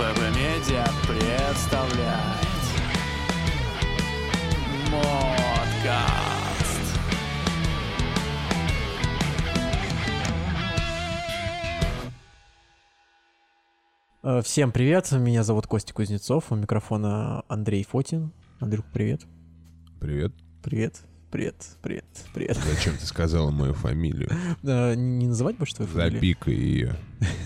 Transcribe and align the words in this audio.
Медиа 0.00 0.86
представляет 1.06 2.14
Модкаст 4.90 6.30
Э, 14.22 14.40
Всем 14.42 14.72
привет, 14.72 15.12
меня 15.12 15.44
зовут 15.44 15.66
Костя 15.66 15.92
Кузнецов, 15.92 16.50
у 16.50 16.54
микрофона 16.54 17.44
Андрей 17.48 17.84
Фотин. 17.84 18.32
Андрюх, 18.58 18.86
привет. 18.94 19.26
Привет. 20.00 20.32
Привет, 20.62 21.02
привет, 21.30 21.54
привет, 21.82 22.04
привет. 22.34 22.56
Зачем 22.56 22.96
ты 22.96 23.06
сказала 23.06 23.50
мою 23.50 23.74
фамилию? 23.74 24.28
Э, 24.62 24.94
Не 24.94 25.26
называть 25.28 25.56
больше 25.56 25.76
твою 25.76 25.90
фамилию? 25.90 26.14
Запикай 26.14 26.54
ее. 26.54 26.96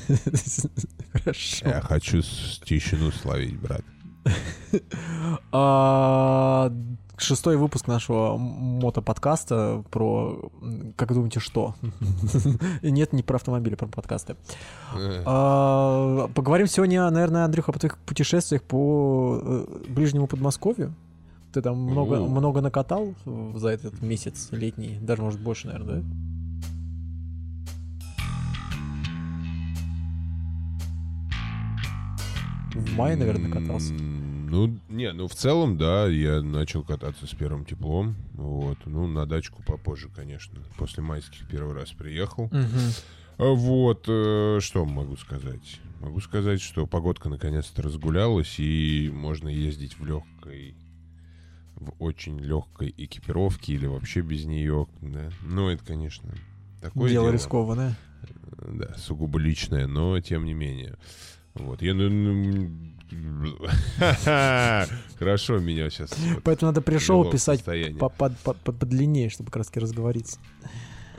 Хорошо. 1.13 1.69
Я 1.69 1.81
хочу 1.81 2.21
тишину 2.65 3.11
словить, 3.13 3.59
брат. 3.61 3.83
А, 5.53 6.73
Шестой 7.17 7.57
выпуск 7.57 7.87
нашего 7.87 8.37
мотоподкаста 8.37 9.85
про, 9.91 10.51
как 10.97 11.13
думаете, 11.15 11.39
что? 11.39 11.77
Нет, 12.83 13.13
не 13.13 13.23
про 13.23 13.37
автомобили, 13.37 13.77
про 13.77 13.87
подкасты. 13.87 14.35
Э, 14.97 15.23
А, 15.25 16.29
Поговорим 16.35 16.67
сегодня, 16.67 17.09
наверное, 17.11 17.45
Андрюха, 17.45 17.71
о 17.71 17.79
твоих 17.79 17.99
путешествиях 17.99 18.63
по 18.63 19.39
э, 19.41 19.67
ближнему 19.89 20.27
Подмосковью. 20.27 20.95
Ты 21.55 21.63
там 21.63 21.79
много, 21.79 22.15
О. 22.17 22.27
много 22.27 22.61
накатал 22.61 23.15
за 23.55 23.69
этот 23.69 24.03
месяц 24.03 24.49
летний, 24.51 24.99
даже, 25.01 25.23
может, 25.23 25.41
больше, 25.41 25.69
наверное, 25.69 26.03
да? 26.03 26.09
В 32.75 32.97
мае, 32.97 33.15
наверное, 33.15 33.53
катался. 33.53 33.93
Ну, 33.93 34.77
не, 34.89 35.13
ну 35.13 35.29
в 35.29 35.35
целом, 35.37 35.79
да, 35.79 36.09
я 36.09 36.43
начал 36.43 36.83
кататься 36.83 37.25
с 37.29 37.31
первым 37.31 37.65
теплом. 37.65 38.17
Вот. 38.33 38.79
Ну, 38.85 39.07
на 39.07 39.25
дачку 39.25 39.63
попозже, 39.65 40.09
конечно. 40.09 40.61
После 40.77 41.05
майских 41.05 41.49
первый 41.49 41.77
раз 41.77 41.93
приехал. 41.93 42.51
А 43.37 43.45
Вот, 43.45 44.07
э, 44.09 44.59
что 44.61 44.85
могу 44.85 45.17
сказать? 45.17 45.81
Могу 46.01 46.21
сказать, 46.21 46.61
что 46.61 46.87
погодка 46.89 47.29
наконец-то 47.29 47.83
разгулялась, 47.83 48.57
и 48.59 49.09
можно 49.13 49.49
ездить 49.49 49.99
в 49.99 50.05
легкой, 50.05 50.75
в 51.77 51.93
очень 51.99 52.39
легкой 52.39 52.95
экипировке 52.97 53.75
или 53.75 53.87
вообще 53.87 54.21
без 54.21 54.45
нее, 54.45 54.87
да. 55.01 55.31
Ну, 55.43 55.69
это, 55.69 55.85
конечно, 55.85 56.33
такое 56.81 57.11
Дело 57.11 57.27
дело. 57.27 57.33
рискованное. 57.35 57.97
Да, 58.69 58.95
сугубо 58.97 59.39
личное, 59.39 59.87
но 59.87 60.19
тем 60.21 60.45
не 60.45 60.55
менее. 60.55 60.97
Вот, 61.55 61.83
я... 61.83 61.95
ну, 61.95 62.09
ну, 62.09 62.71
Хорошо 65.19 65.59
меня 65.59 65.91
сейчас... 65.91 66.17
Поэтому 66.43 66.71
надо 66.71 66.81
пришел 66.83 67.31
писать 67.31 67.63
по, 67.65 68.09
под, 68.09 68.37
по- 68.39 68.55
по- 68.55 68.73
подлиннее, 68.73 69.29
чтобы 69.29 69.51
как 69.51 69.59
раз 69.59 69.71
разговориться. 69.75 70.39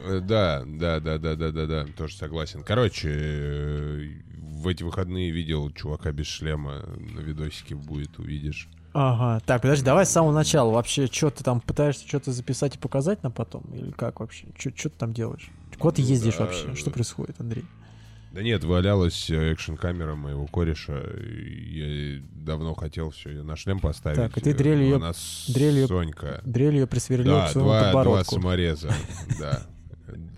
Э, 0.03 0.19
Да, 0.19 0.63
да, 0.65 0.99
да, 0.99 1.17
да, 1.17 1.35
да, 1.35 1.51
да, 1.51 1.65
да, 1.65 1.85
тоже 1.95 2.15
согласен. 2.15 2.63
Короче, 2.63 3.09
э, 3.11 4.09
в 4.37 4.67
эти 4.67 4.83
выходные 4.83 5.31
видел 5.31 5.69
чувака 5.71 6.11
без 6.11 6.27
шлема 6.27 6.81
на 6.97 7.19
видосике 7.19 7.75
будет, 7.75 8.19
увидишь. 8.19 8.67
Ага. 8.97 9.41
Так, 9.45 9.61
подожди, 9.61 9.83
давай 9.83 10.05
с 10.05 10.09
самого 10.09 10.31
начала. 10.31 10.71
Вообще, 10.71 11.07
что 11.07 11.29
ты 11.29 11.43
там 11.43 11.59
пытаешься 11.59 12.07
что-то 12.07 12.31
записать 12.31 12.75
и 12.75 12.77
показать 12.79 13.21
нам 13.23 13.33
потом? 13.33 13.63
Или 13.73 13.91
как 13.91 14.21
вообще? 14.21 14.45
Что 14.57 14.71
ты 14.89 14.97
там 14.97 15.13
делаешь? 15.13 15.49
Куда 15.77 15.95
ты 15.95 16.01
Ну 16.01 16.07
ездишь 16.07 16.35
да. 16.37 16.45
вообще? 16.45 16.73
Что 16.75 16.91
происходит, 16.91 17.35
Андрей? 17.39 17.65
Да 18.31 18.41
нет, 18.41 18.63
валялась 18.63 19.29
э, 19.29 19.51
экшн-камера 19.51 20.15
моего 20.15 20.45
кореша. 20.47 21.01
Я 21.17 22.21
давно 22.35 22.73
хотел 22.73 23.09
все 23.11 23.29
на 23.43 23.55
шлем 23.57 23.79
поставить. 23.81 24.17
Так, 24.17 24.37
и 24.37 24.41
ты 24.41 24.53
дрель 24.53 24.81
её- 24.83 24.95
Она 24.95 25.11
дрель 25.49 25.75
её 25.75 25.87
Сонька. 25.87 26.41
Дрель 26.45 26.75
ее 26.75 26.87
присверлил 26.87 27.33
Да, 27.33 27.47
к 27.47 27.51
своему 27.51 27.69
два, 27.69 27.79
два 27.79 27.91
подбородку. 27.93 28.35
самореза, 28.35 28.93
да. 29.39 29.61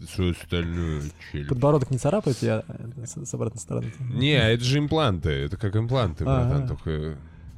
Всю 0.08 0.32
остальную 0.32 1.04
челюсть. 1.32 1.50
Подбородок 1.50 1.92
не 1.92 1.98
царапает 2.00 2.42
э, 2.42 2.64
с, 3.06 3.34
обратной 3.34 3.60
стороны? 3.62 3.92
Не, 4.00 4.34
это 4.38 4.64
же 4.64 4.80
импланты. 4.80 5.30
Это 5.30 5.58
как 5.58 5.76
импланты, 5.76 6.24
братан, 6.24 6.68
только, 6.68 7.18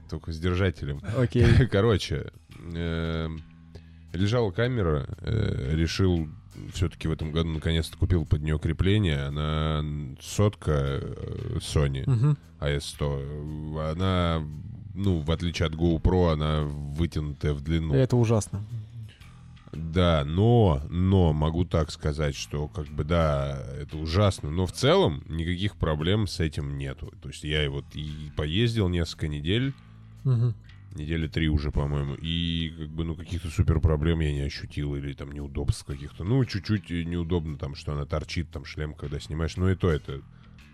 только 0.10 0.32
с 0.32 0.40
держателем. 0.40 1.02
Окей. 1.18 1.68
Короче, 1.72 2.32
эм, 2.74 3.42
лежала 4.14 4.52
камера, 4.52 5.08
э, 5.22 5.76
решил 5.76 6.28
все-таки 6.74 7.08
в 7.08 7.12
этом 7.12 7.32
году 7.32 7.50
наконец-то 7.50 7.98
купил 7.98 8.26
под 8.26 8.42
нее 8.42 8.60
крепление. 8.60 9.24
Она 9.24 9.84
сотка 10.22 11.00
э, 11.02 11.58
Sony 11.60 12.10
Мгм. 12.10 12.38
AS100. 12.60 13.92
Она, 13.92 14.44
ну, 14.94 15.20
в 15.20 15.32
отличие 15.32 15.68
от 15.68 15.74
GoPro, 15.76 16.34
она 16.34 16.64
вытянутая 16.64 17.54
в 17.54 17.62
длину. 17.62 17.94
Это 17.94 18.18
ужасно. 18.18 18.62
Да, 19.72 20.24
но, 20.26 20.82
но 20.90 21.32
могу 21.32 21.64
так 21.64 21.92
сказать, 21.92 22.36
что 22.36 22.68
как 22.68 22.88
бы 22.88 23.04
да, 23.04 23.64
это 23.80 23.98
ужасно, 23.98 24.50
но 24.50 24.66
в 24.66 24.72
целом 24.72 25.24
никаких 25.28 25.76
проблем 25.76 26.28
с 26.28 26.40
этим 26.40 26.78
нету. 26.78 27.14
То 27.22 27.30
есть 27.30 27.44
я 27.44 27.70
вот 27.70 27.86
и 27.94 28.32
поездил 28.36 28.90
несколько 28.90 29.28
недель, 29.28 29.74
Мгм. 30.24 30.56
недели 30.92 31.28
три 31.28 31.50
уже, 31.50 31.72
по-моему, 31.72 32.16
и 32.16 32.72
как 32.78 32.90
бы 32.90 33.04
ну 33.04 33.16
каких-то 33.16 33.50
супер 33.50 33.80
проблем 33.80 34.20
я 34.20 34.32
не 34.32 34.42
ощутил 34.42 34.96
или 34.96 35.14
там 35.14 35.32
неудобств 35.32 35.86
каких-то. 35.86 36.24
Ну 36.24 36.44
чуть-чуть 36.46 36.90
неудобно 36.90 37.58
там, 37.58 37.76
что 37.76 37.94
она 37.94 38.06
торчит 38.06 38.50
там 38.52 38.66
шлем, 38.66 38.94
когда 38.94 39.20
снимаешь, 39.20 39.58
но 39.58 39.70
и 39.70 39.76
то 39.76 39.90
это 39.90 40.22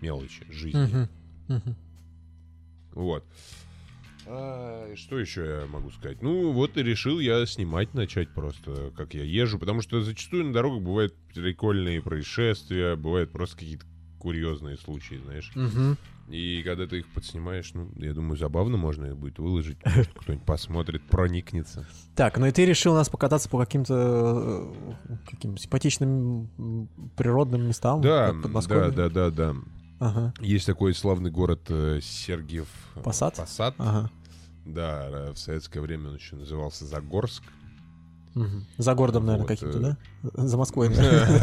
мелочи 0.00 0.44
жизни. 0.48 0.78
Мгм. 0.78 1.08
Мгм. 1.48 1.76
Вот. 2.92 3.26
А, 4.28 4.92
что 4.96 5.18
еще 5.18 5.44
я 5.44 5.66
могу 5.66 5.90
сказать? 5.90 6.20
Ну, 6.20 6.50
вот 6.52 6.76
и 6.76 6.82
решил 6.82 7.20
я 7.20 7.46
снимать 7.46 7.94
начать 7.94 8.32
просто, 8.32 8.90
как 8.96 9.14
я 9.14 9.22
езжу, 9.22 9.58
потому 9.58 9.82
что 9.82 10.00
зачастую 10.02 10.46
на 10.46 10.52
дорогах 10.52 10.82
бывают 10.82 11.14
прикольные 11.32 12.02
происшествия, 12.02 12.96
бывают 12.96 13.30
просто 13.30 13.56
какие-то 13.58 13.86
курьезные 14.18 14.76
случаи, 14.76 15.20
знаешь. 15.24 15.52
Мгм. 15.54 15.96
И 16.28 16.62
когда 16.64 16.86
ты 16.86 16.98
их 16.98 17.08
подснимаешь, 17.08 17.72
ну, 17.74 17.88
я 17.96 18.12
думаю, 18.12 18.36
забавно 18.36 18.76
можно 18.76 19.06
их 19.06 19.16
будет 19.16 19.38
выложить, 19.38 19.78
может, 19.84 20.12
кто-нибудь 20.12 20.44
посмотрит, 20.44 21.02
проникнется. 21.08 21.86
Так, 22.16 22.38
ну 22.38 22.46
и 22.46 22.50
ты 22.50 22.64
решил 22.64 22.94
нас 22.94 23.08
покататься 23.08 23.48
по 23.48 23.58
каким-то 23.58 24.74
э, 25.08 25.16
каким 25.30 25.56
симпатичным 25.56 26.88
природным 27.16 27.68
местам? 27.68 28.00
Да, 28.00 28.32
да, 28.32 28.90
да, 28.90 29.08
да, 29.08 29.30
да. 29.30 29.54
Ага. 29.98 30.34
Есть 30.40 30.66
такой 30.66 30.94
славный 30.94 31.30
город 31.30 31.62
э, 31.68 32.00
Сергиев... 32.02 32.68
э, 32.96 33.02
Посад? 33.02 33.36
Посад. 33.36 33.74
Ага. 33.78 34.10
Да, 34.64 35.32
в 35.32 35.38
советское 35.38 35.80
время 35.80 36.08
он 36.08 36.16
еще 36.16 36.34
назывался 36.36 36.84
Загорск. 36.86 37.44
За 38.76 38.94
городом, 38.94 39.26
наверное, 39.26 39.48
Вот, 39.48 39.48
каким-то, 39.48 39.78
э, 39.78 39.80
да? 39.80 40.46
За 40.46 40.56
Москвой. 40.56 40.90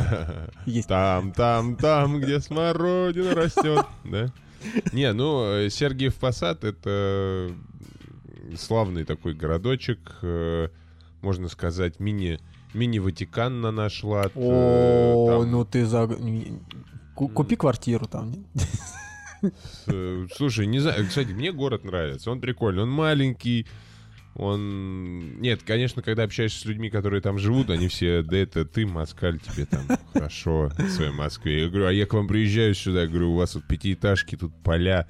Есть. 0.65 0.87
Там, 0.87 1.31
там, 1.31 1.75
там, 1.75 2.19
где 2.19 2.39
смородина 2.39 3.33
растет, 3.33 3.85
да? 4.03 4.31
Не, 4.91 5.11
ну, 5.13 5.43
э, 5.43 5.69
Сергиев 5.69 6.15
Посад— 6.15 6.63
это 6.65 7.51
славный 8.57 9.05
такой 9.05 9.33
городочек, 9.33 10.17
э, 10.21 10.69
можно 11.21 11.49
сказать, 11.49 11.99
мини, 11.99 12.39
мини-Ватикан 12.73 13.61
на 13.61 13.71
наш 13.71 14.03
лад. 14.03 14.31
О, 14.35 15.43
ну 15.45 15.65
ты 15.65 15.85
за... 15.85 16.09
Купи 17.15 17.55
квартиру 17.55 18.05
там. 18.05 18.33
Слушай, 20.35 20.67
не 20.67 20.79
знаю, 20.79 21.07
кстати, 21.07 21.31
мне 21.31 21.51
город 21.51 21.83
нравится, 21.83 22.31
он 22.31 22.39
прикольный, 22.39 22.83
он 22.83 22.89
маленький, 22.89 23.67
он... 24.35 25.39
Нет, 25.39 25.61
конечно, 25.63 26.01
когда 26.01 26.23
общаешься 26.23 26.61
с 26.61 26.65
людьми, 26.65 26.89
которые 26.89 27.21
там 27.21 27.37
живут, 27.37 27.69
они 27.69 27.87
все, 27.87 28.23
да 28.23 28.37
это 28.37 28.65
ты, 28.65 28.85
Москаль, 28.85 29.39
тебе 29.39 29.65
там 29.65 29.81
хорошо 30.13 30.71
в 30.77 30.89
своей 30.89 31.11
Москве. 31.11 31.63
Я 31.63 31.69
говорю, 31.69 31.87
а 31.87 31.93
я 31.93 32.05
к 32.05 32.13
вам 32.13 32.27
приезжаю 32.27 32.73
сюда, 32.73 33.05
говорю, 33.05 33.33
у 33.33 33.35
вас 33.35 33.51
тут 33.51 33.65
пятиэтажки, 33.67 34.35
тут 34.35 34.53
поля. 34.63 35.07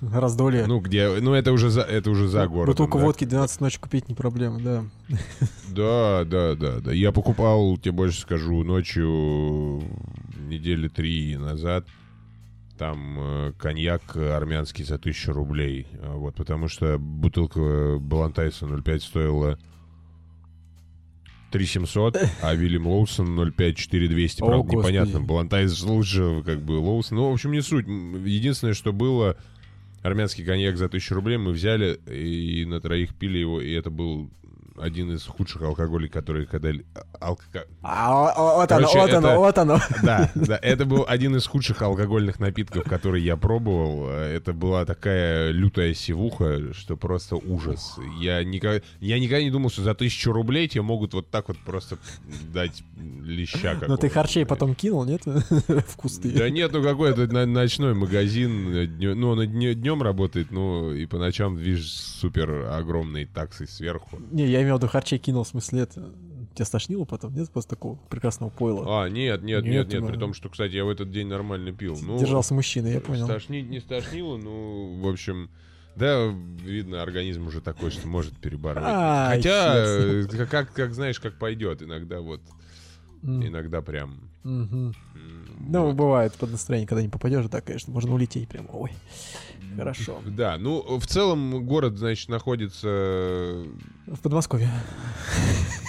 Раздолье. 0.00 0.66
Ну, 0.66 0.80
где... 0.80 1.08
Ну, 1.20 1.34
это 1.34 1.52
уже 1.52 1.70
за, 1.70 1.82
это 1.82 2.10
уже 2.10 2.28
за 2.28 2.46
городом. 2.48 2.72
Бутылку 2.72 2.98
да. 2.98 3.04
водки 3.04 3.24
12 3.24 3.60
ночи 3.60 3.78
купить 3.78 4.08
не 4.08 4.14
проблема, 4.14 4.60
да. 4.60 4.84
Да, 5.68 6.24
да, 6.24 6.54
да, 6.54 6.80
да. 6.80 6.92
Я 6.92 7.12
покупал, 7.12 7.76
тебе 7.76 7.92
больше 7.92 8.20
скажу, 8.20 8.64
ночью 8.64 9.82
недели 10.48 10.88
три 10.88 11.36
назад 11.36 11.86
там 12.76 13.18
э, 13.18 13.52
коньяк 13.58 14.16
армянский 14.16 14.84
за 14.84 14.98
тысячу 14.98 15.32
рублей. 15.32 15.86
А 16.02 16.14
Вот, 16.16 16.34
потому 16.36 16.68
что 16.68 16.98
бутылка 16.98 17.98
Балантайса 17.98 18.66
0,5 18.66 19.00
стоила 19.00 19.58
3700, 21.52 22.18
а 22.42 22.54
Вильям 22.54 22.86
Лоусон 22.86 23.38
0,5 23.38 23.74
4200. 23.74 24.42
О, 24.42 24.46
Правда, 24.46 24.62
господи. 24.64 24.76
непонятно, 24.78 25.20
Балантайс 25.20 25.82
лучше, 25.82 26.42
как 26.44 26.60
бы, 26.62 26.72
Лоусон. 26.72 27.18
Ну, 27.18 27.30
в 27.30 27.32
общем, 27.32 27.52
не 27.52 27.62
суть. 27.62 27.86
Единственное, 27.86 28.74
что 28.74 28.92
было, 28.92 29.36
армянский 30.02 30.44
коньяк 30.44 30.76
за 30.76 30.86
1000 30.86 31.14
рублей 31.14 31.38
мы 31.38 31.52
взяли 31.52 31.98
и 32.10 32.64
на 32.64 32.80
троих 32.80 33.14
пили 33.14 33.38
его, 33.38 33.60
и 33.60 33.72
это 33.72 33.90
был 33.90 34.30
один 34.80 35.12
из 35.14 35.24
худших 35.24 35.62
алкоголей, 35.62 36.08
которые 36.08 36.46
когда... 36.46 36.70
Алко... 37.20 37.66
А, 37.82 38.30
о- 38.30 38.56
вот 38.56 38.72
оно, 38.72 38.86
Короче, 38.86 38.98
вот 38.98 39.12
оно, 39.12 39.28
это- 39.28 39.38
вот 39.38 39.58
оно. 39.58 39.80
Да, 40.02 40.30
да, 40.34 40.58
это 40.62 40.84
был 40.84 41.04
один 41.06 41.36
из 41.36 41.46
худших 41.46 41.82
алкогольных 41.82 42.38
напитков, 42.38 42.84
которые 42.84 43.24
я 43.24 43.36
пробовал. 43.36 44.08
Это 44.08 44.52
была 44.52 44.84
такая 44.84 45.50
лютая 45.50 45.94
сивуха, 45.94 46.72
что 46.74 46.96
просто 46.96 47.36
ужас. 47.36 47.96
Я 48.20 48.42
никогда, 48.44 48.84
я 49.00 49.18
никогда 49.18 49.42
не 49.42 49.50
думал, 49.50 49.70
что 49.70 49.82
за 49.82 49.94
тысячу 49.94 50.32
рублей 50.32 50.68
тебе 50.68 50.82
могут 50.82 51.14
вот 51.14 51.30
так 51.30 51.48
вот 51.48 51.58
просто 51.58 51.98
дать 52.52 52.82
леща 52.96 53.78
Но 53.86 53.96
ты 53.96 54.08
харчей 54.08 54.46
потом 54.46 54.74
кинул, 54.74 55.04
нет? 55.04 55.22
В 55.26 55.96
кусты. 55.96 56.30
Да 56.30 56.50
нет, 56.50 56.72
ну 56.72 56.82
какой 56.82 57.10
это 57.10 57.46
ночной 57.46 57.94
магазин, 57.94 58.98
ну 58.98 59.30
он 59.30 59.46
днем 59.46 60.02
работает, 60.02 60.50
ну 60.50 60.92
и 60.92 61.06
по 61.06 61.18
ночам, 61.18 61.56
видишь, 61.56 61.90
супер 61.90 62.66
огромные 62.70 63.26
таксы 63.26 63.66
сверху. 63.66 64.18
Не, 64.30 64.46
я 64.46 64.62
имел 64.66 64.76
в 64.76 64.80
виду 64.80 64.90
харчей 64.90 65.18
кинул, 65.18 65.44
в 65.44 65.48
смысле 65.48 65.80
это... 65.82 66.12
Тебя 66.54 66.64
стошнило 66.64 67.04
потом, 67.04 67.34
нет? 67.34 67.50
После 67.50 67.68
такого 67.68 67.96
прекрасного 68.08 68.48
пойла. 68.48 69.04
А, 69.04 69.08
нет, 69.08 69.42
нет, 69.42 69.62
Нет, 69.62 69.88
нет, 69.88 70.00
нет, 70.00 70.10
при 70.10 70.18
том, 70.18 70.32
что, 70.32 70.48
кстати, 70.48 70.72
я 70.74 70.86
в 70.86 70.88
этот 70.88 71.10
день 71.10 71.26
нормально 71.26 71.70
пил. 71.72 71.98
Ну, 72.00 72.18
Держался 72.18 72.54
мужчина, 72.54 72.86
я 72.86 73.00
понял. 73.00 73.26
Стошнить 73.26 73.68
не 73.68 73.78
стошнило, 73.80 74.38
ну, 74.38 74.98
в 75.02 75.06
общем, 75.06 75.50
да, 75.96 76.26
видно, 76.62 77.02
организм 77.02 77.46
уже 77.46 77.60
такой, 77.60 77.90
что 77.90 78.06
может 78.06 78.38
перебарывать. 78.38 78.88
Ай, 78.88 79.36
Хотя, 79.36 79.74
э, 79.76 80.46
как, 80.50 80.72
как 80.72 80.94
знаешь, 80.94 81.20
как 81.20 81.38
пойдет, 81.38 81.82
иногда 81.82 82.20
вот, 82.20 82.40
М, 83.22 83.46
иногда 83.46 83.82
прям. 83.82 84.30
м, 84.44 84.94
Ну, 85.68 85.86
вот. 85.86 85.96
бывает 85.96 86.36
под 86.38 86.50
настроение, 86.50 86.86
когда 86.86 87.02
не 87.02 87.08
попадешь, 87.08 87.46
да, 87.46 87.60
конечно, 87.60 87.92
можно 87.92 88.14
улететь 88.14 88.48
прям. 88.48 88.68
Ой, 88.72 88.90
хорошо. 89.76 90.22
Да, 90.26 90.58
ну, 90.58 90.98
в 90.98 91.06
целом 91.06 91.64
город, 91.66 91.96
значит, 91.96 92.28
находится, 92.28 92.86
В 94.06 94.20
Подмосковье. 94.22 94.70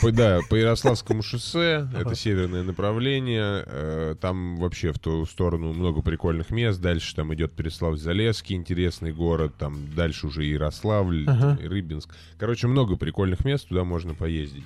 по, 0.01 0.11
да, 0.11 0.41
по 0.49 0.55
Ярославскому 0.55 1.21
шоссе, 1.21 1.87
это 1.93 2.15
северное 2.15 2.63
направление, 2.63 3.63
э, 3.65 4.15
там 4.19 4.57
вообще 4.57 4.91
в 4.91 4.99
ту 4.99 5.25
сторону 5.25 5.73
много 5.73 6.01
прикольных 6.01 6.49
мест, 6.49 6.79
дальше 6.81 7.15
там 7.15 7.33
идет 7.33 7.53
Переславль-Залесский, 7.53 8.55
интересный 8.55 9.13
город, 9.13 9.55
там 9.57 9.93
дальше 9.93 10.27
уже 10.27 10.43
Ярославль, 10.45 11.25
Рыбинск. 11.61 12.15
Короче, 12.37 12.67
много 12.67 12.95
прикольных 12.95 13.45
мест, 13.45 13.67
туда 13.67 13.83
можно 13.83 14.15
поездить. 14.15 14.65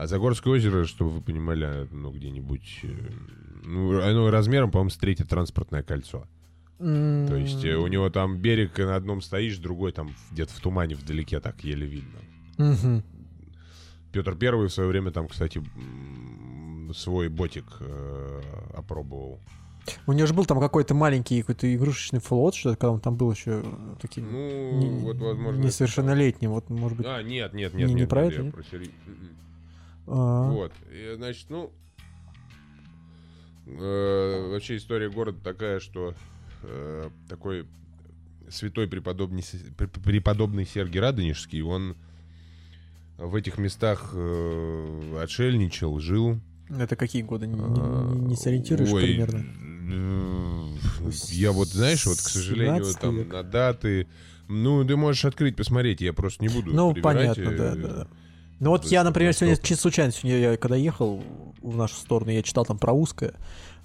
А 0.00 0.06
Загорское 0.06 0.52
озеро, 0.54 0.84
чтобы 0.84 1.10
вы 1.10 1.20
понимали, 1.20 1.88
ну, 1.90 2.12
где-нибудь... 2.12 2.80
э, 2.84 2.88
Ну, 3.64 4.00
оно 4.00 4.30
размером, 4.30 4.70
по-моему, 4.70 4.90
с 4.90 4.96
третье 4.96 5.24
транспортное 5.24 5.82
кольцо. 5.82 6.24
То 6.78 7.34
есть 7.34 7.64
э, 7.64 7.74
у 7.74 7.88
него 7.88 8.08
там 8.08 8.36
берег, 8.38 8.78
на 8.78 8.94
одном 8.94 9.20
стоишь, 9.20 9.58
другой 9.58 9.90
там 9.90 10.10
где-то 10.30 10.52
в 10.54 10.60
тумане 10.60 10.94
вдалеке 10.94 11.40
так 11.40 11.64
еле 11.64 11.84
видно. 11.86 12.18
Мгм. 12.58 13.02
Петр 14.12 14.36
Первый 14.36 14.68
в 14.68 14.72
свое 14.72 14.88
время 14.88 15.10
там, 15.10 15.26
кстати, 15.26 15.60
свой 16.94 17.28
ботик 17.28 17.64
э, 17.80 18.40
опробовал. 18.76 19.40
У 20.06 20.12
него 20.12 20.26
же 20.28 20.34
был 20.34 20.44
там 20.44 20.60
какой-то 20.60 20.94
маленький 20.94 21.40
какой-то 21.40 21.74
игрушечный 21.74 22.20
флот, 22.20 22.54
что 22.54 22.70
когда 22.76 22.92
он 22.92 23.00
там 23.00 23.16
был 23.16 23.32
еще 23.32 23.64
таким 24.00 24.30
Ну, 24.30 24.78
не- 24.78 25.00
вот, 25.00 25.16
возможно... 25.16 25.60
несовершеннолетним. 25.60 26.50
Вот, 26.52 26.70
может 26.70 26.98
быть... 26.98 27.06
А, 27.08 27.20
нет, 27.22 27.52
нет, 27.54 27.74
Не- 27.74 27.80
нет, 27.80 27.88
не 27.88 27.94
нет. 28.02 28.08
про 28.08 28.24
нет, 28.24 28.32
это, 28.34 28.42
я 28.44 28.52
про 28.52 28.62
сери- 28.62 28.90
М-м. 30.08 30.18
а, 30.18 30.50
Вот. 30.52 30.72
И, 30.90 31.14
значит, 31.16 31.46
ну... 31.50 31.70
э, 33.66 34.48
вообще 34.50 34.76
история 34.76 35.10
города 35.10 35.38
такая, 35.42 35.80
что 35.80 36.14
э, 36.62 37.10
такой 37.28 37.66
святой 38.48 38.88
преподобный, 38.88 39.44
преподобный 40.04 40.64
Сергий 40.66 41.00
Радонежский, 41.00 41.60
он 41.62 41.96
в 43.18 43.34
этих 43.34 43.58
местах 43.58 44.10
э, 44.14 45.20
отшельничал, 45.22 45.98
жил. 46.00 46.38
Это 46.70 46.96
какие 46.96 47.22
годы? 47.22 47.46
Не, 47.46 47.58
А, 47.60 48.14
не- 48.14 48.20
не 48.28 48.36
сориентируешь 48.36 48.90
ой, 48.90 49.02
примерно? 49.02 49.44
э, 49.90 51.10
Я 51.30 51.52
вот, 51.52 51.68
знаешь, 51.68 52.06
вот, 52.06 52.16
к 52.18 52.20
сожалению, 52.28 52.84
17 52.84 53.00
там 53.00 53.16
век. 53.18 53.32
на 53.32 53.42
даты... 53.42 54.06
Ну, 54.50 54.82
ты 54.82 54.96
можешь 54.96 55.26
открыть, 55.26 55.56
посмотреть, 55.56 56.00
я 56.00 56.14
просто 56.14 56.42
не 56.42 56.48
буду 56.48 56.72
Ну, 56.72 56.94
понятно, 56.94 57.42
э, 57.50 57.56
да, 57.56 57.74
да. 57.74 58.08
Ну 58.60 58.70
вот 58.70 58.84
я, 58.86 59.04
например, 59.04 59.32
сегодня 59.34 59.56
чисто 59.56 59.82
случайно, 59.82 60.12
сегодня 60.12 60.38
я 60.38 60.56
когда 60.56 60.76
ехал 60.76 61.22
в 61.62 61.76
нашу 61.76 61.94
сторону, 61.94 62.30
я 62.30 62.42
читал 62.42 62.64
там 62.64 62.78
про 62.78 62.92
узкое. 62.92 63.34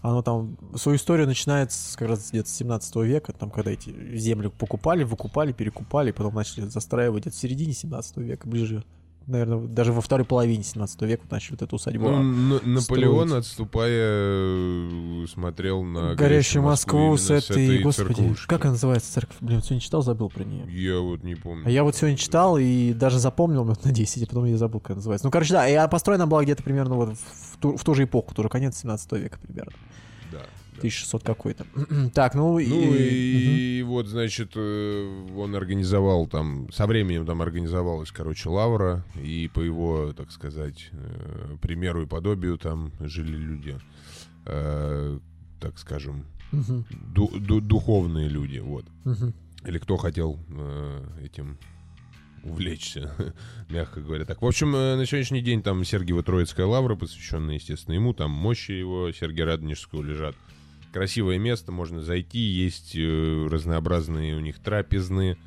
Оно 0.02 0.22
там, 0.22 0.58
свою 0.76 0.98
историю 0.98 1.28
начинается 1.28 1.98
как 1.98 2.10
раз 2.10 2.32
где-то 2.32 2.50
с 2.50 2.56
17 2.56 2.96
века, 2.98 3.32
там, 3.32 3.50
когда 3.50 3.72
эти 3.72 4.18
земли 4.18 4.50
покупали, 4.50 5.04
выкупали, 5.04 5.54
перекупали, 5.54 6.12
потом 6.12 6.36
начали 6.36 6.66
застраивать 6.66 7.22
где-то 7.22 7.38
в 7.38 7.40
середине 7.40 7.72
17 7.74 8.18
века, 8.18 8.48
ближе, 8.48 8.84
наверное, 9.28 9.68
даже 9.68 9.92
во 9.94 10.02
второй 10.02 10.26
половине 10.26 10.64
17 10.64 11.02
века 11.04 11.24
начали 11.30 11.52
вот 11.52 11.62
эту 11.62 11.76
усадьбу. 11.76 12.10
Ну, 12.10 12.60
Наполеон, 12.64 13.28
строить. 13.28 13.46
отступая, 13.46 13.92
э, 13.92 15.26
смотрел 15.32 15.84
на 15.84 16.16
Горящую 16.16 16.64
Москву 16.64 17.16
с 17.18 17.30
этой, 17.30 17.82
господи, 17.82 18.16
церквушки. 18.16 18.48
как 18.48 18.62
она 18.66 18.72
называется 18.74 19.14
церковь? 19.14 19.38
Блин, 19.42 19.62
сегодня 19.62 19.82
читал, 19.82 20.02
забыл 20.02 20.30
про 20.30 20.44
нее. 20.44 20.66
Я 20.70 21.00
вот 21.00 21.24
не 21.24 21.36
помню. 21.36 21.64
А 21.66 21.70
я 21.70 21.84
вот 21.84 21.96
сегодня 21.96 22.18
читал 22.18 22.58
и 22.58 22.94
даже 22.94 23.20
запомнил 23.20 23.64
минут 23.64 23.84
на 23.86 23.92
10, 23.92 24.24
а 24.24 24.28
потом 24.28 24.46
я 24.46 24.58
забыл, 24.58 24.80
как 24.80 24.96
называется. 24.98 25.26
Ну, 25.28 25.32
короче, 25.32 25.54
да, 25.54 25.68
и 25.68 25.90
построена 25.90 26.28
была 26.28 26.44
где-то 26.44 26.64
примерно 26.64 26.96
вот 26.96 27.18
в 27.18 27.58
ту, 27.60 27.78
в 27.78 27.84
ту 27.84 27.94
же 27.94 28.04
эпоху, 28.04 28.34
тоже 28.34 28.50
конец 28.50 28.78
17 28.78 29.12
века 29.14 29.40
примерно. 29.42 29.74
Да. 30.32 30.42
1600 30.84 31.24
какой-то. 31.24 31.66
так, 32.14 32.36
ну 32.36 32.60
и... 32.60 32.68
Ну 32.68 32.82
Мгм. 32.82 32.96
и 32.98 33.84
вот, 33.84 34.08
значит, 34.08 34.52
э, 34.56 35.28
он 35.38 35.56
организовал 35.56 36.28
там, 36.28 36.72
со 36.72 36.86
временем 36.88 37.26
там 37.26 37.42
организовалась, 37.42 38.12
короче, 38.12 38.50
лавра, 38.50 39.06
и 39.22 39.50
по 39.54 39.62
его, 39.62 40.14
так 40.14 40.32
сказать, 40.32 40.90
э, 40.92 41.58
примеру 41.62 42.04
и 42.04 42.06
подобию 42.06 42.58
там 42.58 42.92
жили 43.00 43.36
люди, 43.36 43.78
э, 44.46 45.20
так 45.60 45.78
скажем, 45.80 46.26
Мгм. 46.52 46.86
ду- 47.14 47.32
ду- 47.40 47.62
духовные 47.62 48.28
люди, 48.30 48.60
вот. 48.60 48.86
Мгм. 49.06 49.34
Или 49.66 49.78
кто 49.80 49.96
хотел 49.98 50.38
э, 50.50 51.04
этим 51.24 51.58
увлечься, 52.44 53.14
мягко 53.70 54.02
говоря. 54.02 54.26
Так, 54.26 54.42
в 54.42 54.46
общем, 54.46 54.76
э, 54.76 54.96
на 54.98 55.06
сегодняшний 55.06 55.42
день 55.42 55.64
там 55.64 55.84
Сергиева 55.86 56.24
Троицкая 56.24 56.66
лавра, 56.66 56.96
посвященная, 56.96 57.56
естественно, 57.56 57.96
ему, 57.96 58.14
там 58.14 58.32
мощи 58.32 58.72
его 58.72 59.10
Сергия 59.14 59.46
Радонежского 59.46 60.02
лежат. 60.04 60.36
Красивое 60.94 61.40
место, 61.40 61.72
можно 61.72 62.04
зайти, 62.04 62.38
есть 62.38 62.96
э, 62.96 63.48
разнообразные 63.50 64.36
у 64.36 64.40
них 64.40 64.60
трапезные, 64.60 65.38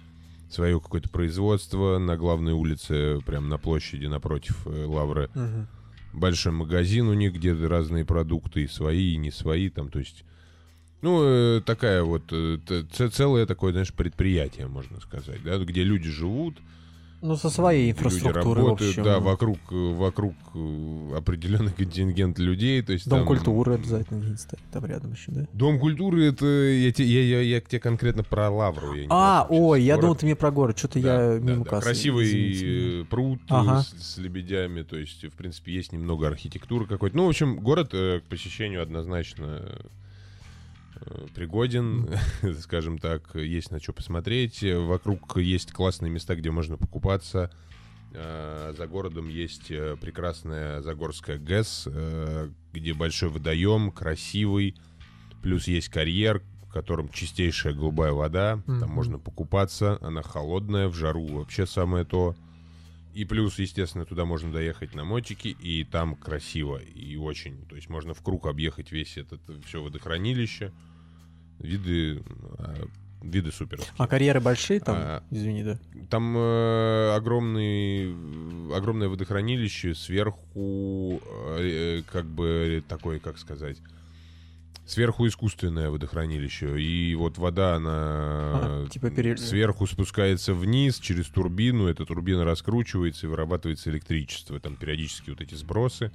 свое 0.50 0.81
какое-то 0.81 1.08
производство 1.08 1.98
на 1.98 2.16
главной 2.16 2.52
улице, 2.52 3.20
прям 3.25 3.48
на 3.48 3.56
площади 3.56 4.06
напротив 4.06 4.66
э, 4.66 4.84
лавры. 4.84 5.31
Мгм. 5.34 5.69
Большой 6.12 6.50
магазин 6.50 7.06
у 7.06 7.14
них, 7.14 7.32
где 7.32 7.52
разные 7.52 8.04
продукты, 8.04 8.64
и 8.64 8.66
свои, 8.66 9.12
и 9.12 9.16
не 9.16 9.31
свои, 9.31 9.70
там, 9.70 9.88
то 9.88 10.00
есть... 10.00 10.25
Ну, 11.00 11.20
э, 11.22 11.62
такая 11.64 12.02
вот, 12.02 12.32
целое 13.12 13.46
такое, 13.46 13.70
знаешь, 13.70 13.93
предприятие, 13.93 14.67
можно 14.67 15.00
сказать, 15.00 15.44
да, 15.44 15.58
где 15.58 15.84
люди 15.84 16.10
живут, 16.10 16.56
Ну, 17.23 17.35
со 17.37 17.49
своей 17.51 17.89
люди 17.89 17.99
инфраструктурой, 17.99 18.63
в 18.63 18.67
работают, 18.67 18.96
да, 19.03 19.20
вокруг, 19.20 19.58
э, 19.70 19.75
вокруг 19.94 20.35
э, 20.55 21.11
определенный 21.17 21.73
контингент 21.73 22.39
людей, 22.39 22.82
то 22.82 22.93
есть 22.93 23.08
Дом 23.08 23.20
там- 23.20 23.27
культуры 23.27 23.75
обязательно 23.75 24.19
где-нибудь 24.19 24.41
стоит 24.41 24.61
там 24.70 24.85
рядом 24.85 25.13
еще, 25.13 25.32
да? 25.32 25.46
Дом 25.53 25.79
культуры, 25.79 26.27
это 26.27 26.44
я, 26.46 26.93
те- 26.93 27.05
я, 27.05 27.23
я, 27.23 27.41
я 27.41 27.61
тебе 27.61 27.81
конкретно 27.81 28.23
про 28.23 28.51
Лавру. 28.51 28.94
Я 28.94 29.03
не 29.03 29.06
А, 29.11 29.46
ой, 29.49 29.82
я 29.82 29.94
город. 29.94 30.01
думал, 30.03 30.17
ты 30.17 30.27
мне 30.27 30.37
про 30.37 30.51
город, 30.51 30.79
что-то 30.79 31.01
Да, 31.01 31.32
я 31.35 31.39
да, 31.41 31.44
мимо 31.44 31.65
да. 31.65 31.70
кассы. 31.70 31.85
Красивый 31.87 32.27
извините. 32.27 33.06
пруд 33.08 33.41
э, 33.41 33.44
Ага. 33.49 33.82
с, 33.82 34.15
с 34.15 34.19
лебедями, 34.19 34.82
то 34.82 34.96
есть, 34.96 35.25
в 35.25 35.32
принципе, 35.32 35.73
есть 35.73 35.93
немного 35.93 36.29
архитектуры 36.29 36.87
какой-то. 36.87 37.17
Ну, 37.17 37.25
в 37.27 37.29
общем, 37.31 37.56
город 37.56 37.91
э, 37.94 38.20
к 38.20 38.25
посещению 38.29 38.82
однозначно 38.82 39.79
пригоден, 41.34 42.08
скажем 42.60 42.98
так, 42.98 43.34
есть 43.34 43.70
на 43.70 43.81
что 43.81 43.93
посмотреть. 43.93 44.62
Э, 44.62 44.79
Вокруг 44.79 45.36
есть 45.38 45.72
классные 45.72 46.10
места, 46.10 46.34
где 46.36 46.50
можно 46.50 46.76
покупаться. 46.76 47.50
Э, 48.12 48.74
За 48.76 48.86
городом 48.86 49.29
есть 49.29 49.70
э, 49.70 49.96
прекрасная 50.00 50.81
Загорская 50.82 51.38
ГЭС, 51.38 51.84
э, 51.86 52.50
где 52.72 52.94
большой 52.94 53.29
водоем, 53.31 53.91
красивый. 53.91 54.76
Плюс 55.43 55.67
есть 55.69 55.88
карьер, 55.88 56.43
в 56.69 56.72
котором 56.72 57.08
чистейшая 57.08 57.72
голубая 57.74 58.12
вода. 58.12 58.62
Там 58.67 58.91
можно 58.91 59.19
покупаться. 59.19 59.98
Она 60.00 60.22
холодная, 60.22 60.88
в 60.88 60.94
жару 60.94 61.26
вообще 61.26 61.67
самое 61.67 62.05
то. 62.05 62.34
И 63.17 63.25
плюс, 63.25 63.58
естественно, 63.58 64.05
туда 64.05 64.27
можно 64.27 64.53
доехать 64.53 64.94
на 64.94 65.03
мотике, 65.03 65.49
и 65.49 65.85
там 65.85 66.17
красиво, 66.17 66.77
и 66.77 67.17
очень. 67.17 67.65
То 67.67 67.75
есть 67.75 67.89
можно 67.89 68.13
в 68.13 68.20
круг 68.20 68.46
объехать 68.46 68.93
весь 68.93 69.17
этот 69.17 69.41
все 69.65 69.82
водохранилище. 69.82 70.70
Виды, 71.58 72.23
а, 72.58 72.87
виды 73.23 73.53
супер. 73.53 73.81
А 73.96 74.06
карьеры 74.06 74.41
большие 74.41 74.81
там? 74.81 74.96
А, 74.99 75.23
Извини, 75.31 75.65
да. 75.65 75.79
Там 76.11 76.37
э, 76.37 77.15
огромный, 77.17 78.13
огромное 78.77 79.08
водохранилище, 79.08 79.94
сверху 79.94 81.23
э, 81.25 82.01
э, 82.01 82.03
как 82.13 82.27
бы 82.27 82.85
такой, 82.87 83.19
как 83.19 83.39
сказать, 83.39 83.79
Сверху 84.86 85.26
искусственное 85.26 85.90
водохранилище. 85.90 86.81
И 86.81 87.14
вот 87.16 87.38
вода, 87.38 87.74
она 87.74 87.90
А, 87.93 88.86
типа 88.88 89.10
пере- 89.10 89.36
сверху 89.36 89.86
спускается 89.86 90.55
вниз 90.55 90.98
через 91.00 91.26
турбину. 91.26 91.88
Эта 91.88 92.06
турбина 92.06 92.44
раскручивается 92.44 93.26
и 93.26 93.28
вырабатывается 93.28 93.90
электричество. 93.90 94.60
Там 94.60 94.76
периодически 94.76 95.31
вот 95.31 95.40
эти 95.40 95.55
сбросы. 95.55 96.12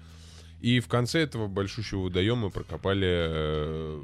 И 0.61 0.79
в 0.79 0.87
конце 0.87 1.19
этого 1.21 1.47
большущего 1.47 2.03
водоема 2.03 2.49
прокопали 2.49 3.07
э, 3.09 4.01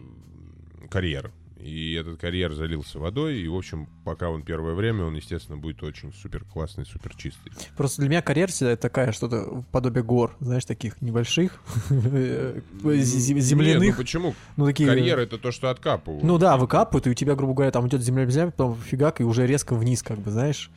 карьер. 0.89 1.31
И 1.59 1.93
этот 1.93 2.19
карьер 2.19 2.53
залился 2.53 2.99
водой. 2.99 3.39
И, 3.39 3.47
в 3.47 3.55
общем, 3.55 3.87
пока 4.05 4.29
он 4.29 4.43
первое 4.43 4.73
время, 4.73 5.05
он, 5.05 5.15
естественно, 5.15 5.57
будет 5.57 5.81
очень 5.81 6.13
супер 6.13 6.43
классный, 6.43 6.85
супер 6.85 7.15
чистый. 7.15 7.51
Просто 7.75 8.01
для 8.01 8.09
меня 8.09 8.21
карьер 8.21 8.51
всегда 8.51 8.75
такая 8.75 9.11
что-то 9.11 9.63
подобие 9.71 10.03
гор, 10.03 10.35
знаешь, 10.39 10.65
таких 10.65 11.01
небольших, 11.01 11.61
э, 11.89 12.61
Нет, 12.83 13.05
земляных. 13.05 13.89
ну 13.89 14.01
почему? 14.01 14.35
Ну, 14.55 14.65
такие... 14.65 14.87
Карьер 14.87 15.19
это 15.19 15.37
то, 15.37 15.51
что 15.51 15.69
откапывают. 15.69 16.23
Ну 16.23 16.37
да, 16.37 16.57
выкапывают, 16.57 17.07
и 17.07 17.09
у 17.09 17.13
тебя, 17.13 17.35
грубо 17.35 17.53
говоря, 17.53 17.71
там 17.71 17.87
идет 17.87 18.01
земля, 18.01 18.25
земля, 18.29 18.51
потом 18.51 18.77
фигак, 18.77 19.21
и 19.21 19.23
уже 19.23 19.47
резко 19.47 19.75
вниз, 19.75 20.03
как 20.03 20.19
бы, 20.19 20.31
знаешь. 20.31 20.69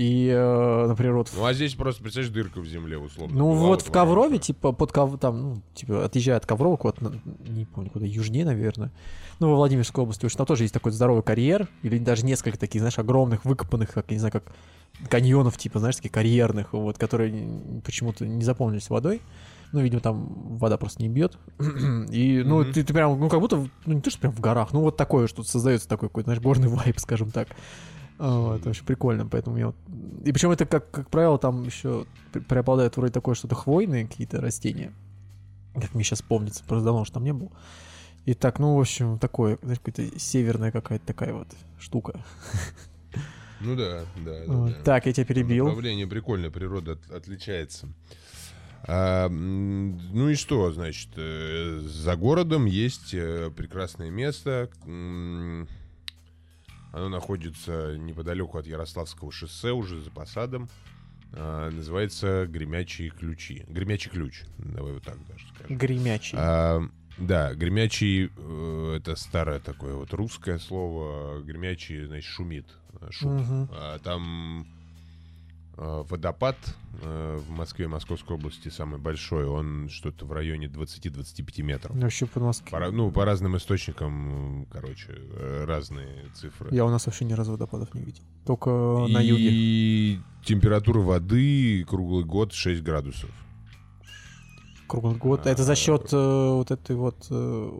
И, 0.00 0.28
э, 0.34 0.86
например, 0.86 1.12
вот... 1.14 1.30
Ну 1.36 1.44
а 1.44 1.52
здесь 1.52 1.74
просто, 1.74 2.02
представляешь, 2.02 2.32
дырка 2.32 2.60
в 2.62 2.66
земле, 2.66 2.96
условно. 2.96 3.36
Ну 3.36 3.52
была 3.52 3.66
вот 3.66 3.82
в 3.82 3.90
Коврове, 3.90 4.28
время. 4.28 4.42
типа, 4.42 4.72
под 4.72 4.92
Ков... 4.92 5.18
там, 5.20 5.42
ну, 5.42 5.62
типа, 5.74 6.06
отъезжая 6.06 6.38
от 6.38 6.46
Коврова, 6.46 6.78
куда-то, 6.78 7.04
на- 7.04 7.20
не 7.46 7.66
помню, 7.66 7.90
куда, 7.90 8.06
южнее, 8.06 8.46
наверное, 8.46 8.90
ну, 9.40 9.50
во 9.50 9.56
Владимирской 9.56 10.02
области, 10.02 10.26
что 10.28 10.38
там 10.38 10.46
тоже 10.46 10.64
есть 10.64 10.72
такой 10.72 10.92
здоровый 10.92 11.22
карьер, 11.22 11.68
или 11.82 11.98
даже 11.98 12.24
несколько 12.24 12.58
таких, 12.58 12.80
знаешь, 12.80 12.98
огромных, 12.98 13.44
выкопанных, 13.44 13.92
как, 13.92 14.06
я 14.08 14.14
не 14.14 14.20
знаю, 14.20 14.32
как 14.32 14.44
каньонов, 15.10 15.58
типа, 15.58 15.80
знаешь, 15.80 15.96
таких 15.96 16.12
карьерных, 16.12 16.72
вот, 16.72 16.96
которые 16.96 17.60
почему-то 17.84 18.26
не 18.26 18.42
заполнились 18.42 18.88
водой. 18.88 19.20
Ну, 19.72 19.80
видимо, 19.80 20.00
там 20.00 20.56
вода 20.56 20.78
просто 20.78 21.02
не 21.02 21.10
бьет. 21.10 21.36
И, 22.10 22.42
ну, 22.42 22.62
Мгм. 22.62 22.72
ты, 22.72 22.84
ты 22.84 22.94
прям, 22.94 23.20
ну, 23.20 23.28
как 23.28 23.38
будто, 23.40 23.68
ну, 23.84 23.92
не 23.92 24.00
то, 24.00 24.08
что 24.08 24.18
прям 24.20 24.32
в 24.32 24.40
горах, 24.40 24.72
ну, 24.72 24.80
вот 24.80 24.96
такое, 24.96 25.26
что 25.26 25.42
создается 25.42 25.86
такой 25.88 26.08
какой-то, 26.08 26.28
знаешь, 26.28 26.40
горный 26.42 26.68
вайп, 26.68 26.98
скажем 26.98 27.30
так. 27.30 27.48
А, 28.22 28.56
Это 28.56 28.68
очень 28.70 28.84
прикольно, 28.84 29.26
поэтому 29.26 29.56
я 29.56 29.68
вот... 29.68 29.76
И 30.24 30.30
причем 30.32 30.50
это, 30.50 30.66
как, 30.66 30.90
как 30.90 31.08
правило, 31.08 31.38
там 31.38 31.64
еще 31.64 32.04
пре- 32.32 32.42
преобладает 32.42 32.96
вроде 32.96 33.12
такое 33.12 33.34
что-то 33.34 33.54
хвойные 33.54 34.06
какие-то 34.06 34.40
растения. 34.40 34.92
Как 35.74 35.94
мне 35.94 36.04
сейчас 36.04 36.20
помнится, 36.20 36.62
просто 36.64 36.84
давно 36.84 37.00
уж 37.02 37.10
там 37.10 37.24
не 37.24 37.32
был. 37.32 37.50
И 38.26 38.34
так, 38.34 38.58
ну, 38.58 38.76
в 38.76 38.80
общем, 38.80 39.18
такое, 39.18 39.58
знаешь, 39.62 39.80
какая-то 39.82 40.18
северная 40.18 40.70
какая-то 40.70 41.06
такая 41.06 41.32
вот 41.32 41.48
штука. 41.78 42.22
Ну 43.60 43.76
да, 43.76 44.04
да, 44.24 44.44
да. 44.46 44.52
Вот. 44.52 44.72
да. 44.72 44.82
Так, 44.84 45.06
я 45.06 45.12
тебя 45.12 45.24
перебил. 45.24 45.66
Направление 45.66 46.06
прикольное, 46.06 46.50
природа 46.50 46.92
от- 46.92 47.10
отличается. 47.10 47.88
А, 48.82 49.28
ну 49.28 50.28
и 50.28 50.34
что, 50.34 50.72
значит, 50.72 51.08
э, 51.16 51.80
за 51.84 52.16
городом 52.16 52.64
есть 52.66 53.12
э, 53.14 53.50
прекрасное 53.54 54.10
место. 54.10 54.70
Оно 56.92 57.08
находится 57.08 57.96
неподалеку 57.96 58.58
от 58.58 58.66
Ярославского 58.66 59.30
шоссе, 59.30 59.70
уже 59.72 60.00
за 60.00 60.10
посадом. 60.10 60.68
А, 61.32 61.70
Называется 61.70 62.46
Гремячие 62.46 63.10
ключи. 63.10 63.64
Гремячий 63.68 64.10
ключ. 64.10 64.42
Давай 64.58 64.92
вот 64.94 65.04
так 65.04 65.16
даже 65.26 65.46
скажем. 65.54 65.76
Гремячий. 65.78 66.36
А, 66.40 66.82
да, 67.18 67.54
гремячий 67.54 68.30
э, 68.36 68.94
это 68.96 69.14
старое 69.14 69.60
такое 69.60 69.94
вот 69.94 70.12
русское 70.14 70.58
слово. 70.58 71.40
Гремячий, 71.42 72.06
значит, 72.06 72.28
шумит. 72.30 72.66
э, 73.00 73.08
Шум. 73.10 73.36
Мгм. 73.38 73.68
А, 73.72 73.98
там 74.00 74.66
водопад 75.80 76.56
э, 77.02 77.38
в 77.38 77.50
Москве, 77.50 77.88
Московской 77.88 78.36
области 78.36 78.68
самый 78.68 78.98
большой. 79.00 79.46
Он 79.46 79.88
что-то 79.88 80.26
в 80.26 80.32
районе 80.32 80.66
20-25 80.66 81.62
метров. 81.62 81.94
Ну, 81.94 82.02
Вообще 82.02 82.26
по 82.26 82.38
Москве. 82.38 82.70
По, 82.70 82.90
ну, 82.90 83.10
по 83.10 83.24
разным 83.24 83.56
источникам, 83.56 84.66
короче, 84.70 85.08
э, 85.08 85.64
разные 85.64 86.26
цифры. 86.34 86.68
Я 86.72 86.84
у 86.84 86.90
нас 86.90 87.06
вообще 87.06 87.24
ни 87.24 87.32
разу 87.32 87.52
водопадов 87.52 87.94
не 87.94 88.02
видел. 88.02 88.22
Только 88.44 88.70
на 88.70 89.20
юге. 89.20 89.48
И 89.50 90.20
температура 90.44 91.00
воды 91.00 91.84
круглый 91.88 92.24
год 92.24 92.52
6 92.52 92.82
градусов. 92.82 93.30
Круглый 94.86 95.16
год. 95.16 95.46
Это 95.46 95.62
за 95.62 95.74
счет 95.74 96.12
э, 96.12 96.16
вот 96.16 96.70
этой 96.70 96.96
вот... 96.96 97.26
э, 97.30 97.70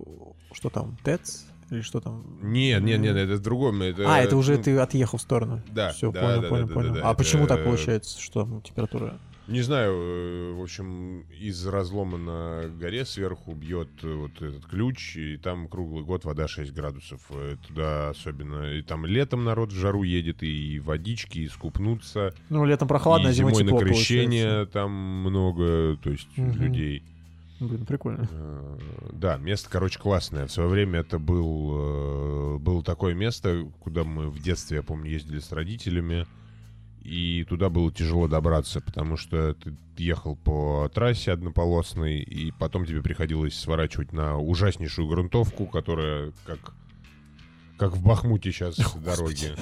что 0.53 0.71
там? 0.71 0.97
ТЭЦ? 1.05 1.50
Или 1.71 1.83
что 1.83 2.01
там? 2.01 2.25
Нет, 2.43 2.83
нет, 2.83 3.01
нет, 3.01 3.17
это 3.17 3.35
в 3.37 3.41
другом. 3.43 3.81
Это, 3.83 4.03
А, 4.13 4.19
это 4.21 4.37
уже 4.37 4.57
ну, 4.57 4.63
ты 4.63 4.77
отъехал 4.79 5.19
в 5.19 5.23
сторону. 5.23 5.63
Да, 5.73 5.91
Все, 5.93 6.11
да, 6.11 6.21
понял, 6.21 6.43
да, 6.43 6.49
понял, 6.49 6.67
да, 6.69 6.75
понял. 6.75 6.89
да, 6.95 7.01
да, 7.01 7.07
а 7.07 7.11
это- 7.11 7.19
почему 7.19 7.47
так 7.47 7.65
получается, 7.65 8.21
что 8.21 8.43
там 8.45 8.61
температура? 8.63 9.19
Не 9.47 9.63
знаю, 9.63 9.93
э, 9.95 10.53
в 10.55 10.63
общем, 10.63 11.23
из 11.41 11.67
разлома 11.67 12.19
на 12.19 12.69
горе 12.79 13.05
сверху 13.05 13.53
бьет 13.53 13.89
э, 14.03 14.13
вот 14.15 14.31
этот 14.41 14.65
ключ, 14.67 15.17
и 15.17 15.37
там 15.39 15.67
круглый 15.69 16.05
год 16.05 16.25
вода 16.25 16.47
6 16.47 16.73
градусов. 16.73 17.21
Э, 17.31 17.57
Туда 17.67 18.11
особенно, 18.11 18.73
и 18.75 18.83
там 18.83 19.07
летом 19.07 19.43
народ 19.45 19.73
в 19.73 19.77
жару 19.77 20.05
едет, 20.05 20.43
и 20.45 20.79
водички, 20.79 21.41
и 21.41 21.49
скупнуться. 21.49 22.33
Ну, 22.49 22.65
летом 22.65 22.87
прохладно, 22.87 23.29
и 23.29 23.31
а 23.31 23.33
зимой 23.33 23.55
зимой 23.55 23.65
тепло 23.65 23.81
на 23.81 23.87
крещение 23.87 24.45
получается. 24.45 24.73
там 24.73 24.93
много, 24.93 25.97
то 26.03 26.11
есть 26.11 26.29
Мгм. 26.37 26.53
людей. 26.63 27.03
Блин, 27.61 27.85
прикольно. 27.85 28.27
Э, 28.31 28.79
Да, 29.13 29.37
место, 29.37 29.69
короче, 29.71 29.99
классное. 29.99 30.47
В 30.47 30.53
свое 30.53 30.69
время 30.69 31.01
это 31.01 31.19
был, 31.19 32.57
э, 32.57 32.59
было 32.59 32.83
такое 32.83 33.15
место, 33.15 33.71
куда 33.81 34.03
мы 34.03 34.31
в 34.31 34.41
детстве, 34.43 34.79
я 34.79 34.83
помню, 34.83 35.11
ездили 35.11 35.41
с 35.41 35.53
родителями. 35.53 36.27
И 37.03 37.45
туда 37.49 37.71
было 37.71 37.91
тяжело 37.93 38.29
добраться, 38.29 38.81
потому 38.81 39.17
что 39.17 39.55
ты 39.55 39.75
ехал 39.97 40.37
по 40.37 40.91
трассе 40.93 41.33
однополосной, 41.33 42.21
и 42.21 42.51
потом 42.53 42.85
тебе 42.85 43.03
приходилось 43.03 43.59
сворачивать 43.59 44.13
на 44.13 44.39
ужаснейшую 44.39 45.09
грунтовку, 45.09 45.67
которая 45.67 46.33
как, 46.45 46.75
как 47.79 47.93
в 47.97 48.03
Бахмуте 48.03 48.53
сейчас 48.53 48.77
дороги. 49.05 49.55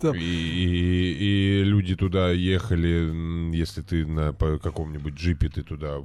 Там- 0.00 0.14
И, 0.14 0.18
и- 0.20 1.60
и 1.60 1.64
люди 1.64 1.96
туда 1.96 2.30
ехали, 2.30 3.54
если 3.56 3.80
ты 3.82 4.04
на 4.06 4.32
по 4.34 4.58
каком-нибудь 4.58 5.14
джипе, 5.14 5.48
ты 5.48 5.62
туда 5.62 6.00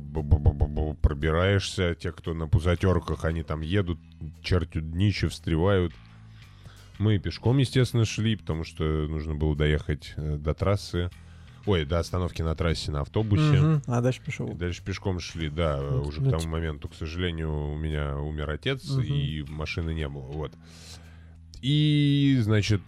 пробираешься. 1.02 1.96
Те, 1.96 2.12
кто 2.12 2.34
на 2.34 2.48
пузатерках, 2.48 3.26
они 3.26 3.44
там 3.44 3.62
едут, 3.62 4.00
чертят 4.42 4.90
днище, 4.92 5.28
встревают. 5.28 5.94
Мы 7.00 7.18
пешком, 7.20 7.58
естественно, 7.58 8.06
шли, 8.06 8.36
потому 8.36 8.64
что 8.64 8.84
нужно 8.84 9.34
было 9.36 9.56
доехать 9.56 10.14
э, 10.18 10.38
до 10.38 10.54
трассы. 10.54 11.10
Ой, 11.66 11.86
до 11.86 12.00
остановки 12.00 12.42
на 12.42 12.56
трассе 12.56 12.92
на 12.92 13.02
автобусе. 13.02 13.60
Мгм. 13.60 13.82
А 13.88 14.02
дальше 14.02 14.22
пошел. 14.26 14.48
И 14.50 14.54
дальше 14.56 14.84
пешком 14.84 15.20
шли, 15.20 15.50
да, 15.50 15.78
э, 15.80 15.90
Ну, 15.92 16.04
уже 16.04 16.22
ну, 16.22 16.28
к 16.28 16.30
тому 16.32 16.42
типа- 16.42 16.52
моменту, 16.52 16.90
к 16.90 16.96
сожалению, 16.96 17.72
у 17.72 17.78
меня 17.78 18.18
умер 18.18 18.50
отец, 18.52 18.90
Мгм. 18.90 19.04
и 19.04 19.44
машины 19.50 19.94
не 19.94 20.08
было, 20.08 20.22
вот. 20.32 20.54
И, 21.62 22.38
значит, 22.42 22.82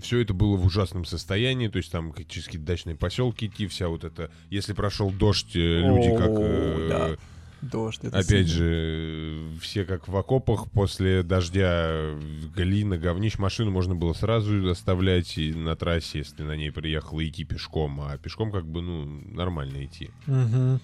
все 0.00 0.20
это 0.20 0.34
было 0.34 0.56
в 0.56 0.64
ужасном 0.64 1.04
состоянии, 1.04 1.68
то 1.68 1.78
есть 1.78 1.90
там 1.90 2.12
через 2.28 2.46
какие-то 2.46 2.66
дачные 2.66 2.96
поселки 2.96 3.46
идти, 3.46 3.66
вся 3.66 3.88
вот 3.88 4.04
это... 4.04 4.30
Если 4.50 4.72
прошел 4.72 5.10
дождь, 5.10 5.54
э, 5.54 5.80
люди 5.80 6.16
как... 6.16 6.30
Э, 6.32 6.86
да. 6.88 7.16
Дождь. 7.62 8.00
это 8.02 8.18
Опять 8.18 8.48
сильно. 8.48 8.48
же, 8.48 9.48
все 9.60 9.84
как 9.84 10.08
в 10.08 10.16
окопах 10.16 10.70
после 10.70 11.22
дождя, 11.22 12.14
глина, 12.56 12.96
говнищ, 12.96 13.38
машину 13.38 13.70
можно 13.70 13.94
было 13.94 14.14
сразу 14.14 14.70
оставлять 14.70 15.36
и 15.36 15.52
на 15.52 15.76
трассе, 15.76 16.18
если 16.18 16.42
на 16.42 16.56
ней 16.56 16.72
приехал, 16.72 17.20
идти 17.20 17.44
пешком, 17.44 18.00
а 18.00 18.16
пешком 18.16 18.50
как 18.50 18.66
бы, 18.66 18.80
ну, 18.80 19.04
нормально 19.04 19.84
идти. 19.84 20.10
Мгм. 20.26 20.80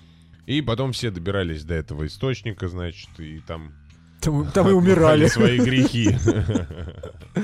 И 0.46 0.60
потом 0.60 0.92
все 0.92 1.10
добирались 1.10 1.64
до 1.64 1.74
этого 1.74 2.06
источника, 2.06 2.68
значит, 2.68 3.08
и 3.18 3.40
там... 3.40 3.72
Там, 4.20 4.50
там 4.50 4.68
и 4.68 4.72
умирали. 4.72 5.26
свои 5.28 5.58
грехи. 5.58 6.16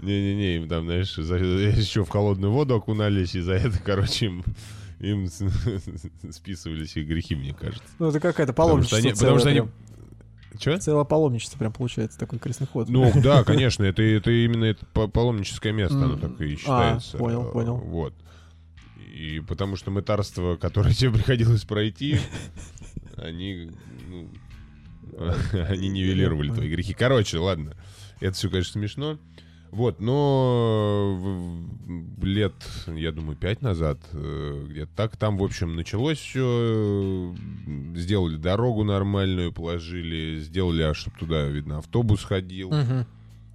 Не-не-не, 0.00 0.56
им 0.56 0.68
там, 0.68 0.84
знаешь, 0.86 1.14
за- 1.14 1.36
еще 1.36 2.04
в 2.04 2.08
холодную 2.08 2.52
воду 2.52 2.74
окунались, 2.74 3.34
и 3.34 3.40
за 3.40 3.52
это, 3.54 3.78
короче, 3.84 4.26
им, 4.26 4.44
им 5.00 5.28
списывались 6.30 6.96
их 6.96 7.06
грехи, 7.06 7.34
мне 7.34 7.52
кажется. 7.52 7.82
Ну, 7.98 8.08
это 8.08 8.18
какая-то 8.18 8.52
Потому 8.54 8.82
что 8.82 8.96
паломничество 8.96 8.98
они... 8.98 9.10
Потому 9.12 9.38
что 9.38 9.48
они... 9.50 9.60
прям. 9.60 9.70
Че? 10.58 10.78
Целое 10.78 11.04
паломничество 11.04 11.58
прям 11.58 11.72
получается, 11.72 12.18
такой 12.18 12.38
крестный 12.38 12.66
ход. 12.66 12.88
Ну, 12.88 13.12
да, 13.22 13.44
конечно, 13.44 13.84
это, 13.84 14.02
это 14.02 14.30
именно 14.30 14.64
это 14.64 14.84
па- 14.94 15.06
паломническое 15.06 15.72
место, 15.72 15.96
оно 15.96 16.16
так 16.16 16.40
и 16.40 16.54
А, 16.54 16.56
считается. 16.56 17.18
понял, 17.18 17.48
Э, 17.48 17.52
понял. 17.52 17.76
Вот. 17.76 18.14
И 19.14 19.40
потому 19.46 19.76
что 19.76 19.90
мытарство, 19.90 20.56
которое 20.56 20.94
тебе 20.94 21.10
приходилось 21.12 21.64
пройти, 21.64 22.18
они, 23.16 23.70
ну, 24.08 24.28
они 25.68 25.88
нивелировали 25.88 26.50
твои 26.50 26.68
грехи. 26.68 26.94
Короче, 26.94 27.38
ладно. 27.38 27.76
Это 28.20 28.32
все, 28.34 28.50
конечно, 28.50 28.72
смешно. 28.72 29.18
Вот, 29.70 30.00
но 30.00 31.62
лет, 32.20 32.54
я 32.88 33.12
думаю, 33.12 33.36
пять 33.36 33.62
назад, 33.62 34.00
э, 34.12 34.66
где-то 34.68 34.90
так, 34.96 35.16
там, 35.16 35.38
в 35.38 35.44
общем, 35.44 35.76
началось 35.76 36.18
все, 36.18 37.36
сделали 37.94 38.36
дорогу 38.36 38.82
нормальную, 38.82 39.52
положили, 39.52 40.40
сделали, 40.40 40.92
чтобы 40.94 41.16
туда, 41.18 41.44
видно, 41.46 41.78
автобус 41.78 42.24
ходил, 42.24 42.72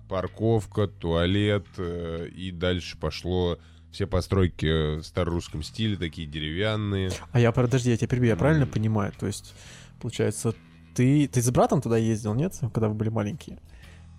парковка, 0.08 0.88
туалет, 0.88 1.66
э, 1.78 2.30
и 2.34 2.52
дальше 2.52 2.98
пошло 2.98 3.60
все 3.92 4.08
постройки 4.08 5.00
в 5.00 5.04
старорусском 5.04 5.64
стиле, 5.64 5.98
такие 5.98 6.28
деревянные. 6.28 7.12
А 7.32 7.40
я, 7.42 7.52
подожди, 7.52 7.90
я 7.90 7.98
тебя 7.98 8.08
перебью, 8.08 8.30
я 8.30 8.36
правильно 8.38 8.68
понимаю? 8.68 9.12
То 9.20 9.28
есть, 9.28 9.54
получается, 10.02 10.56
Ты, 10.96 11.28
ты 11.28 11.42
с 11.42 11.52
братом 11.52 11.82
туда 11.82 11.98
ездил, 11.98 12.34
нет? 12.34 12.60
Когда 12.74 12.88
вы 12.88 12.96
были 12.96 13.10
маленькие? 13.10 13.60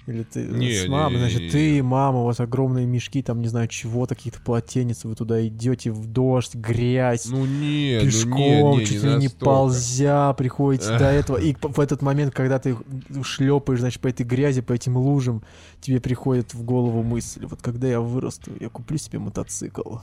Или 0.06 0.22
ты 0.22 0.44
Не, 0.44 0.72
с 0.72 0.82
не, 0.84 0.88
мамой, 0.88 1.14
не, 1.14 1.18
значит, 1.18 1.40
не, 1.40 1.50
ты, 1.50 1.82
мама, 1.82 2.20
у 2.20 2.26
вас 2.26 2.38
огромные 2.38 2.86
мешки, 2.86 3.22
там, 3.22 3.40
не 3.40 3.48
знаю, 3.48 3.66
чего-то, 3.66 4.14
каких-то 4.14 4.40
полотенец, 4.40 5.02
вы 5.02 5.16
туда 5.16 5.44
идете 5.44 5.90
в 5.90 6.06
дождь, 6.06 6.54
грязь, 6.54 7.26
Ну 7.26 7.44
не, 7.44 7.98
пешком, 8.00 8.38
ну 8.38 8.72
не, 8.74 8.78
не, 8.78 8.86
чуть 8.86 9.02
не 9.02 9.08
ли 9.08 9.14
не 9.16 9.24
настолько. 9.24 9.44
ползя, 9.44 10.32
приходите 10.34 10.96
до 10.96 11.06
этого. 11.10 11.38
И 11.38 11.56
в 11.60 11.80
этот 11.80 12.02
момент, 12.02 12.32
когда 12.32 12.60
ты 12.60 12.76
шлепаешь, 13.24 13.80
значит, 13.80 14.00
по 14.00 14.06
этой 14.06 14.24
грязи, 14.24 14.60
по 14.60 14.72
этим 14.72 14.96
лужам, 14.96 15.42
тебе 15.80 16.00
приходит 16.00 16.54
в 16.54 16.62
голову 16.62 17.02
мысль, 17.02 17.44
вот 17.44 17.60
когда 17.60 17.88
я 17.88 18.00
вырасту, 18.00 18.52
я 18.60 18.68
куплю 18.68 18.98
себе 18.98 19.18
мотоцикл. 19.18 19.96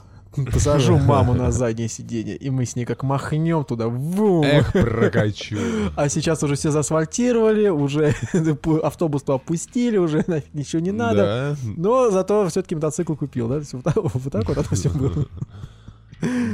Посажу 0.51 0.97
маму 0.99 1.33
на 1.33 1.51
заднее 1.51 1.87
сиденье, 1.87 2.35
и 2.35 2.49
мы 2.49 2.65
с 2.65 2.75
ней 2.75 2.85
как 2.85 3.03
махнем 3.03 3.63
туда. 3.63 3.87
Вум! 3.87 4.43
Эх, 4.45 4.71
прокачу. 4.73 5.57
А 5.95 6.09
сейчас 6.09 6.43
уже 6.43 6.55
все 6.55 6.71
заасфальтировали, 6.71 7.69
уже 7.69 8.15
автобус 8.83 9.23
опустили, 9.27 9.97
уже 9.97 10.23
нафиг 10.27 10.53
ничего 10.53 10.81
не 10.81 10.91
надо. 10.91 11.55
Да, 11.63 11.71
Но 11.77 12.09
зато 12.09 12.47
все-таки 12.49 12.75
мотоцикл 12.75 13.15
купил, 13.15 13.47
да? 13.47 13.61
Вот 13.71 13.83
так 13.83 13.95
вот, 13.95 14.31
так 14.31 14.47
вот 14.47 14.57
это 14.57 14.75
все 14.75 14.89
было. 14.89 15.27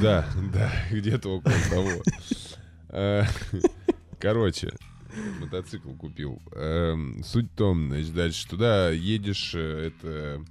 Да, 0.01 0.25
да, 0.53 0.71
где-то 0.91 1.37
около 1.37 1.53
того. 1.69 1.89
Э, 2.89 3.23
Короче, 4.19 4.73
мотоцикл 5.39 5.91
купил. 5.91 6.41
Эм, 6.53 7.23
Суть 7.23 7.51
в 7.51 7.55
том, 7.55 7.89
значит, 7.89 8.13
дальше 8.13 8.47
туда 8.49 8.89
едешь, 8.89 9.53
э, 9.55 9.87
это 9.87 10.43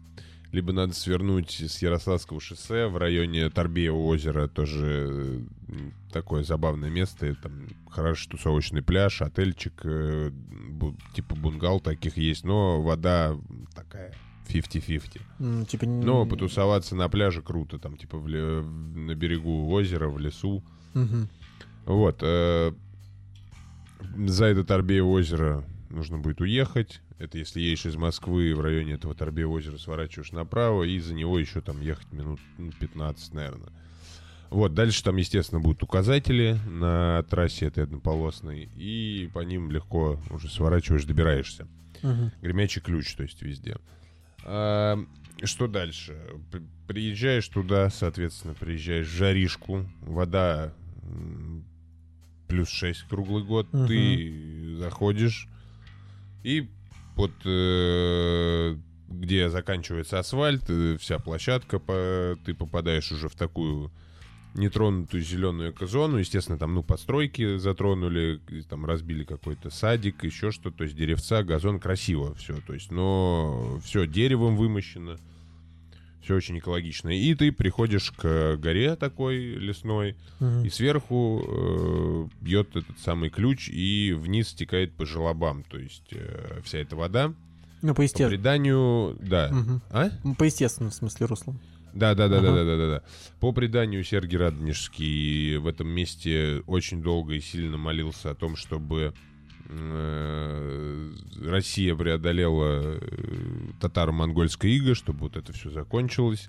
либо 0.52 0.72
надо 0.72 0.94
свернуть 0.94 1.50
с 1.60 1.82
Ярославского 1.82 2.40
шоссе 2.40 2.86
в 2.86 2.96
районе 2.96 3.50
Торбеева 3.50 3.96
озера, 3.96 4.48
тоже 4.48 5.44
э, 5.68 5.90
такое 6.12 6.42
забавное 6.42 6.88
место, 6.90 7.34
там 7.34 7.68
хороший 7.90 8.30
тусовочный 8.30 8.82
пляж, 8.82 9.20
отельчик, 9.22 9.74
э, 9.84 10.30
типа 11.14 11.36
бунгал 11.36 11.80
таких 11.80 12.16
есть, 12.16 12.44
но 12.44 12.80
вода 12.82 13.36
такая 13.74 14.14
50-50. 14.48 15.20
М, 15.40 15.66
Типа... 15.66 15.84
Но 15.86 16.24
потусоваться 16.24 16.96
на 16.96 17.08
пляже 17.10 17.42
круто, 17.42 17.78
там 17.78 17.96
типа 17.98 18.16
в 18.16 18.26
на 18.28 19.14
берегу 19.14 19.70
озера, 19.70 20.08
в 20.08 20.18
лесу. 20.18 20.64
Мгм. 20.94 21.28
Вот. 21.84 22.20
э, 22.22 22.72
За 24.16 24.46
это 24.46 24.64
Торбеево 24.64 25.08
озеро 25.08 25.64
нужно 25.90 26.18
будет 26.18 26.40
уехать. 26.40 27.00
Это 27.18 27.38
если 27.38 27.61
едешь 27.61 27.87
из 27.87 27.97
Москвы 27.97 28.54
в 28.54 28.61
районе 28.61 28.95
этого 28.95 29.14
Торбеева 29.14 29.52
озера, 29.52 29.76
сворачиваешь 29.78 30.33
направо, 30.33 30.85
и 30.85 30.99
за 30.99 31.14
него 31.14 31.38
еще 31.38 31.61
там 31.61 31.80
ехать 31.80 32.12
минут 32.12 32.40
ну, 32.59 32.71
15, 32.78 33.35
наверное. 33.35 33.71
Вот, 34.50 34.73
дальше 34.75 35.04
там, 35.04 35.16
естественно, 35.16 35.61
будут 35.61 35.83
указатели 35.83 36.59
на 36.66 37.23
трассе 37.25 37.66
этой 37.66 37.85
однополосной, 37.85 38.71
и 38.76 39.28
по 39.35 39.40
ним 39.40 39.71
легко 39.71 40.18
уже 40.30 40.49
сворачиваешь, 40.49 41.04
добираешься. 41.04 41.66
Мгм. 42.02 42.33
Гремячий 42.40 42.80
ключ, 42.80 43.14
то 43.14 43.25
есть 43.25 43.42
везде. 43.42 43.76
А, 44.45 44.99
что 45.45 45.66
дальше? 45.68 46.16
При- 46.50 46.62
Приезжаешь 46.87 47.47
туда, 47.49 47.90
соответственно, 47.90 48.54
приезжаешь 48.54 49.09
в 49.09 49.14
жаришку, 49.14 49.85
вода 50.00 50.73
плюс 52.49 52.71
6 52.71 53.02
круглый 53.09 53.45
год, 53.45 53.71
Мгм. 53.75 53.87
ты 53.87 54.76
заходишь 54.78 55.49
и 56.42 56.68
под 57.16 57.33
э, 57.45 58.76
где 59.09 59.49
заканчивается 59.49 60.18
асфальт, 60.18 60.64
э, 60.68 60.97
вся 60.99 61.18
площадка, 61.18 61.78
ты 62.45 62.54
попадаешь 62.54 63.11
уже 63.12 63.28
в 63.28 63.35
такую 63.35 63.90
нетронутую 64.54 65.23
зеленую 65.23 65.73
экозону. 65.73 66.18
Естественно, 66.18 66.59
там, 66.59 66.75
ну, 66.75 66.83
постройки 66.83 67.57
затронули, 67.59 68.40
там 68.68 68.85
разбили 68.85 69.25
какой-то 69.25 69.71
садик, 69.71 70.25
еще 70.25 70.50
что-то. 70.50 70.78
То 70.78 70.85
есть 70.85 70.97
деревца, 70.97 71.42
газон, 71.42 71.80
красиво 71.80 72.35
все. 72.35 72.61
То 72.66 72.75
есть, 72.75 72.90
но 72.90 73.78
все 73.85 74.07
деревом 74.07 74.57
вымощено. 74.57 75.18
Все 76.28 76.35
очень 76.35 76.58
экологично. 76.58 77.08
И 77.08 77.35
ты 77.35 77.50
приходишь 77.52 78.11
к 78.11 78.56
горе 78.58 78.97
такой 78.97 79.38
лесной, 79.54 80.14
Мгм. 80.40 80.62
и 80.62 80.68
сверху 80.68 81.42
э, 81.42 82.28
бьет 82.42 82.76
этот 82.76 82.99
самый 82.99 83.30
ключ, 83.30 83.70
и 83.70 84.12
вниз 84.14 84.49
стекает 84.49 84.92
по 84.92 85.06
желобам. 85.06 85.64
То 85.70 85.78
есть 85.78 86.04
э, 86.11 86.61
вся 86.64 86.80
эта 86.80 86.97
вода, 86.97 87.32
Ну, 87.80 87.88
по 87.88 87.94
по 87.94 88.00
естественному. 88.02 88.37
преданию... 88.37 89.16
Да. 89.23 89.50
А? 89.90 90.11
По 90.37 90.44
естественному, 90.44 90.90
в 90.90 90.94
смысле, 90.97 91.25
руслам. 91.25 91.58
Да, 91.94 92.14
да, 92.14 92.29
да, 92.29 92.42
да, 92.42 92.48
Ага. 92.48 92.57
да, 92.59 92.64
да, 92.64 92.76
да, 92.76 92.87
да. 92.96 93.02
По 93.40 93.52
преданию 93.52 94.05
Сергей 94.05 94.37
Радонежский 94.37 95.57
в 95.57 95.66
этом 95.66 95.88
месте 95.88 96.62
очень 96.66 97.02
долго 97.02 97.33
и 97.37 97.40
сильно 97.40 97.79
молился 97.79 98.33
о 98.33 98.35
том, 98.35 98.55
чтобы 98.57 99.00
э, 99.00 99.12
Россия 101.44 101.94
преодолела 101.94 102.81
э, 102.83 103.00
татаро-монгольское 103.81 104.70
иго, 104.72 104.94
чтобы 104.94 105.20
вот 105.20 105.37
это 105.37 105.52
все 105.52 105.70
закончилось. 105.70 106.48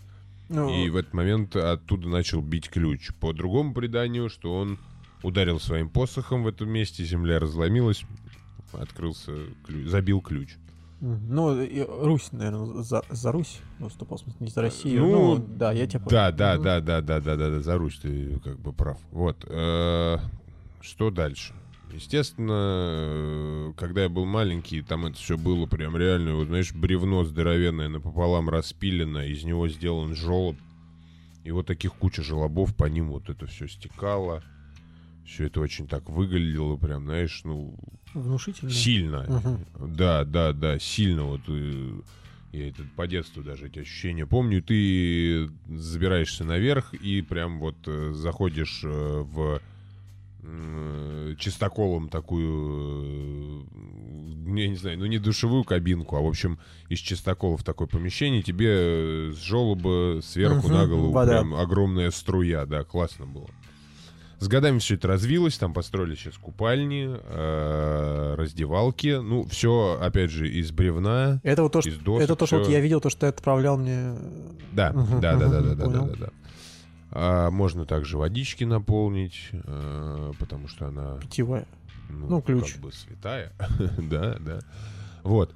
Ну, 0.50 0.70
И 0.84 0.90
в 0.90 0.96
этот 0.96 1.14
момент 1.14 1.56
оттуда 1.56 2.08
начал 2.10 2.42
бить 2.42 2.70
ключ. 2.70 3.12
По 3.20 3.34
другому 3.34 3.74
преданию, 3.74 4.30
что 4.30 4.56
он 4.58 4.80
ударил 5.22 5.60
своим 5.60 5.90
посохом 5.90 6.44
в 6.44 6.48
этом 6.48 6.70
месте, 6.70 7.04
земля 7.04 7.40
разломилась, 7.40 8.04
открылся 8.74 9.34
ключ, 9.66 9.88
забил 9.88 10.22
ключ. 10.22 10.56
ну, 11.02 11.56
Русь, 12.04 12.32
наверное, 12.32 12.82
за, 12.84 13.04
за 13.10 13.32
Русь 13.32 13.60
выступал, 13.80 14.18
в 14.18 14.22
смысле, 14.22 14.38
не 14.46 14.52
за 14.52 14.62
Россию. 14.62 15.02
Ну, 15.02 15.36
Ну, 15.36 15.46
да, 15.56 15.72
я 15.72 15.86
тебя 15.86 16.00
понял. 16.00 16.10
Да, 16.12 16.32
да, 16.32 16.58
да, 16.58 16.80
да, 16.80 17.02
да, 17.02 17.20
да, 17.20 17.36
да, 17.36 17.50
да, 17.50 17.60
за 17.60 17.78
Русь 17.78 18.00
ты 18.00 18.40
как 18.44 18.60
бы 18.60 18.74
прав. 18.74 18.98
Вот. 19.12 19.46
э, 19.48 20.18
Что 20.82 21.12
дальше? 21.12 21.54
Естественно, 21.94 22.54
э, 22.54 23.74
когда 23.78 24.04
я 24.04 24.10
был 24.10 24.26
маленький, 24.26 24.82
там 24.82 25.06
это 25.06 25.18
все 25.18 25.38
было 25.38 25.66
прям 25.66 25.98
реально, 25.98 26.36
вот 26.36 26.48
знаешь, 26.48 26.74
бревно 26.74 27.24
здоровенное 27.24 27.90
напополам 27.90 28.50
распилено, 28.50 29.24
из 29.26 29.44
него 29.44 29.68
сделан 29.68 30.16
желоб. 30.16 30.56
И 31.44 31.52
вот 31.52 31.66
таких 31.66 31.94
куча 31.96 32.22
желобов 32.22 32.76
по 32.76 32.86
ним 32.86 33.10
вот 33.10 33.30
это 33.30 33.48
все 33.48 33.68
стекало. 33.68 34.44
Все 35.26 35.46
это 35.46 35.62
очень 35.62 35.88
так 35.88 36.10
выглядело, 36.10 36.76
прям, 36.78 37.06
знаешь, 37.06 37.42
ну, 37.44 37.78
Внушительно. 38.14 38.72
Сильно. 38.72 39.26
Мгм. 39.28 39.96
Да, 39.96 40.26
да, 40.26 40.54
да, 40.54 40.80
сильно. 40.80 41.24
Вот 41.24 41.42
э, 41.48 42.02
я 42.52 42.70
это 42.70 42.84
по 42.96 43.08
детству 43.08 43.44
даже 43.44 43.68
эти 43.68 43.80
ощущения 43.80 44.26
помню. 44.26 44.64
Ты 44.64 45.50
забираешься 45.68 46.44
наверх 46.44 46.94
и 46.94 47.22
прям 47.22 47.60
вот 47.60 47.76
э, 47.86 48.12
заходишь 48.14 48.82
в 48.84 49.62
чистоколом 51.38 52.10
такую, 52.10 53.66
э, 53.72 54.60
я 54.60 54.68
не 54.68 54.76
знаю, 54.76 55.00
ну 55.00 55.06
не 55.06 55.18
душевую 55.20 55.64
кабинку, 55.64 56.16
а 56.16 56.22
в 56.22 56.28
общем 56.28 56.60
из 56.90 57.00
чистокола 57.00 57.58
в 57.58 57.64
такое 57.64 57.88
помещение 57.88 58.42
тебе 58.42 58.68
э, 58.70 59.32
с 59.34 59.42
желоба 59.42 60.22
сверху 60.22 60.68
на 60.70 60.88
голову 60.88 61.12
вода. 61.12 61.32
прям 61.32 61.54
огромная 61.56 62.12
струя, 62.12 62.66
да, 62.66 62.84
классно 62.84 63.26
было. 63.26 63.48
С 64.40 64.48
годами 64.48 64.80
все 64.80 64.96
это 64.96 65.10
развилось, 65.10 65.58
там 65.58 65.74
построили 65.74 66.16
сейчас 66.16 66.38
купальни, 66.38 67.10
э, 67.12 68.36
раздевалки. 68.38 69.20
Ну, 69.22 69.46
все, 69.46 69.98
опять 70.02 70.32
же, 70.32 70.50
из 70.50 70.72
бревна, 70.72 71.42
Это 71.44 71.64
вот 71.64 71.74
то, 71.74 71.82
что, 71.82 71.90
из 71.90 71.98
досок. 71.98 72.24
это 72.24 72.36
то, 72.38 72.46
что 72.46 72.60
вот 72.60 72.70
я 72.70 72.80
видел, 72.80 73.02
то, 73.02 73.10
что 73.10 73.22
ты 73.22 73.28
отправлял 73.28 73.78
мне. 73.78 74.14
Да, 74.72 74.94
да, 74.94 75.36
да, 75.36 75.50
да, 75.50 75.62
да, 75.62 75.76
да, 75.76 75.88
да, 75.88 76.16
да. 76.16 76.30
А, 77.12 77.50
можно 77.50 77.86
также 77.86 78.18
водички 78.18 78.64
наполнить, 78.64 79.50
э, 79.52 80.32
потому 80.40 80.68
что 80.68 80.88
она 80.88 81.18
Питьевая. 81.18 81.66
ну, 82.10 82.28
Ну, 82.28 82.42
ключ. 82.42 82.74
как 82.74 82.82
бы 82.82 82.92
святая. 82.92 83.52
да, 83.98 84.38
да. 84.40 84.60
Вот. 85.24 85.54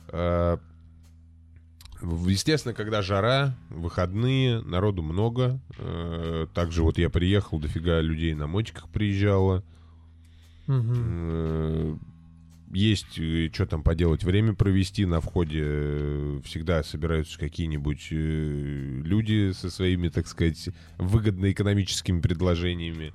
в- 2.02 2.28
Естественно, 2.28 2.74
когда 2.74 3.02
жара, 3.02 3.56
выходные, 3.70 4.62
народу 4.62 5.02
много. 5.04 5.60
э, 5.78 6.48
Также 6.54 6.84
вот 6.84 6.98
я 6.98 7.10
приехал, 7.10 7.60
дофига 7.60 8.02
людей 8.02 8.34
на 8.34 8.46
мотиках 8.48 8.90
приезжало. 8.90 9.64
Мгм. 10.68 12.00
Э, 12.74 12.78
Есть 12.78 13.14
что 13.54 13.66
там 13.66 13.84
поделать, 13.84 14.24
время 14.24 14.54
провести 14.54 15.06
на 15.06 15.22
входе. 15.22 15.62
э, 15.64 16.40
Всегда 16.44 16.84
собираются 16.84 17.38
какие-нибудь 17.40 18.08
э, 18.12 19.02
люди 19.06 19.52
со 19.54 19.70
своими, 19.70 20.10
так 20.10 20.28
сказать, 20.28 20.70
выгодно-экономическими 20.98 22.20
предложениями. 22.22 23.14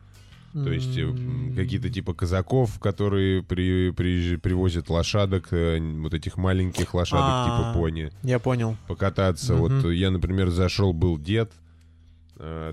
То 0.54 0.72
есть 0.72 0.96
э, 0.96 1.02
М. 1.02 1.54
какие-то 1.54 1.90
типа 1.90 2.14
казаков, 2.14 2.80
которые 2.80 3.42
при, 3.42 3.90
приезж- 3.90 4.38
привозят 4.38 4.88
лошадок, 4.88 5.48
э, 5.50 5.78
вот 5.78 6.14
этих 6.14 6.36
маленьких 6.38 6.94
лошадок 6.94 7.26
А. 7.28 7.44
типа 7.44 7.78
пони, 7.78 8.10
Я 8.22 8.38
понял. 8.38 8.76
покататься. 8.88 9.54
Мгм. 9.54 9.80
Вот 9.82 9.90
я, 9.92 10.10
например, 10.10 10.48
зашел, 10.48 10.92
был 10.94 11.18
дед, 11.18 11.50
э, 11.50 11.67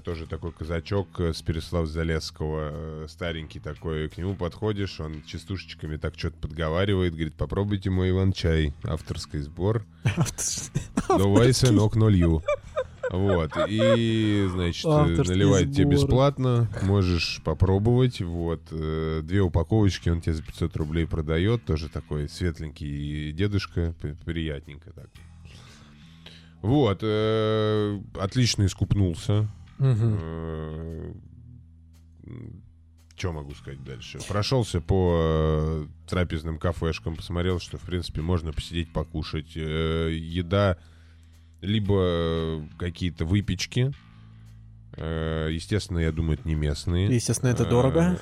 тоже 0.04 0.28
такой 0.28 0.51
казачок 0.51 1.08
э, 1.19 1.34
с 1.34 1.41
Переслав-Залесского, 1.41 2.69
э, 2.71 3.06
старенький 3.10 3.60
такой. 3.60 4.10
К 4.10 4.17
нему 4.17 4.36
подходишь, 4.36 4.99
он 4.99 5.23
частушечками 5.23 5.97
так 5.97 6.17
что-то 6.17 6.38
подговаривает, 6.38 7.13
говорит, 7.13 7.36
попробуйте 7.36 7.89
мой 7.89 8.12
Иван-чай, 8.12 8.73
авторский 8.84 9.39
сбор. 9.39 9.86
Давай, 11.10 11.54
сынок, 11.54 11.95
нулью. 11.95 12.43
Вот. 13.12 13.51
И, 13.67 14.47
значит, 14.51 14.86
Авторские 14.86 15.38
наливает 15.38 15.73
тебе 15.73 15.91
бесплатно. 15.91 16.69
Можешь 16.82 17.41
попробовать. 17.43 18.21
Вот. 18.21 18.62
Э, 18.71 19.21
Две 19.23 19.41
упаковочки 19.41 20.10
он 20.10 20.21
тебе 20.21 20.34
за 20.34 20.43
500 20.43 20.75
рублей 20.78 21.08
продает. 21.08 21.65
Тоже 21.65 21.89
такой 21.89 22.30
светленький 22.30 23.32
дедушка. 23.32 23.93
Приятненько 24.25 24.91
так. 24.91 25.10
Вот. 26.61 26.99
э, 27.01 27.99
Отлично 28.19 28.65
искупнулся. 28.65 29.47
Мгм. 29.77 31.21
Что 33.17 33.31
могу 33.31 33.53
сказать 33.55 33.81
дальше? 33.83 34.19
Прошелся 34.27 34.81
по 34.81 35.17
э, 35.21 35.87
трапезным 36.07 36.57
кафешкам, 36.59 37.15
посмотрел, 37.15 37.59
что, 37.59 37.77
в 37.77 37.81
принципе, 37.81 38.21
можно 38.21 38.51
посидеть, 38.51 38.91
покушать. 38.91 39.53
Э, 39.55 40.09
еда, 40.11 40.77
либо 41.61 42.61
какие-то 42.77 43.23
выпечки. 43.25 43.93
Э, 44.97 45.49
естественно, 45.51 45.99
я 45.99 46.11
думаю, 46.11 46.37
это 46.39 46.47
не 46.47 46.55
местные. 46.55 47.13
Естественно, 47.13 47.49
это 47.51 47.63
Э, 47.63 47.69
дорого. 47.69 48.19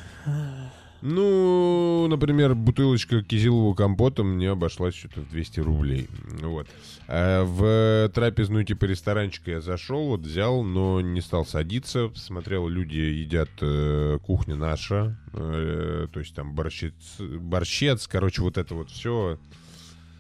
Ну, 1.06 2.08
например, 2.10 2.56
бутылочка 2.56 3.22
кизилового 3.22 3.74
компота 3.74 4.24
мне 4.24 4.50
обошлась 4.52 4.96
что-то 4.96 5.20
в 5.20 5.30
200 5.32 5.60
рублей. 5.60 6.08
Вот. 6.42 6.66
А 7.10 7.44
в 7.44 8.10
трапезную 8.14 8.64
типа 8.64 8.86
ресторанчика 8.86 9.52
я 9.52 9.60
зашел, 9.60 10.06
вот 10.08 10.22
взял, 10.22 10.64
но 10.64 11.02
не 11.02 11.20
стал 11.20 11.46
садиться. 11.46 12.10
Смотрел, 12.16 12.70
люди 12.70 12.96
едят 12.96 13.50
э, 13.60 14.18
кухня 14.26 14.56
наша, 14.56 15.18
э, 15.34 16.08
то 16.10 16.20
есть 16.22 16.34
там 16.36 16.56
борщец, 16.56 16.94
борщец, 17.20 18.08
короче, 18.08 18.42
вот 18.42 18.58
это 18.58 18.74
вот 18.74 18.90
все 18.90 19.38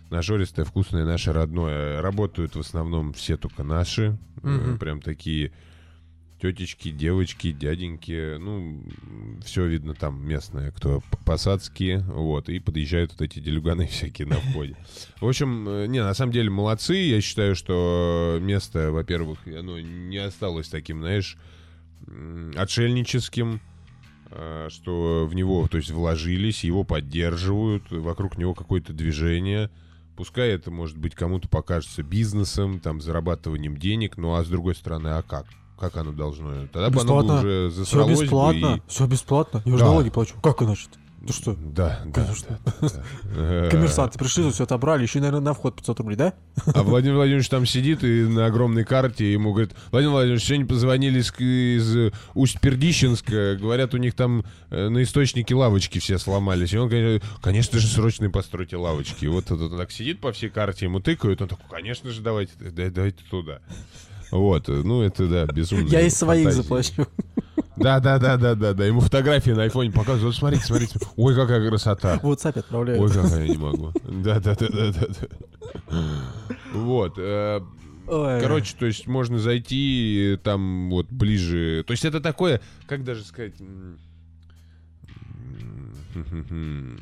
нажористое, 0.10 0.65
вкусное, 0.65 1.06
наше 1.06 1.32
родное. 1.32 2.02
Работают 2.02 2.58
в 2.58 2.60
основном 2.60 3.13
все 3.13 3.38
только 3.38 3.63
наши, 3.63 4.17
Мгм. 4.41 4.78
прям 4.80 5.00
такие 5.02 5.54
тетечки, 6.43 6.91
девочки, 6.91 7.53
дяденьки, 7.53 8.36
ну, 8.36 8.84
все 9.45 9.65
видно 9.65 9.93
там 9.93 10.27
местное, 10.27 10.71
кто 10.71 11.01
посадские, 11.25 11.99
вот, 11.99 12.49
и 12.49 12.60
подъезжают 12.60 13.12
вот 13.12 13.21
эти 13.21 13.39
делюганы 13.39 13.88
всякие 13.91 14.27
на 14.27 14.36
входе. 14.36 14.75
В 15.21 15.27
общем, 15.27 15.69
э, 15.69 15.88
не, 15.88 16.03
на 16.03 16.13
самом 16.13 16.34
деле 16.34 16.49
молодцы, 16.49 16.95
я 16.95 17.21
считаю, 17.21 17.56
что 17.56 18.39
место, 18.41 18.91
во-первых, 18.91 19.39
оно 19.47 19.79
не 19.79 20.17
осталось 20.17 20.67
таким, 20.67 20.99
знаешь, 20.99 21.38
отшельническим, 22.58 23.62
э, 24.32 24.67
что 24.69 25.25
в 25.25 25.34
него, 25.36 25.65
то 25.69 25.77
есть, 25.77 25.91
вложились, 25.91 26.65
его 26.65 26.84
поддерживают, 26.84 27.89
вокруг 27.89 28.38
него 28.38 28.53
какое-то 28.53 28.91
движение, 28.91 29.69
Пускай 30.15 30.49
это, 30.49 30.69
может 30.69 30.95
быть, 30.95 31.15
кому-то 31.15 31.47
покажется 31.47 32.03
бизнесом, 32.03 32.79
там, 32.79 33.01
зарабатыванием 33.01 33.77
денег, 33.77 34.15
ну 34.15 34.36
а 34.36 34.43
с 34.43 34.47
другой 34.47 34.75
стороны, 34.75 35.08
а 35.08 35.23
как? 35.23 35.47
Как 35.84 35.98
оно 35.98 36.13
должно? 36.13 36.67
Тогда 36.72 36.89
бы 36.89 37.02
оно 37.02 37.17
бы 37.17 37.24
Бесплатно. 37.24 37.39
уже 37.39 37.84
Все 37.84 38.06
бы 38.06 38.12
бесплатно. 38.12 38.76
и- 38.78 38.89
Все 38.89 39.06
бесплатно. 39.06 39.62
Я 39.65 39.74
уже 39.74 39.84
Да. 39.84 39.89
налоги 39.91 40.10
плачу. 40.10 40.36
Как 40.41 40.62
иначе? 40.62 40.88
Ты 41.28 41.32
что? 41.32 41.56
Да, 41.56 42.02
Конечно. 42.13 42.60
да, 42.82 42.89
да, 43.34 43.69
Коммерсанты 43.72 44.19
пришли, 44.19 44.50
все 44.52 44.63
отобрали, 44.65 45.04
еще, 45.04 45.19
наверное, 45.19 45.39
на 45.39 45.54
вход 45.54 45.74
500 45.76 46.00
рублей, 46.00 46.15
да? 46.17 46.34
А 46.74 46.84
Владимир 46.84 47.15
Владимирович 47.15 47.48
там 47.48 47.65
сидит 47.65 48.04
и 48.04 48.24
на 48.24 48.46
огромной 48.48 48.84
карте 48.84 49.32
ему 49.32 49.52
говорит, 49.54 49.72
Владимир 49.91 50.12
Владимирович, 50.13 50.43
сегодня 50.46 50.65
позвонили 50.67 51.19
из, 51.19 51.32
из 51.39 52.12
Усть-Пердищенска, 52.36 53.56
говорят, 53.56 53.93
у 53.93 53.98
них 53.98 54.15
там 54.15 54.43
э, 54.69 54.89
на 54.89 55.02
источнике 55.04 55.56
лавочки 55.56 56.00
все 56.00 56.17
сломались. 56.17 56.74
И 56.74 56.78
он, 56.78 56.89
конечно, 56.89 57.28
конечно 57.41 57.80
же, 57.80 57.88
срочно 57.88 58.30
постройте 58.30 58.76
лавочки. 58.78 59.24
И 59.24 59.28
вот 59.30 59.50
он, 59.52 59.78
так 59.78 59.91
сидит 59.91 60.19
по 60.19 60.32
всей 60.34 60.50
карте, 60.50 60.86
ему 60.86 61.00
тыкают, 61.00 61.41
он 61.41 61.48
такой, 61.48 61.65
конечно 61.69 62.10
же, 62.12 62.22
давайте, 62.22 62.52
да- 62.60 62.89
давайте 62.89 63.24
туда. 63.30 63.60
Вот, 64.34 64.67
э, 64.67 64.82
ну 64.84 65.04
это 65.04 65.28
да, 65.28 65.46
безумно. 65.46 65.88
Я 65.88 66.02
из 66.02 66.17
своих 66.17 66.52
заплачу. 66.52 67.06
Да, 67.76 68.00
да, 68.00 68.17
да, 68.17 68.36
да, 68.38 68.56
да, 68.56 68.74
да. 68.74 68.86
Ему 68.86 69.00
фотографии 69.00 69.52
на 69.52 69.63
айфоне 69.63 69.91
показывают. 69.91 70.24
Вот 70.24 70.36
смотрите, 70.36 70.65
смотрите. 70.65 71.00
Ой, 71.15 71.36
какая 71.36 71.67
красота. 71.67 72.17
В 72.17 72.24
WhatsApp 72.26 72.58
отправляют. 72.60 73.00
Ой, 73.00 73.12
как 73.12 73.30
я 73.30 73.48
не 73.48 73.58
могу. 73.58 73.91
Да, 74.04 74.39
да, 74.39 74.56
да, 74.56 74.67
да, 74.69 74.91
да. 74.91 76.04
Вот. 76.74 77.13
э, 77.17 77.62
Ой. 78.08 78.41
Короче, 78.41 78.76
то 78.78 78.88
есть 78.88 79.06
можно 79.06 79.38
зайти 79.38 80.34
э, 80.34 80.38
там 80.38 80.89
вот 80.89 81.08
ближе. 81.12 81.84
То 81.86 81.91
есть 81.91 82.04
это 82.04 82.19
такое, 82.19 82.60
как 82.88 83.04
даже 83.04 83.24
сказать, 83.24 83.54
м, 83.62 84.00
м, 86.15 87.00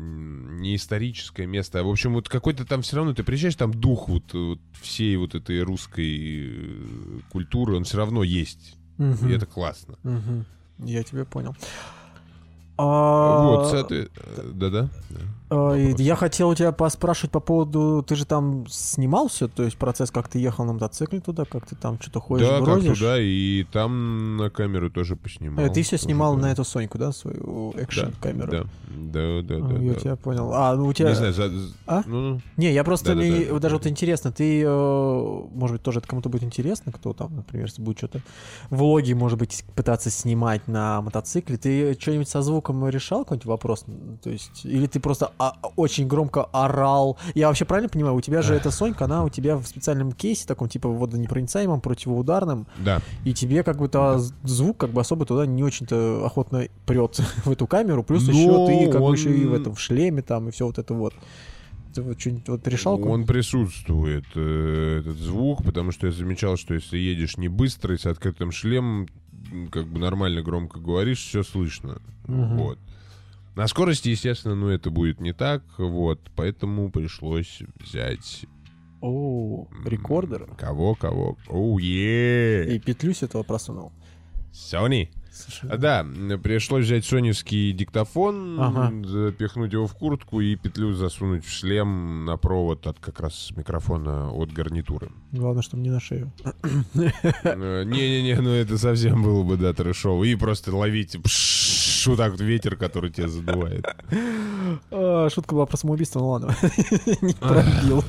не 0.00 0.76
историческое 0.76 1.46
место, 1.46 1.80
а 1.80 1.82
в 1.82 1.88
общем 1.88 2.14
вот 2.14 2.28
какой-то 2.28 2.64
там 2.64 2.82
все 2.82 2.96
равно 2.96 3.14
ты 3.14 3.22
приезжаешь, 3.22 3.54
там 3.56 3.72
дух 3.72 4.08
вот, 4.08 4.32
вот 4.34 4.60
всей 4.80 5.16
вот 5.16 5.34
этой 5.34 5.62
русской 5.62 6.48
э, 6.50 7.20
культуры, 7.30 7.76
он 7.76 7.84
все 7.84 7.96
равно 7.98 8.22
есть, 8.22 8.76
Мгм. 8.98 9.28
и 9.28 9.32
это 9.32 9.46
классно. 9.46 9.98
Мгм. 10.02 10.44
Я 10.78 11.02
тебя 11.02 11.24
понял. 11.24 11.54
А, 12.82 13.42
Вот, 13.44 13.72
соотве- 13.74 14.08
э, 14.16 14.50
да-да. 14.54 14.88
да. 15.10 15.20
а. 15.50 15.74
Я 15.76 16.16
хотел 16.16 16.48
у 16.48 16.54
тебя 16.54 16.72
поспрашивать 16.72 17.30
по 17.30 17.40
поводу... 17.40 18.02
Ты 18.06 18.16
же 18.16 18.24
там 18.24 18.66
снимал 18.68 19.28
все, 19.28 19.48
то 19.48 19.64
есть 19.64 19.76
процесс, 19.76 20.10
как 20.10 20.28
ты 20.28 20.38
ехал 20.38 20.64
на 20.64 20.72
мотоцикле 20.72 21.20
туда, 21.20 21.44
как 21.44 21.66
ты 21.66 21.76
там 21.76 22.00
что-то 22.00 22.20
ходишь, 22.20 22.48
Да, 22.48 22.60
бродишь? 22.62 22.98
туда, 22.98 23.16
и 23.20 23.64
там 23.70 24.38
на 24.38 24.48
камеру 24.48 24.90
тоже 24.90 25.14
поснимал. 25.16 25.62
Э, 25.62 25.68
Ты 25.68 25.82
все 25.82 25.98
снимал 25.98 26.36
да. 26.36 26.42
на 26.42 26.52
эту 26.52 26.64
Соньку, 26.64 26.96
да, 26.96 27.12
свою 27.12 27.74
экшн-камеру? 27.76 28.50
Да, 28.50 28.64
да, 28.88 29.42
да, 29.42 29.56
А, 29.56 29.68
да. 29.68 29.78
Я 29.78 29.92
да. 29.92 30.00
тебя 30.00 30.16
понял. 30.16 30.50
А, 30.54 30.74
ну 30.74 30.86
у 30.86 30.92
тебя... 30.94 31.10
Не 31.10 31.16
знаю, 31.16 31.34
за... 31.34 31.50
А? 31.86 32.02
Ну, 32.06 32.20
ну, 32.30 32.40
Не, 32.56 32.72
я 32.72 32.82
просто 32.82 33.14
даже 33.60 33.76
вот 33.76 33.86
интересно, 33.86 34.32
ты, 34.32 34.62
э, 34.62 35.42
может 35.52 35.76
быть, 35.76 35.82
тоже 35.82 35.98
это 35.98 36.08
кому-то 36.08 36.30
будет 36.30 36.44
интересно, 36.44 36.92
кто 36.92 37.12
там, 37.12 37.36
например, 37.36 37.68
будет 37.76 37.98
что-то 37.98 38.20
влоги, 38.70 39.12
может 39.12 39.38
быть, 39.38 39.64
пытаться 39.74 40.08
снимать 40.10 40.66
на 40.66 41.02
мотоцикле, 41.02 41.58
ты 41.58 41.94
что-нибудь 42.00 42.28
со 42.28 42.40
звуком 42.40 42.69
решал 42.88 43.24
какой-нибудь 43.24 43.46
вопрос? 43.46 43.84
То 44.22 44.30
есть, 44.30 44.64
или 44.64 44.86
ты 44.86 45.00
просто 45.00 45.32
а, 45.38 45.56
очень 45.76 46.06
громко 46.06 46.44
орал? 46.44 47.18
Я 47.34 47.48
вообще 47.48 47.64
правильно 47.64 47.88
понимаю, 47.88 48.14
у 48.14 48.20
тебя 48.20 48.42
же 48.42 48.54
эта 48.54 48.70
Сонька, 48.70 49.04
она 49.04 49.24
у 49.24 49.28
тебя 49.28 49.56
в 49.56 49.66
специальном 49.66 50.12
кейсе, 50.12 50.46
таком 50.46 50.68
типа 50.68 50.88
водонепроницаемом, 50.88 51.80
противоударном, 51.80 52.66
да. 52.78 53.00
и 53.24 53.32
тебе 53.32 53.62
как 53.62 53.78
бы 53.78 53.88
то 53.88 54.18
звук 54.44 54.78
как 54.78 54.90
бы 54.90 55.00
особо 55.00 55.26
туда 55.26 55.46
не 55.46 55.62
очень-то 55.62 56.24
охотно 56.24 56.68
прет 56.86 57.18
в 57.44 57.50
эту 57.50 57.66
камеру, 57.66 58.02
плюс 58.02 58.26
Но 58.26 58.32
еще 58.32 58.66
ты 58.66 58.90
как 58.90 59.00
бы 59.00 59.06
он- 59.06 59.14
еще 59.14 59.36
и 59.36 59.44
в 59.44 59.54
этом 59.54 59.74
в 59.74 59.80
шлеме 59.80 60.22
там 60.22 60.48
и 60.48 60.52
все 60.52 60.66
вот 60.66 60.78
это 60.78 60.94
вот. 60.94 61.14
Ты 61.94 62.02
вот 62.02 62.20
что-нибудь 62.20 62.48
вот 62.48 62.68
решал? 62.68 63.02
Он 63.04 63.26
присутствует, 63.26 64.24
э, 64.36 65.00
этот 65.00 65.16
звук, 65.16 65.64
потому 65.64 65.90
что 65.90 66.06
я 66.06 66.12
замечал, 66.12 66.56
что 66.56 66.74
если 66.74 66.96
едешь 66.96 67.36
не 67.36 67.48
быстро 67.48 67.94
и 67.94 67.98
с 67.98 68.06
открытым 68.06 68.52
шлемом, 68.52 69.08
как 69.70 69.86
бы 69.86 69.98
нормально 69.98 70.42
громко 70.42 70.80
говоришь, 70.80 71.18
все 71.18 71.42
слышно. 71.42 72.00
Мгм. 72.26 72.56
Вот. 72.58 72.78
На 73.56 73.66
скорости, 73.66 74.08
естественно, 74.08 74.54
ну 74.54 74.68
это 74.68 74.90
будет 74.90 75.20
не 75.20 75.32
так, 75.32 75.62
вот, 75.78 76.20
поэтому 76.36 76.90
пришлось 76.90 77.62
взять... 77.80 78.46
О, 79.02 79.66
рекордер. 79.84 80.46
Кого, 80.58 80.94
кого? 80.94 81.36
Оу, 81.48 81.78
е 81.78 82.74
И 82.74 82.78
петлю 82.78 83.14
с 83.14 83.22
этого 83.22 83.42
просунул. 83.42 83.92
Sony. 84.52 85.08
Слушай, 85.32 85.78
Да, 85.78 86.04
пришлось 86.42 86.84
взять 86.86 87.04
соневский 87.04 87.72
диктофон, 87.72 88.58
Ага. 88.60 88.92
запихнуть 89.06 89.72
его 89.72 89.86
в 89.86 89.94
куртку 89.94 90.40
и 90.40 90.56
петлю 90.56 90.92
засунуть 90.92 91.44
в 91.44 91.50
шлем 91.50 92.24
на 92.24 92.36
провод 92.36 92.86
от 92.86 92.98
как 92.98 93.20
раз 93.20 93.50
микрофона 93.56 94.30
от 94.32 94.52
гарнитуры. 94.52 95.10
Главное, 95.32 95.62
чтобы 95.62 95.82
не 95.82 95.90
на 95.90 96.00
шею. 96.00 96.32
Э, 96.94 97.84
Не-не-не, 97.84 98.40
ну 98.40 98.50
это 98.50 98.76
совсем 98.78 99.22
было 99.22 99.42
бы, 99.42 99.56
да, 99.56 99.72
трэшово. 99.72 100.24
И 100.24 100.34
просто 100.34 100.74
ловить 100.76 101.16
вот 102.06 102.16
так 102.16 102.32
вот 102.32 102.40
ветер, 102.40 102.76
который 102.76 103.10
тебя 103.10 103.28
задувает. 103.28 103.84
А, 104.90 105.28
Шутка 105.30 105.54
была 105.54 105.66
про 105.66 105.76
самоубийство, 105.76 106.18
ну 106.20 106.28
ладно. 106.30 106.56
Не 107.20 107.34
пробил. 107.34 108.02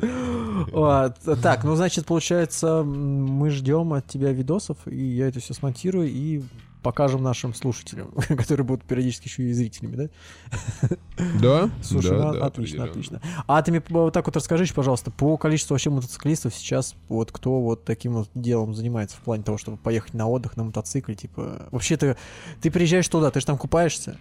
Так, 1.42 1.64
ну 1.64 1.76
значит, 1.76 2.06
получается, 2.06 2.82
мы 2.82 3.50
ждем 3.50 3.92
от 3.92 4.06
тебя 4.06 4.32
видосов, 4.32 4.78
и 4.86 4.96
я 4.96 5.28
это 5.28 5.40
все 5.40 5.54
смонтирую 5.54 6.08
и 6.08 6.42
покажем 6.82 7.22
нашим 7.22 7.54
слушателям, 7.54 8.10
которые 8.28 8.66
будут 8.66 8.84
периодически 8.84 9.28
еще 9.28 9.44
и 9.44 9.52
зрителями, 9.52 9.96
да? 9.96 10.88
Да? 11.40 11.70
Слушай, 11.82 12.10
да, 12.10 12.32
ну, 12.32 12.32
да, 12.34 12.46
отлично, 12.46 12.84
отлично. 12.84 13.20
А 13.46 13.62
ты 13.62 13.70
мне 13.70 13.82
вот 13.88 14.12
так 14.12 14.26
вот 14.26 14.36
расскажи, 14.36 14.66
пожалуйста, 14.74 15.10
по 15.10 15.36
количеству 15.36 15.74
вообще 15.74 15.90
мотоциклистов 15.90 16.54
сейчас, 16.54 16.94
вот 17.08 17.32
кто 17.32 17.60
вот 17.60 17.84
таким 17.84 18.14
вот 18.14 18.28
делом 18.34 18.74
занимается 18.74 19.16
в 19.16 19.20
плане 19.20 19.42
того, 19.42 19.58
чтобы 19.58 19.76
поехать 19.76 20.14
на 20.14 20.28
отдых 20.28 20.56
на 20.56 20.64
мотоцикле, 20.64 21.14
типа... 21.14 21.68
Вообще 21.70 21.96
ты, 21.96 22.16
ты 22.60 22.70
приезжаешь 22.70 23.08
туда, 23.08 23.30
ты 23.30 23.40
же 23.40 23.46
там 23.46 23.58
купаешься? 23.58 24.18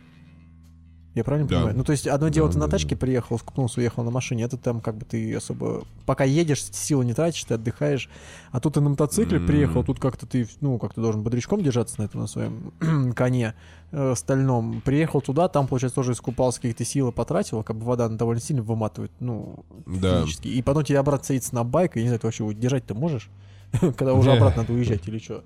Я 1.14 1.26
правильно 1.26 1.48
Да. 1.50 1.56
понимаю? 1.58 1.78
Ну, 1.78 1.84
то 1.84 1.92
есть, 1.92 2.08
одно 2.08 2.30
дело, 2.30 2.48
Да, 2.48 2.54
ты 2.54 2.60
на 2.60 2.66
да, 2.68 2.72
тачке 2.72 2.96
приехал, 2.96 3.38
скупнулся, 3.38 3.82
уехал 3.82 4.04
на 4.04 4.12
машине, 4.12 4.44
это 4.44 4.56
там 4.58 4.80
как 4.80 4.96
бы 4.96 5.06
ты 5.06 5.36
особо... 5.36 5.84
Пока 6.06 6.24
едешь, 6.24 6.64
силы 6.64 7.04
не 7.04 7.14
тратишь, 7.14 7.44
ты 7.44 7.56
отдыхаешь. 7.56 8.10
А 8.52 8.60
тут 8.62 8.76
ты 8.76 8.82
на 8.82 8.90
мотоцикле 8.90 9.38
М. 9.40 9.46
приехал, 9.46 9.84
тут 9.84 10.00
как-то 10.00 10.26
ты, 10.26 10.48
ну, 10.62 10.80
как-то 10.80 11.02
должен 11.02 11.22
бодрячком 11.22 11.62
держаться 11.62 12.00
на 12.00 12.06
этом, 12.06 12.22
на 12.22 12.28
своем 12.28 12.72
коне 13.14 13.56
э, 13.92 14.14
стальном. 14.16 14.82
Приехал 14.86 15.20
туда, 15.22 15.50
там, 15.50 15.68
получается, 15.68 15.96
тоже 15.96 16.14
искупался, 16.14 16.60
какие-то 16.62 16.86
силы 16.86 17.12
потратил, 17.12 17.62
как 17.64 17.76
бы 17.76 17.86
вода 17.86 18.08
довольно 18.08 18.42
сильно 18.42 18.62
выматывает, 18.64 19.12
ну, 19.20 19.66
Да. 19.86 20.22
физически. 20.22 20.48
И 20.48 20.62
потом 20.62 20.86
тебе 20.86 21.00
обратно 21.00 21.26
садиться 21.26 21.54
на 21.56 21.66
байк, 21.66 21.98
и 21.98 22.02
не 22.02 22.08
знаю, 22.08 22.20
ты 22.22 22.28
вообще 22.28 22.44
его 22.44 22.54
держать-то 22.54 22.94
можешь? 22.96 23.30
Когда 23.82 24.14
уже 24.14 24.32
обратно 24.32 24.62
надо 24.62 24.74
уезжать 24.74 25.06
или 25.10 25.18
что? 25.20 25.44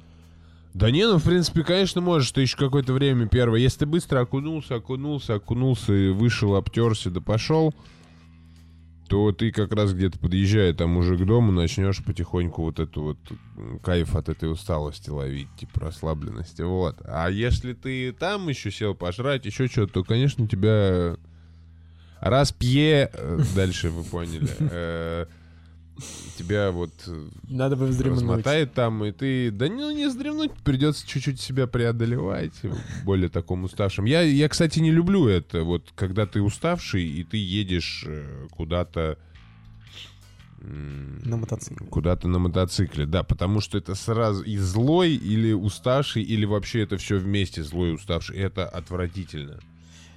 Да 0.75 0.91
не, 0.91 1.07
ну, 1.07 1.19
в 1.19 1.23
принципе, 1.23 1.63
конечно, 1.63 2.01
можешь. 2.01 2.31
Ты 2.31 2.41
еще 2.41 2.57
какое-то 2.57 2.91
время 2.91 3.29
первое. 3.29 3.61
Если 3.61 3.79
ты 3.79 3.85
быстро 3.85 4.19
окунулся, 4.19 4.75
окунулся, 4.75 5.35
окунулся 5.35 5.93
и 5.93 6.09
вышел, 6.09 6.53
обтерся, 6.57 7.09
да 7.09 7.21
пошел, 7.21 7.73
то 9.07 9.31
ты 9.31 9.51
как 9.51 9.71
раз 9.71 9.93
где-то 9.93 10.19
подъезжая 10.19 10.73
там 10.73 10.97
уже 10.97 11.15
к 11.15 11.25
дому, 11.25 11.53
начнешь 11.53 12.03
потихоньку 12.03 12.63
вот 12.63 12.81
эту 12.81 13.01
вот 13.03 13.17
кайф 13.83 14.17
от 14.17 14.27
этой 14.27 14.51
усталости 14.51 15.09
ловить, 15.09 15.47
типа 15.57 15.79
расслабленности, 15.79 16.63
вот. 16.63 16.97
А 17.05 17.29
если 17.29 17.71
ты 17.71 18.11
там 18.11 18.49
еще 18.49 18.69
сел 18.69 18.95
пожрать, 18.95 19.45
еще 19.45 19.67
что-то, 19.67 19.93
то, 19.93 20.03
конечно, 20.03 20.45
тебя 20.45 21.15
раз 22.19 22.51
пье, 22.51 23.09
э, 23.13 23.39
дальше 23.55 23.91
вы 23.91 24.03
поняли, 24.03 24.49
э, 24.59 25.25
тебя 26.38 26.71
вот 26.71 26.91
э, 27.08 27.27
Надо 27.47 27.75
бы 27.75 27.88
вздремнуть. 27.88 28.21
размотает 28.21 28.73
там, 28.73 29.03
и 29.05 29.12
ты... 29.12 29.51
Да 29.51 29.67
ну 29.67 29.91
не 29.91 30.08
вздремнуть, 30.08 30.51
придется 30.63 31.08
чуть-чуть 31.08 31.39
себя 31.39 31.67
преодолевать, 31.67 32.53
более 33.03 33.29
таком 33.29 33.63
уставшим. 33.63 34.05
Я, 34.05 34.21
я, 34.21 34.49
кстати, 34.49 34.79
не 34.79 34.91
люблю 34.91 35.27
это, 35.27 35.63
вот 35.63 35.91
когда 35.95 36.25
ты 36.25 36.41
уставший, 36.41 37.03
и 37.03 37.23
ты 37.23 37.38
едешь 37.38 38.03
э, 38.08 38.47
куда-то... 38.51 39.17
На 40.60 41.38
мотоцикле. 41.38 41.86
Куда-то 41.88 42.27
на 42.27 42.39
мотоцикле, 42.39 43.05
да, 43.05 43.21
потому 43.21 43.62
что 43.62 43.77
это 43.77 43.93
сразу 43.93 44.43
и 44.43 44.58
злой, 44.58 45.13
или 45.13 45.53
уставший, 45.53 46.23
или 46.23 46.43
вообще 46.45 46.81
это 46.81 46.97
все 46.97 47.17
вместе 47.17 47.62
злой 47.63 47.89
и 47.89 47.93
уставший. 47.93 48.38
Это 48.38 48.67
отвратительно. 48.67 49.60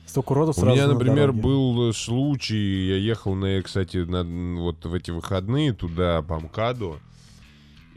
Столько 0.08 0.32
уродов 0.32 0.56
У 0.56 0.60
сразу 0.60 0.74
меня, 0.74 0.86
на 0.86 0.94
например, 0.94 1.32
дороге. 1.32 1.40
был 1.42 1.90
э, 1.90 1.92
случай, 1.92 2.88
я 2.88 2.96
ехал, 2.96 3.34
на, 3.34 3.60
кстати, 3.62 3.98
на, 3.98 4.24
вот 4.58 4.84
в 4.84 4.94
эти 4.94 5.10
выходные 5.10 5.74
туда, 5.74 6.22
по 6.22 6.40
МКАДу, 6.40 6.98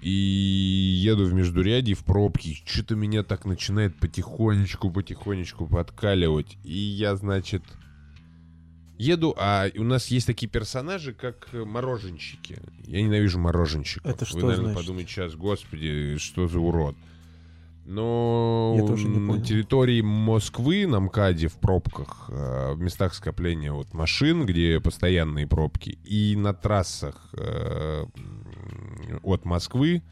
и 0.02 0.10
еду 0.10 1.26
в 1.26 1.34
Междурядье 1.34 1.96
в 1.96 2.04
пробке, 2.04 2.58
что-то 2.66 2.96
меня 2.96 3.24
так 3.24 3.46
начинает 3.46 3.96
потихонечку-потихонечку 4.00 5.68
подкаливать, 5.68 6.58
и 6.66 6.74
я, 6.74 7.16
значит, 7.16 7.64
еду, 8.98 9.34
а 9.38 9.68
у 9.78 9.84
нас 9.84 10.08
есть 10.08 10.28
такие 10.28 10.50
персонажи, 10.50 11.14
как 11.14 11.48
э, 11.54 11.64
мороженщики. 11.64 12.60
Я 12.86 13.02
ненавижу 13.02 13.40
мороженщиков. 13.40 14.12
Это 14.12 14.26
что 14.26 14.38
Вы, 14.38 14.44
наверное, 14.48 14.66
значит? 14.74 14.82
подумаете 14.82 15.12
сейчас, 15.12 15.36
господи, 15.36 16.18
что 16.18 16.48
за 16.48 16.60
урод. 16.60 16.96
Но 17.92 18.74
Я 18.80 18.88
тоже 18.88 19.08
не 19.08 19.18
на 19.20 19.28
понял. 19.34 19.44
территории 19.44 20.00
Москвы, 20.02 20.88
на 20.88 21.02
МКАДе, 21.02 21.50
в 21.50 21.56
пробках, 21.56 22.30
э, 22.30 22.72
в 22.74 22.80
местах 22.80 23.14
скопления 23.14 23.74
вот 23.74 23.94
машин, 23.94 24.46
где 24.46 24.80
постоянные 24.80 25.46
пробки, 25.46 26.00
и 26.06 26.36
на 26.38 26.54
трассах 26.54 27.30
э, 27.34 28.06
от 29.24 29.44
Москвы, 29.44 30.04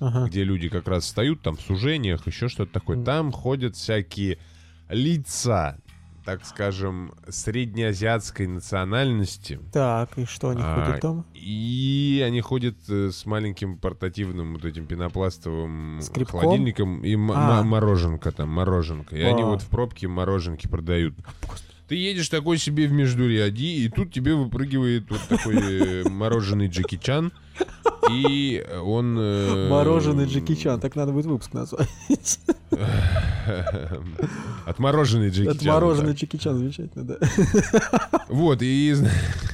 Ага. 0.00 0.26
где 0.28 0.42
люди 0.42 0.68
как 0.70 0.88
раз 0.88 1.04
встают, 1.04 1.42
там 1.42 1.56
в 1.56 1.60
сужениях, 1.60 2.26
еще 2.26 2.48
что-то 2.48 2.72
такое, 2.72 3.04
там 3.04 3.30
ходят 3.30 3.76
всякие 3.76 4.38
лица, 4.88 5.76
так 6.28 6.44
скажем, 6.44 7.14
среднеазиатской 7.26 8.46
национальности. 8.48 9.58
Так, 9.72 10.18
и 10.18 10.26
что 10.26 10.50
они 10.50 10.60
А, 10.62 10.84
ходят 10.84 11.00
там? 11.00 11.24
И 11.32 12.22
они 12.22 12.42
ходят 12.42 12.76
э, 12.90 13.08
с 13.10 13.24
маленьким 13.24 13.78
портативным 13.78 14.52
вот 14.52 14.66
этим 14.66 14.84
пенопластовым 14.84 16.00
Скребком? 16.02 16.40
холодильником 16.40 17.00
и 17.02 17.14
А. 17.14 17.62
мороженка 17.62 18.30
там, 18.30 18.50
мороженка. 18.50 19.16
И 19.16 19.22
они 19.22 19.40
А. 19.40 19.46
вот 19.46 19.62
в 19.62 19.68
пробке 19.68 20.06
мороженки 20.06 20.68
продают. 20.68 21.14
Ты 21.88 21.94
едешь 21.94 22.28
такой 22.28 22.58
себе 22.58 22.88
в 22.88 22.92
Междуряди, 22.92 23.62
и 23.84 23.88
тут 23.88 24.12
тебе 24.12 24.34
выпрыгивает 24.34 25.08
вот 25.08 25.22
такой 25.30 25.56
э, 25.56 26.08
мороженый 26.10 26.68
Джеки 26.68 26.98
Чан. 26.98 27.32
И 28.10 28.62
он... 28.82 29.16
э, 29.18 29.68
Мороженый 29.70 30.26
Джеки 30.26 30.54
Чан, 30.56 30.78
так 30.78 30.94
надо 30.94 31.12
будет 31.12 31.24
выпуск 31.24 31.54
назвать. 31.54 31.88
Отмороженный 34.66 35.30
Джеки 35.30 35.46
Чан. 35.46 35.56
Отмороженный. 35.56 36.12
Джеки 36.14 36.36
Чан, 36.36 36.58
замечательно, 36.58 37.04
да. 37.04 37.18
Вот, 38.28 38.58
и, 38.62 38.94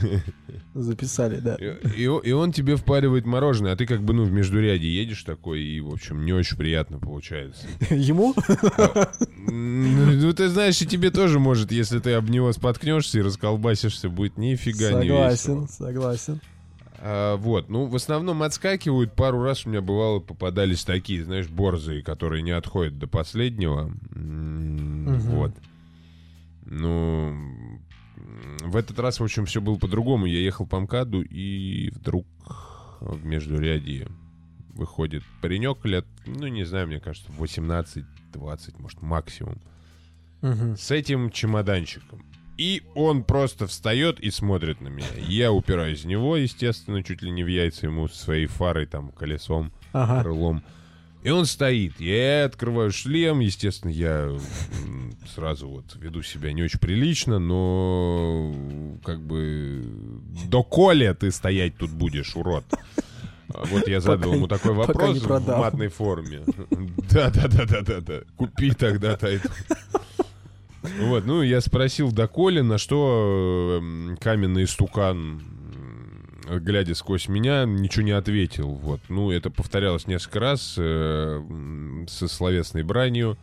Записали, 0.74 1.38
да. 1.38 1.54
и, 1.54 2.02
и 2.02 2.33
он 2.33 2.50
тебе 2.52 2.76
впаривает 2.76 3.26
мороженое, 3.26 3.72
а 3.72 3.76
ты 3.76 3.87
как 3.87 4.02
бы, 4.02 4.12
ну, 4.12 4.24
в 4.24 4.33
Междуряде 4.33 4.88
едешь 4.88 5.22
такой, 5.22 5.62
и, 5.62 5.80
в 5.80 5.88
общем, 5.92 6.24
не 6.24 6.33
очень 6.33 6.57
приятно 6.57 6.98
получается. 6.98 7.66
Ему? 7.90 8.35
М, 9.48 10.20
Ну, 10.20 10.33
ты 10.33 10.48
знаешь, 10.48 10.80
и 10.83 10.87
тебе 10.87 11.11
тоже 11.11 11.38
может, 11.38 11.70
если 11.70 12.00
ты 12.00 12.12
об 12.14 12.28
него 12.28 12.52
споткнешься 12.52 13.18
и 13.20 13.22
расколбасишься, 13.22 14.09
будет 14.09 14.37
нифига 14.37 14.92
не 15.00 15.09
Согласен, 15.09 15.61
весело. 15.62 15.66
согласен. 15.66 16.40
А, 17.06 17.36
вот, 17.36 17.68
ну, 17.68 17.84
в 17.84 17.94
основном 17.96 18.42
отскакивают. 18.42 19.14
Пару 19.14 19.42
раз 19.42 19.66
у 19.66 19.68
меня 19.68 19.82
бывало 19.82 20.20
попадались 20.20 20.84
такие, 20.84 21.22
знаешь, 21.22 21.48
борзые, 21.48 22.02
которые 22.02 22.40
не 22.40 22.52
отходят 22.52 22.98
до 22.98 23.06
последнего. 23.06 23.92
Мгм. 24.14 25.18
Вот. 25.18 25.52
Ну, 26.64 27.36
в 28.62 28.74
этот 28.74 28.98
раз, 28.98 29.20
в 29.20 29.22
общем, 29.22 29.44
все 29.44 29.60
было 29.60 29.76
по-другому. 29.76 30.24
Я 30.24 30.40
ехал 30.40 30.66
по 30.66 30.80
МКАДу, 30.80 31.20
и 31.20 31.90
вдруг 31.90 32.26
в 33.00 33.22
Междурядье 33.22 34.08
выходит 34.72 35.22
паренек 35.42 35.84
лет, 35.84 36.06
ну, 36.24 36.46
не 36.46 36.64
знаю, 36.64 36.86
мне 36.86 37.00
кажется, 37.00 37.30
18-20, 37.38 38.80
может, 38.80 39.02
максимум 39.02 39.60
Мгм. 40.40 40.78
с 40.78 40.90
этим 40.90 41.28
чемоданчиком. 41.30 42.24
И 42.56 42.82
он 42.94 43.24
просто 43.24 43.66
встает 43.66 44.20
и 44.20 44.30
смотрит 44.30 44.80
на 44.80 44.88
меня. 44.88 45.06
Я 45.28 45.50
упираюсь 45.52 46.02
в 46.04 46.06
него, 46.06 46.36
естественно, 46.36 47.02
чуть 47.02 47.20
ли 47.22 47.30
не 47.30 47.42
в 47.42 47.48
яйца 47.48 47.86
ему 47.86 48.06
своей 48.08 48.46
фарой, 48.46 48.86
там, 48.86 49.10
колесом, 49.10 49.72
Ага. 49.92 50.22
крылом. 50.22 50.62
И 51.24 51.30
он 51.30 51.46
стоит. 51.46 51.98
Я 52.00 52.44
открываю 52.44 52.92
шлем. 52.92 53.40
Естественно, 53.40 53.90
я 53.90 54.30
сразу 55.34 55.68
вот 55.68 55.96
веду 55.96 56.22
себя 56.22 56.52
не 56.52 56.62
очень 56.62 56.78
прилично, 56.78 57.38
но 57.38 58.54
как 59.02 59.20
бы 59.20 59.82
до 60.50 60.62
коля 60.62 61.14
ты 61.14 61.30
стоять 61.32 61.76
тут 61.78 61.90
будешь, 61.90 62.36
урод. 62.36 62.64
А 63.48 63.64
Вот 63.64 63.88
я 63.88 64.00
задал 64.00 64.18
Пока 64.30 64.36
ему 64.36 64.48
такой 64.48 64.72
вопрос 64.74 65.18
в 65.18 65.48
матной 65.58 65.88
форме. 65.88 66.42
Да-да-да-да-да-да. 67.10 68.20
Купи 68.36 68.72
тогда-то 68.72 69.26
это. 69.28 69.50
Вот, 71.01 71.25
ну, 71.25 71.42
я 71.42 71.61
спросил 71.61 72.12
доколе, 72.12 72.62
на 72.62 72.79
что 72.79 73.81
э, 73.83 74.16
каменный 74.20 74.66
стукан, 74.66 75.42
глядя 76.49 76.94
сквозь 76.94 77.29
меня, 77.29 77.64
ничего 77.64 78.05
не 78.05 78.12
ответил. 78.12 78.68
Вот, 78.68 79.01
ну, 79.09 79.31
это 79.31 79.51
повторялось 79.51 80.07
несколько 80.07 80.40
раз 80.40 80.75
э, 80.77 81.42
со 82.09 82.29
словесной 82.29 82.83
бранью. 82.83 83.38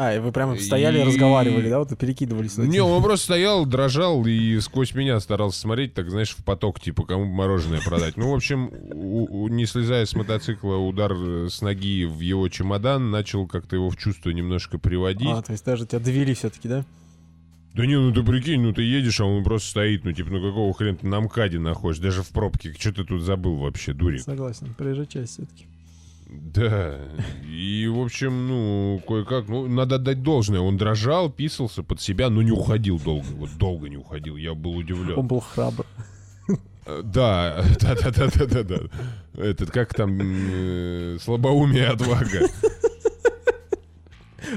А, 0.00 0.14
и 0.14 0.20
вы 0.20 0.30
прямо 0.30 0.56
стояли 0.56 1.00
и 1.00 1.02
разговаривали, 1.02 1.68
да? 1.68 1.80
Вот 1.80 1.90
и 1.90 1.96
перекидывались. 1.96 2.56
Не, 2.56 2.78
он 2.80 3.02
просто 3.02 3.24
стоял, 3.24 3.66
дрожал 3.66 4.24
и 4.26 4.60
сквозь 4.60 4.94
меня 4.94 5.18
старался 5.18 5.58
смотреть, 5.58 5.92
так, 5.94 6.08
знаешь, 6.08 6.30
в 6.30 6.44
поток, 6.44 6.78
типа, 6.78 7.04
кому 7.04 7.24
мороженое 7.24 7.80
продать. 7.80 8.16
Ну, 8.16 8.30
в 8.30 8.34
общем, 8.34 8.70
у- 8.72 9.42
у- 9.42 9.48
не 9.48 9.66
слезая 9.66 10.06
с 10.06 10.14
мотоцикла, 10.14 10.76
удар 10.76 11.12
с 11.50 11.60
ноги 11.62 12.04
в 12.04 12.20
его 12.20 12.48
чемодан 12.48 13.10
начал 13.10 13.48
как-то 13.48 13.74
его 13.74 13.90
в 13.90 13.96
чувство 13.96 14.30
немножко 14.30 14.78
приводить. 14.78 15.26
А, 15.28 15.42
то 15.42 15.50
есть 15.50 15.64
даже 15.64 15.84
тебя 15.84 15.98
довели 15.98 16.32
все-таки, 16.32 16.68
да? 16.68 16.84
Да 17.74 17.84
не, 17.84 17.96
ну 17.98 18.12
ты 18.12 18.22
прикинь, 18.22 18.60
ну 18.60 18.72
ты 18.72 18.82
едешь, 18.82 19.20
а 19.20 19.24
он 19.24 19.42
просто 19.42 19.68
стоит, 19.70 20.04
ну 20.04 20.12
типа, 20.12 20.30
ну 20.30 20.40
какого 20.40 20.72
хрена 20.74 20.96
ты 20.98 21.06
на 21.08 21.20
МКАДе 21.20 21.58
находишь, 21.58 21.98
даже 22.00 22.22
в 22.22 22.28
пробке, 22.28 22.72
что 22.78 22.92
ты 22.92 23.02
тут 23.04 23.22
забыл 23.22 23.56
вообще, 23.56 23.92
дурик? 23.94 24.22
Согласен, 24.22 24.74
проезжая 24.78 25.06
часть 25.06 25.32
все-таки. 25.32 25.66
Да, 26.28 26.98
и 27.50 27.86
в 27.86 28.00
общем, 28.00 28.48
ну, 28.48 29.02
кое-как, 29.06 29.48
ну, 29.48 29.66
надо 29.66 29.96
отдать 29.96 30.22
должное, 30.22 30.60
он 30.60 30.76
дрожал, 30.76 31.30
писался 31.30 31.82
под 31.82 32.02
себя, 32.02 32.28
но 32.28 32.42
не 32.42 32.52
уходил 32.52 32.98
долго, 32.98 33.26
вот 33.32 33.50
долго 33.56 33.88
не 33.88 33.96
уходил, 33.96 34.36
я 34.36 34.52
был 34.54 34.76
удивлен. 34.76 35.18
Он 35.18 35.26
был 35.26 35.40
храбр. 35.40 35.86
Э, 36.84 37.00
Да, 37.02 37.64
да-да-да-да-да. 37.80 38.78
Этот, 39.42 39.70
как 39.70 39.94
там, 39.94 40.18
э, 40.20 41.16
слабоумие 41.18 41.86
отвага. 41.86 42.46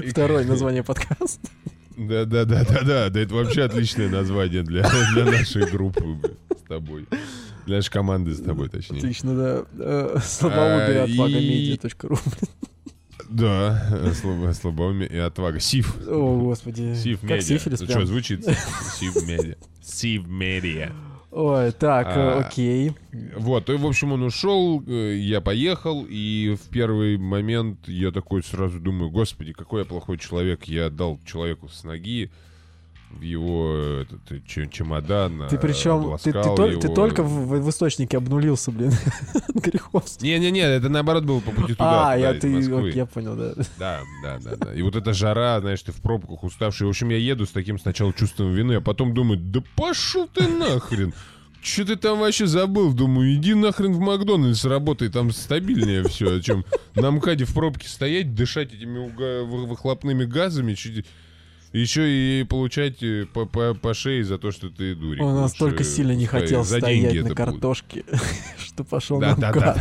Второе 0.06 0.44
название 0.48 0.82
подкаста. 0.82 1.48
Да-да-да-да-да, 1.96 3.08
да 3.08 3.20
это 3.20 3.34
вообще 3.34 3.62
отличное 3.62 4.08
название 4.10 4.62
для, 4.62 4.88
для 5.14 5.24
нашей 5.24 5.70
группы 5.70 6.18
с 6.50 6.68
тобой. 6.68 7.06
Для 7.66 7.76
нашей 7.76 7.90
команды 7.90 8.34
с 8.34 8.40
тобой, 8.42 8.68
точнее. 8.68 8.98
Отлично, 8.98 9.34
да. 9.36 9.64
Э, 9.78 10.18
Слабоумие 10.22 11.00
А, 11.00 11.04
от 11.04 11.08
и- 11.10 11.16
вагомедиа.ру. 11.18 12.18
Да, 13.30 13.86
э, 13.90 14.12
слабо, 14.12 14.52
слабоумие 14.52 15.08
и 15.08 15.16
отвага. 15.16 15.58
Сив. 15.60 15.96
О, 16.06 16.38
господи. 16.38 16.94
Сив 16.94 17.20
Как 17.20 17.30
медиа. 17.30 17.42
сифилис 17.58 17.80
Ну 17.80 17.86
что, 17.88 18.04
звучит? 18.06 18.44
Сив 18.44 19.26
медиа. 19.26 19.54
Сив 19.80 20.26
медиа. 20.26 20.92
Ой, 21.30 21.72
так, 21.72 22.08
э, 22.08 22.10
А, 22.14 22.40
окей. 22.46 22.92
Вот, 23.36 23.70
и, 23.70 23.72
в 23.74 23.86
общем, 23.86 24.12
он 24.12 24.22
ушел, 24.22 24.82
я 24.86 25.40
поехал, 25.40 26.04
и 26.06 26.56
в 26.62 26.68
первый 26.68 27.16
момент 27.16 27.88
я 27.88 28.10
такой 28.10 28.42
сразу 28.42 28.78
думаю, 28.78 29.10
господи, 29.10 29.54
какой 29.54 29.80
я 29.80 29.84
плохой 29.86 30.18
человек, 30.18 30.64
я 30.64 30.90
дал 30.90 31.18
человеку 31.24 31.68
с 31.70 31.84
ноги 31.84 32.30
в 33.18 33.20
его 33.22 33.76
этот, 34.02 34.46
ч- 34.46 34.68
чемодан. 34.70 35.44
Ты 35.48 35.58
причем, 35.58 36.16
ты, 36.22 36.32
ты, 36.32 36.38
тол- 36.38 36.56
ты 36.56 36.86
его. 36.86 36.94
только 36.94 37.22
в, 37.22 37.60
в 37.60 37.70
источнике 37.70 38.16
обнулился, 38.16 38.70
блин, 38.70 38.92
Греховский. 39.54 40.26
Не-не-не, 40.28 40.60
это 40.60 40.88
наоборот 40.88 41.24
было 41.24 41.40
по 41.40 41.50
пути 41.50 41.74
туда. 41.74 42.12
А, 42.12 42.16
я, 42.16 42.34
ты, 42.34 42.48
я 42.94 43.06
понял, 43.06 43.36
да. 43.36 43.52
Да, 43.78 44.00
да, 44.22 44.38
да, 44.38 44.56
да. 44.56 44.74
И 44.74 44.82
вот 44.82 44.96
эта 44.96 45.12
жара, 45.12 45.60
знаешь, 45.60 45.82
ты 45.82 45.92
в 45.92 46.00
пробках 46.00 46.42
уставший. 46.42 46.86
В 46.86 46.90
общем, 46.90 47.10
я 47.10 47.18
еду 47.18 47.46
с 47.46 47.50
таким 47.50 47.78
сначала 47.78 48.12
чувством 48.12 48.52
вины, 48.52 48.74
а 48.74 48.80
потом 48.80 49.14
думаю, 49.14 49.38
да 49.38 49.62
пошел 49.76 50.28
ты 50.32 50.48
нахрен. 50.48 51.12
Че 51.62 51.84
ты 51.84 51.94
там 51.94 52.18
вообще 52.18 52.46
забыл? 52.48 52.92
Думаю, 52.92 53.34
иди 53.34 53.54
нахрен 53.54 53.92
в 53.92 54.00
Макдональдс, 54.00 54.64
работай, 54.64 55.08
там 55.10 55.30
стабильнее 55.30 56.02
все. 56.08 56.40
Чем 56.40 56.64
на 56.96 57.12
МКАДе 57.12 57.44
в 57.44 57.54
пробке 57.54 57.86
стоять, 57.88 58.34
дышать 58.34 58.74
этими 58.74 58.98
выхлопными 59.66 60.24
газами, 60.24 60.74
чуть- 60.74 61.06
еще 61.72 62.08
и 62.08 62.44
получать 62.44 63.02
э, 63.02 63.26
по, 63.32 63.46
по- 63.46 63.74
по 63.74 63.94
шее 63.94 64.24
за 64.24 64.38
то, 64.38 64.50
что 64.50 64.68
ты 64.70 64.94
дурик. 64.94 65.22
Он 65.22 65.36
настолько 65.36 65.84
сильно 65.84 66.12
не 66.12 66.24
пускай 66.24 66.42
хотел 66.42 66.64
за 66.64 66.78
стоять 66.78 67.24
на 67.24 67.34
картошке, 67.34 68.04
что 68.58 68.84
пошел 68.84 69.20
на 69.20 69.34
да. 69.36 69.76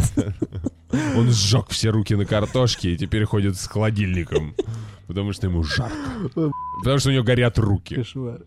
Он 1.15 1.30
сжег 1.32 1.69
все 1.69 1.89
руки 1.89 2.15
на 2.15 2.25
картошке 2.25 2.93
и 2.93 2.97
теперь 2.97 3.25
ходит 3.25 3.58
с 3.58 3.67
холодильником. 3.67 4.56
Потому 5.08 5.34
что 5.34 5.47
ему 5.47 5.63
жарко. 5.63 5.95
Потому 6.80 6.99
что 6.99 7.10
у 7.10 7.12
него 7.12 7.23
горят 7.23 7.58
руки. 7.60 7.95
Кошмар. 7.95 8.41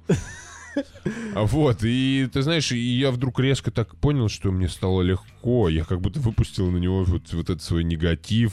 А 1.35 1.43
вот, 1.45 1.79
и 1.83 2.29
ты 2.33 2.43
знаешь, 2.43 2.73
и 2.73 2.79
я 2.79 3.11
вдруг 3.11 3.39
резко 3.39 3.71
так 3.71 3.95
понял, 3.97 4.29
что 4.29 4.51
мне 4.51 4.69
стало 4.69 5.03
легко. 5.03 5.69
Я 5.69 5.85
как 5.85 6.01
будто 6.01 6.21
выпустил 6.21 6.71
на 6.71 6.79
него 6.79 7.05
вот, 7.05 7.33
вот 7.33 7.51
этот 7.51 7.63
свой 7.63 7.85
негатив. 7.85 8.53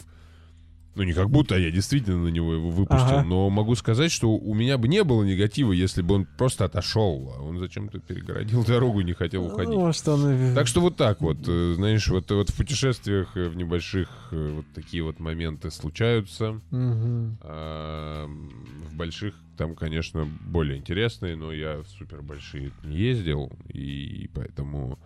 Ну, 0.93 1.04
не 1.04 1.13
как 1.13 1.30
будто, 1.30 1.56
а 1.56 1.58
я 1.58 1.71
действительно 1.71 2.17
на 2.25 2.27
него 2.27 2.54
его 2.54 2.69
выпустил. 2.69 3.19
Ага. 3.19 3.23
Но 3.23 3.49
могу 3.49 3.75
сказать, 3.75 4.12
что 4.12 4.32
у 4.32 4.54
меня 4.54 4.77
бы 4.77 4.88
не 4.88 5.04
было 5.04 5.23
негатива, 5.23 5.71
если 5.71 6.01
бы 6.01 6.15
он 6.15 6.27
просто 6.38 6.65
отошел. 6.65 7.34
А 7.38 7.41
он 7.41 7.60
зачем-то 7.60 7.99
перегородил 7.99 8.65
дорогу 8.65 8.99
и 8.99 9.04
не 9.04 9.13
хотел 9.13 9.45
уходить. 9.45 9.73
Ну, 9.73 9.80
может, 9.80 10.08
он... 10.08 10.54
Так 10.54 10.67
что 10.67 10.82
вот 10.82 10.97
так 10.97 11.21
вот, 11.21 11.38
э, 11.47 11.73
знаешь, 11.75 12.08
вот, 12.10 12.30
вот 12.32 12.49
в 12.49 12.58
путешествиях, 12.58 13.38
э, 13.38 13.47
в 13.47 13.56
небольших, 13.56 14.10
э, 14.32 14.51
вот 14.56 14.65
такие 14.75 15.04
вот 15.04 15.19
моменты 15.19 15.71
случаются. 15.71 16.60
Мгм. 16.71 17.38
А, 17.41 18.27
в 18.27 18.95
больших 18.95 19.34
там, 19.58 19.75
конечно, 19.75 20.25
более 20.25 20.77
интересные, 20.77 21.36
но 21.36 21.54
я 21.54 21.84
в 21.84 21.88
супер 21.88 22.21
большие 22.21 22.71
не 22.84 22.97
ездил, 22.97 23.51
и 23.69 24.30
поэтому 24.34 24.97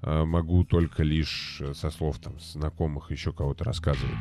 а, 0.00 0.24
могу 0.24 0.64
только 0.64 1.04
лишь 1.04 1.58
э, 1.60 1.74
со 1.74 1.90
слов 1.90 2.18
там 2.18 2.34
знакомых 2.40 3.10
еще 3.10 3.32
кого-то 3.32 3.64
рассказывать. 3.64 4.16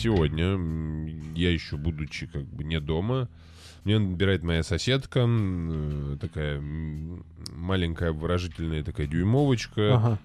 Сегодня 0.00 1.12
я 1.34 1.50
еще 1.50 1.76
будучи 1.76 2.26
как 2.26 2.44
бы 2.44 2.64
не 2.64 2.80
дома, 2.80 3.28
мне 3.84 3.98
набирает 3.98 4.42
моя 4.42 4.62
соседка, 4.62 5.26
э, 5.28 6.16
такая 6.20 6.62
маленькая 7.54 8.12
выражительная 8.12 8.82
такая 8.82 9.06
дюймовочка. 9.06 9.94
Ага. 9.94 10.18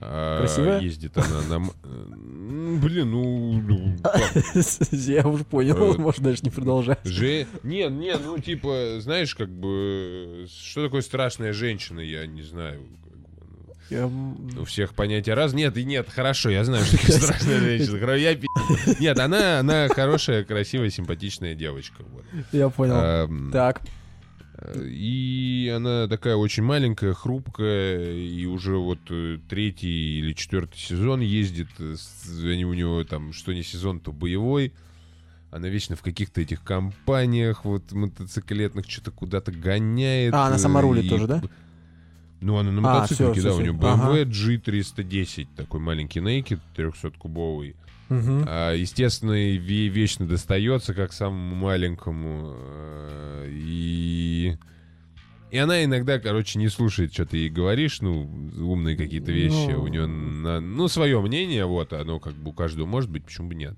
А, 0.00 0.38
Красивая? 0.38 0.80
Ездит 0.80 1.16
она 1.18 1.42
на... 1.48 1.70
м, 1.84 2.80
Блин, 2.80 3.10
ну... 3.10 3.60
ну? 3.60 3.96
Я 4.92 5.26
уже 5.26 5.44
понял, 5.44 5.76
Э, 5.76 5.98
может 5.98 6.22
даже 6.22 6.42
не 6.42 6.50
продолжать. 6.50 7.04
Же... 7.04 7.46
Не, 7.64 7.88
не, 7.88 8.16
ну 8.16 8.38
типа, 8.38 8.98
знаешь, 9.00 9.34
как 9.34 9.50
бы... 9.50 10.46
Что 10.48 10.84
такое 10.84 11.00
страшная 11.00 11.52
женщина, 11.52 12.00
я 12.00 12.26
не 12.26 12.42
знаю. 12.42 12.82
Я, 13.90 14.06
У 14.06 14.64
всех 14.64 14.94
понятия 14.94 15.34
раз. 15.34 15.54
Нет, 15.54 15.76
и 15.78 15.84
нет, 15.84 16.08
хорошо, 16.10 16.50
я 16.50 16.64
знаю, 16.64 16.84
что 16.84 16.96
такое 17.00 17.18
страшная 17.18 17.60
женщина. 17.60 17.96
Хоро- 17.98 18.18
я 18.18 18.34
пи- 18.34 18.46
Нет, 19.00 19.18
она, 19.18 19.60
она 19.60 19.88
хорошая, 19.88 20.44
красивая, 20.44 20.90
симпатичная 20.90 21.54
девочка. 21.54 22.02
вот. 22.12 22.24
Я 22.52 22.68
понял. 22.68 22.94
Ам, 22.96 23.50
Так. 23.52 23.80
И 24.84 25.72
она 25.74 26.08
такая 26.08 26.34
очень 26.34 26.64
маленькая, 26.64 27.14
хрупкая, 27.14 28.12
и 28.12 28.44
уже 28.46 28.76
вот 28.76 28.98
э, 29.08 29.38
третий 29.48 30.18
или 30.18 30.32
четвертый 30.32 30.76
сезон 30.78 31.20
ездит. 31.20 31.68
э, 31.78 31.94
Они 32.42 32.64
у 32.64 32.74
него 32.74 33.04
там, 33.04 33.32
что 33.32 33.52
не 33.52 33.62
сезон, 33.62 34.00
то 34.00 34.10
боевой. 34.12 34.72
Она 35.50 35.68
вечно 35.68 35.96
в 35.96 36.02
каких-то 36.02 36.40
этих 36.40 36.62
компаниях 36.62 37.64
вот 37.64 37.92
мотоциклетных 37.92 38.90
что-то 38.90 39.12
куда-то 39.12 39.52
гоняет. 39.52 40.34
А, 40.34 40.48
она 40.48 40.58
сама 40.58 40.80
э, 40.80 40.82
рулит 40.82 41.04
и- 41.04 41.08
тоже, 41.08 41.26
да? 41.28 41.42
Ну, 42.40 42.56
она 42.56 42.70
на 42.70 42.78
А, 42.78 42.94
мотоцикле, 43.00 43.32
всё, 43.32 43.42
да, 43.42 43.50
всё, 43.50 43.58
у 43.58 43.60
нее 43.62 43.72
всё. 43.76 43.88
Ага. 43.88 44.16
BMW 44.16 44.24
G310, 44.24 45.48
такой 45.56 45.80
маленький 45.80 46.20
Naked 46.20 46.60
300-кубовый. 46.76 47.74
Мгм. 48.08 48.44
А, 48.46 48.72
естественно, 48.74 49.32
вечно 49.56 50.26
достается, 50.26 50.94
как 50.94 51.12
самому 51.12 51.54
маленькому. 51.56 52.54
э, 52.56 53.48
И... 53.50 54.56
И 55.50 55.56
она 55.56 55.82
иногда, 55.82 56.18
короче, 56.18 56.58
не 56.58 56.68
слушает, 56.68 57.12
что 57.14 57.24
ты 57.24 57.38
ей 57.38 57.48
говоришь, 57.48 58.02
ну, 58.02 58.22
умные 58.58 58.96
какие-то 58.96 59.32
вещи. 59.32 59.70
Ну. 59.72 59.82
У 59.82 59.88
нее, 59.88 60.06
ну, 60.06 60.88
свое 60.88 61.20
мнение, 61.22 61.64
вот, 61.64 61.92
оно 61.94 62.20
как 62.20 62.34
бы 62.34 62.50
у 62.50 62.52
каждого 62.52 62.84
может 62.86 63.10
быть, 63.10 63.24
почему 63.24 63.48
бы 63.48 63.54
нет. 63.54 63.74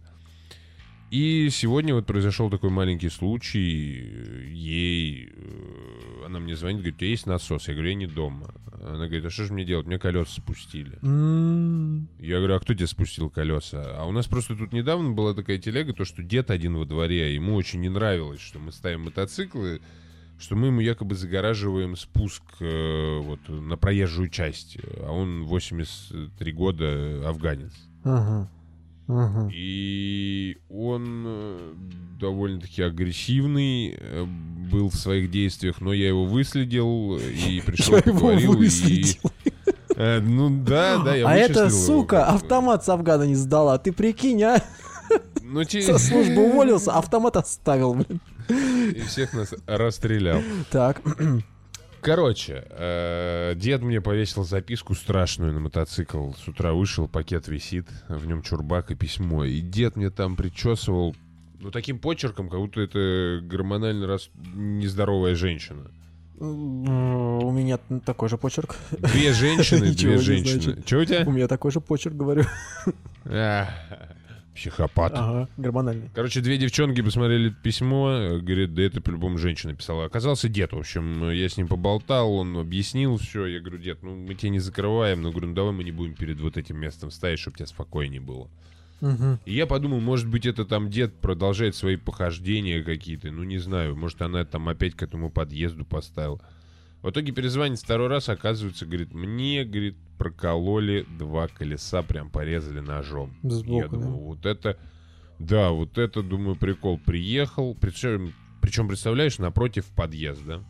И 1.10 1.48
сегодня 1.50 1.94
вот 1.94 2.06
произошел 2.06 2.50
такой 2.50 2.70
маленький 2.70 3.08
случай. 3.08 4.48
Ей... 4.52 5.32
э, 5.34 6.26
Она 6.26 6.38
мне 6.38 6.54
звонит, 6.54 6.78
говорит, 6.78 6.94
у 6.94 6.98
тебя 6.98 7.10
есть 7.10 7.26
насос? 7.26 7.66
Я 7.68 7.74
говорю, 7.74 7.88
я 7.90 7.94
не 7.96 8.06
дома. 8.06 8.54
Она 8.82 9.06
говорит, 9.06 9.24
а 9.24 9.30
что 9.30 9.44
же 9.44 9.52
мне 9.52 9.64
делать? 9.64 9.86
Мне 9.86 9.98
колеса 9.98 10.30
спустили. 10.30 10.98
Я 12.18 12.36
говорю, 12.38 12.54
а 12.54 12.60
кто 12.60 12.74
тебе 12.74 12.86
спустил 12.86 13.28
колеса? 13.28 13.82
А 13.98 14.06
у 14.06 14.12
нас 14.12 14.26
просто 14.26 14.54
тут 14.56 14.72
недавно 14.72 15.10
была 15.10 15.34
такая 15.34 15.58
телега, 15.58 15.92
то, 15.92 16.04
что 16.04 16.22
дед 16.22 16.50
один 16.50 16.76
во 16.76 16.84
дворе, 16.86 17.24
а 17.24 17.28
ему 17.28 17.56
очень 17.56 17.80
не 17.80 17.88
нравилось, 17.88 18.40
что 18.40 18.58
мы 18.58 18.70
ставим 18.72 19.02
мотоциклы, 19.02 19.80
что 20.38 20.54
мы 20.56 20.68
ему 20.68 20.80
якобы 20.80 21.14
загораживаем 21.16 21.96
спуск 21.96 22.42
э, 22.60 23.18
вот 23.18 23.40
на 23.48 23.76
проезжую 23.76 24.28
часть. 24.30 24.78
А 25.00 25.10
он 25.12 25.44
83 25.44 26.52
года 26.52 27.28
афганец. 27.28 27.72
Ага. 28.04 28.48
Ага. 29.12 29.50
И 29.52 30.58
он 30.68 31.24
э, 31.26 31.72
довольно-таки 32.20 32.82
агрессивный 32.82 33.96
э, 33.98 34.24
был 34.70 34.88
в 34.90 34.94
своих 34.94 35.30
действиях, 35.30 35.80
но 35.80 35.92
я 35.92 36.08
его 36.08 36.24
выследил 36.26 37.16
и 37.18 37.60
пришел, 37.66 37.94
Я 37.94 38.02
его 38.06 38.12
поговорил. 38.18 38.52
и- 38.54 38.56
выследил. 38.56 39.20
Э, 39.96 40.18
ну 40.20 40.48
да, 40.64 40.98
да, 40.98 41.14
я 41.14 41.28
А 41.28 41.34
эта 41.34 41.60
его, 41.66 41.70
сука 41.70 42.16
бы. 42.16 42.22
автомат 42.22 42.84
с 42.84 42.88
Афгана 42.88 43.24
не 43.24 43.34
сдала. 43.34 43.76
Ты 43.76 43.92
прикинь, 43.92 44.42
а? 44.44 44.62
Ну, 45.42 45.62
те- 45.64 45.82
Со 45.82 45.98
службы 45.98 46.48
уволился, 46.48 46.92
автомат 46.92 47.36
оставил, 47.36 47.92
блин. 47.94 48.20
И 48.48 49.00
всех 49.06 49.34
нас 49.34 49.52
расстрелял. 49.66 50.40
Так. 50.70 51.02
Короче, 52.00 52.64
э, 52.70 53.54
дед 53.56 53.82
мне 53.82 54.00
повесил 54.00 54.44
записку 54.44 54.94
страшную 54.94 55.52
на 55.52 55.60
мотоцикл. 55.60 56.32
С 56.32 56.48
утра 56.48 56.72
вышел, 56.72 57.08
пакет 57.08 57.48
висит, 57.48 57.86
в 58.08 58.26
нем 58.26 58.42
чурбак 58.42 58.90
и 58.90 58.94
письмо. 58.94 59.44
И 59.44 59.60
дед 59.60 59.96
мне 59.96 60.10
там 60.10 60.36
причесывал, 60.36 61.14
ну, 61.60 61.70
таким 61.70 61.98
почерком, 61.98 62.48
как 62.48 62.58
будто 62.58 62.80
это 62.80 63.40
гормонально 63.42 64.06
рас... 64.06 64.30
нездоровая 64.54 65.34
женщина. 65.34 65.90
У 66.38 67.52
меня 67.52 67.78
такой 68.06 68.30
же 68.30 68.38
почерк. 68.38 68.76
Две 68.90 69.34
женщины, 69.34 69.90
две 69.94 70.16
женщины. 70.16 70.82
Че 70.86 70.96
у 70.96 71.04
тебя? 71.04 71.24
У 71.26 71.32
меня 71.32 71.48
такой 71.48 71.70
же 71.70 71.80
почерк, 71.80 72.14
говорю. 72.14 72.44
Психопат. 74.54 75.12
Ага, 75.14 75.48
гормональный. 75.56 76.10
Короче, 76.14 76.40
две 76.40 76.58
девчонки 76.58 77.00
посмотрели 77.02 77.50
письмо, 77.50 78.10
э, 78.10 78.38
говорит, 78.40 78.74
да 78.74 78.82
это 78.82 79.00
по-любому 79.00 79.38
женщина 79.38 79.74
писала. 79.74 80.04
Оказался 80.04 80.48
дед, 80.48 80.72
в 80.72 80.78
общем, 80.78 81.24
э, 81.24 81.36
я 81.36 81.48
с 81.48 81.56
ним 81.56 81.68
поболтал, 81.68 82.32
он 82.32 82.56
объяснил 82.56 83.16
все. 83.16 83.46
Я 83.46 83.60
говорю, 83.60 83.78
дед, 83.78 84.02
ну 84.02 84.16
мы 84.16 84.34
тебя 84.34 84.50
не 84.50 84.58
закрываем, 84.58 85.22
но 85.22 85.30
говорю, 85.30 85.48
ну 85.48 85.54
давай 85.54 85.72
мы 85.72 85.84
не 85.84 85.92
будем 85.92 86.14
перед 86.14 86.40
вот 86.40 86.56
этим 86.56 86.78
местом 86.78 87.10
стоять, 87.10 87.38
чтобы 87.38 87.56
тебе 87.56 87.66
спокойнее 87.66 88.20
было. 88.20 88.48
Мгм. 89.00 89.38
И 89.46 89.54
я 89.54 89.66
подумал, 89.66 90.00
может 90.00 90.28
быть, 90.28 90.46
это 90.46 90.64
там 90.64 90.90
дед 90.90 91.14
продолжает 91.14 91.74
свои 91.74 91.96
похождения 91.96 92.82
какие-то, 92.82 93.30
ну 93.30 93.44
не 93.44 93.58
знаю, 93.58 93.96
может 93.96 94.20
она 94.20 94.44
там 94.44 94.68
опять 94.68 94.94
к 94.94 95.02
этому 95.02 95.30
подъезду 95.30 95.84
поставила. 95.84 96.40
В 97.02 97.10
итоге 97.10 97.32
перезвонит 97.32 97.78
второй 97.78 98.08
раз, 98.08 98.28
оказывается, 98.28 98.84
говорит, 98.84 99.14
мне, 99.14 99.64
говорит, 99.64 99.96
прокололи 100.18 101.06
два 101.18 101.48
колеса, 101.48 102.02
прям 102.02 102.30
порезали 102.30 102.80
ножом. 102.80 103.34
Сбоку, 103.42 103.80
я 103.80 103.88
да? 103.88 103.96
думаю, 103.96 104.16
вот 104.16 104.44
это, 104.44 104.78
да, 105.38 105.70
вот 105.70 105.96
это, 105.96 106.22
думаю, 106.22 106.56
прикол. 106.56 106.98
Приехал, 106.98 107.74
причем, 107.74 108.34
причем 108.60 108.86
представляешь, 108.88 109.38
напротив 109.38 109.86
подъезда. 109.96 110.62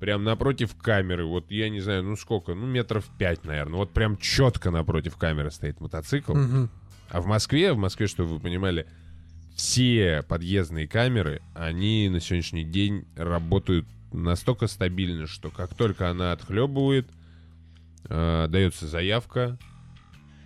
Прям 0.00 0.24
напротив 0.24 0.74
камеры, 0.76 1.24
вот 1.24 1.50
я 1.50 1.68
не 1.68 1.80
знаю, 1.80 2.02
ну 2.02 2.16
сколько, 2.16 2.54
ну 2.54 2.66
метров 2.66 3.08
пять, 3.18 3.44
наверное. 3.44 3.78
Вот 3.78 3.92
прям 3.92 4.16
четко 4.16 4.70
напротив 4.70 5.16
камеры 5.16 5.50
стоит 5.52 5.80
мотоцикл. 5.80 6.34
Мгм. 6.34 6.70
А 7.10 7.20
в 7.20 7.26
Москве, 7.26 7.72
в 7.72 7.78
Москве, 7.78 8.08
чтобы 8.08 8.30
вы 8.30 8.40
понимали, 8.40 8.86
все 9.54 10.24
подъездные 10.28 10.86
камеры, 10.86 11.42
они 11.54 12.08
на 12.08 12.20
сегодняшний 12.20 12.64
день 12.64 13.06
работают 13.16 13.86
настолько 14.12 14.66
стабильно, 14.66 15.26
что 15.26 15.50
как 15.50 15.74
только 15.74 16.10
она 16.10 16.32
отхлебывает, 16.32 17.08
э, 18.08 18.46
дается 18.48 18.86
заявка, 18.86 19.58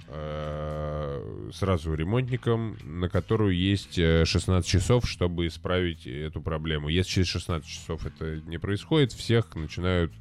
э, 0.09 1.51
сразу 1.53 1.95
ремонтникам, 1.95 2.77
на 2.83 3.09
которую 3.09 3.57
есть 3.57 3.99
э, 3.99 4.25
16 4.25 4.69
часов, 4.69 5.09
чтобы 5.09 5.47
исправить 5.47 6.07
эту 6.07 6.43
проблему. 6.43 6.89
Если 6.89 7.11
через 7.11 7.29
16 7.29 7.69
часов 7.69 8.07
это 8.07 8.41
не 8.43 8.59
происходит, 8.59 9.13
всех 9.13 9.55
начинают 9.55 10.13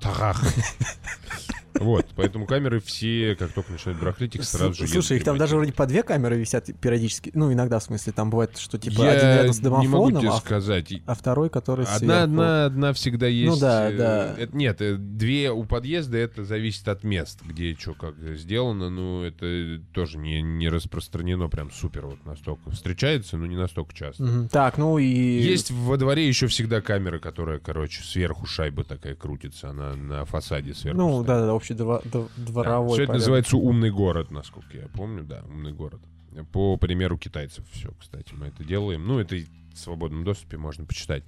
тарах. 0.00 0.42
Вот, 1.80 2.06
поэтому 2.14 2.46
камеры 2.46 2.80
все, 2.80 3.36
как 3.38 3.52
только 3.52 3.72
начинают 3.72 4.00
барахлить, 4.00 4.34
их 4.34 4.44
сразу 4.44 4.74
же 4.74 4.86
Слушай, 4.86 5.18
их 5.18 5.24
там 5.24 5.38
даже 5.38 5.56
вроде 5.56 5.72
по 5.72 5.86
две 5.86 6.02
камеры 6.02 6.38
висят 6.38 6.68
периодически. 6.80 7.30
Ну, 7.34 7.52
иногда, 7.52 7.78
в 7.78 7.82
смысле, 7.82 8.12
там 8.12 8.30
бывает, 8.30 8.56
что 8.56 8.78
типа 8.78 9.02
Я 9.02 9.10
один 9.12 9.26
рядом 9.26 9.52
с 9.52 9.60
не 9.60 9.68
могу 9.68 9.82
домофоном, 9.82 10.20
тебе 10.22 10.30
а, 10.30 10.38
сказать. 10.38 10.92
А 11.06 11.14
второй, 11.14 11.50
который 11.50 11.84
Одна, 11.84 11.96
сверху. 11.98 12.22
одна, 12.22 12.64
одна 12.66 12.92
всегда 12.92 13.26
есть. 13.26 13.60
да, 13.60 13.90
э, 13.90 13.96
да. 13.96 14.34
это- 14.38 14.56
нет, 14.56 14.80
э, 14.80 14.96
две 14.96 15.50
у 15.50 15.64
подъезда 15.64 16.16
это 16.18 16.44
зависит 16.44 16.88
от 16.88 17.04
мест, 17.04 17.40
где 17.44 17.74
что 17.74 17.94
как 17.94 18.14
сделано. 18.36 18.90
Ну, 18.90 19.22
это 19.22 19.80
тоже 19.92 20.18
не, 20.18 20.42
не 20.42 20.68
распространено 20.68 21.48
прям 21.48 21.70
супер 21.70 22.06
вот 22.06 22.24
настолько. 22.24 22.70
Встречается, 22.70 23.36
но 23.36 23.46
не 23.46 23.56
настолько 23.56 23.94
часто. 23.94 24.48
Так, 24.48 24.78
ну 24.78 24.98
и... 24.98 25.06
Есть 25.06 25.70
во 25.70 25.96
дворе 25.96 26.26
еще 26.26 26.46
всегда 26.46 26.80
камера, 26.80 27.18
которая, 27.18 27.58
короче, 27.58 28.02
сверху 28.02 28.46
шайба 28.46 28.84
такая 28.84 29.14
крутится, 29.14 29.70
она 29.70 29.85
на 29.94 30.24
фасаде 30.24 30.74
сверху. 30.74 30.98
Ну, 30.98 31.12
стоит. 31.22 31.26
да-да, 31.26 31.54
общий 31.54 31.74
дво- 31.74 32.02
дво- 32.04 32.28
Да. 32.36 32.44
дворовой 32.44 32.94
Все 32.94 33.02
это 33.02 33.06
порядок. 33.08 33.14
называется 33.22 33.56
умный 33.56 33.90
город, 33.90 34.30
насколько 34.30 34.76
я 34.76 34.88
помню, 34.88 35.22
да, 35.24 35.42
умный 35.48 35.72
город. 35.72 36.00
По 36.52 36.76
примеру 36.76 37.16
китайцев 37.16 37.64
все, 37.72 37.90
кстати, 37.98 38.34
мы 38.34 38.46
это 38.48 38.62
делаем. 38.64 39.06
Ну, 39.06 39.18
это 39.18 39.36
в 39.36 39.78
свободном 39.78 40.24
доступе 40.24 40.56
можно 40.58 40.84
почитать. 40.84 41.22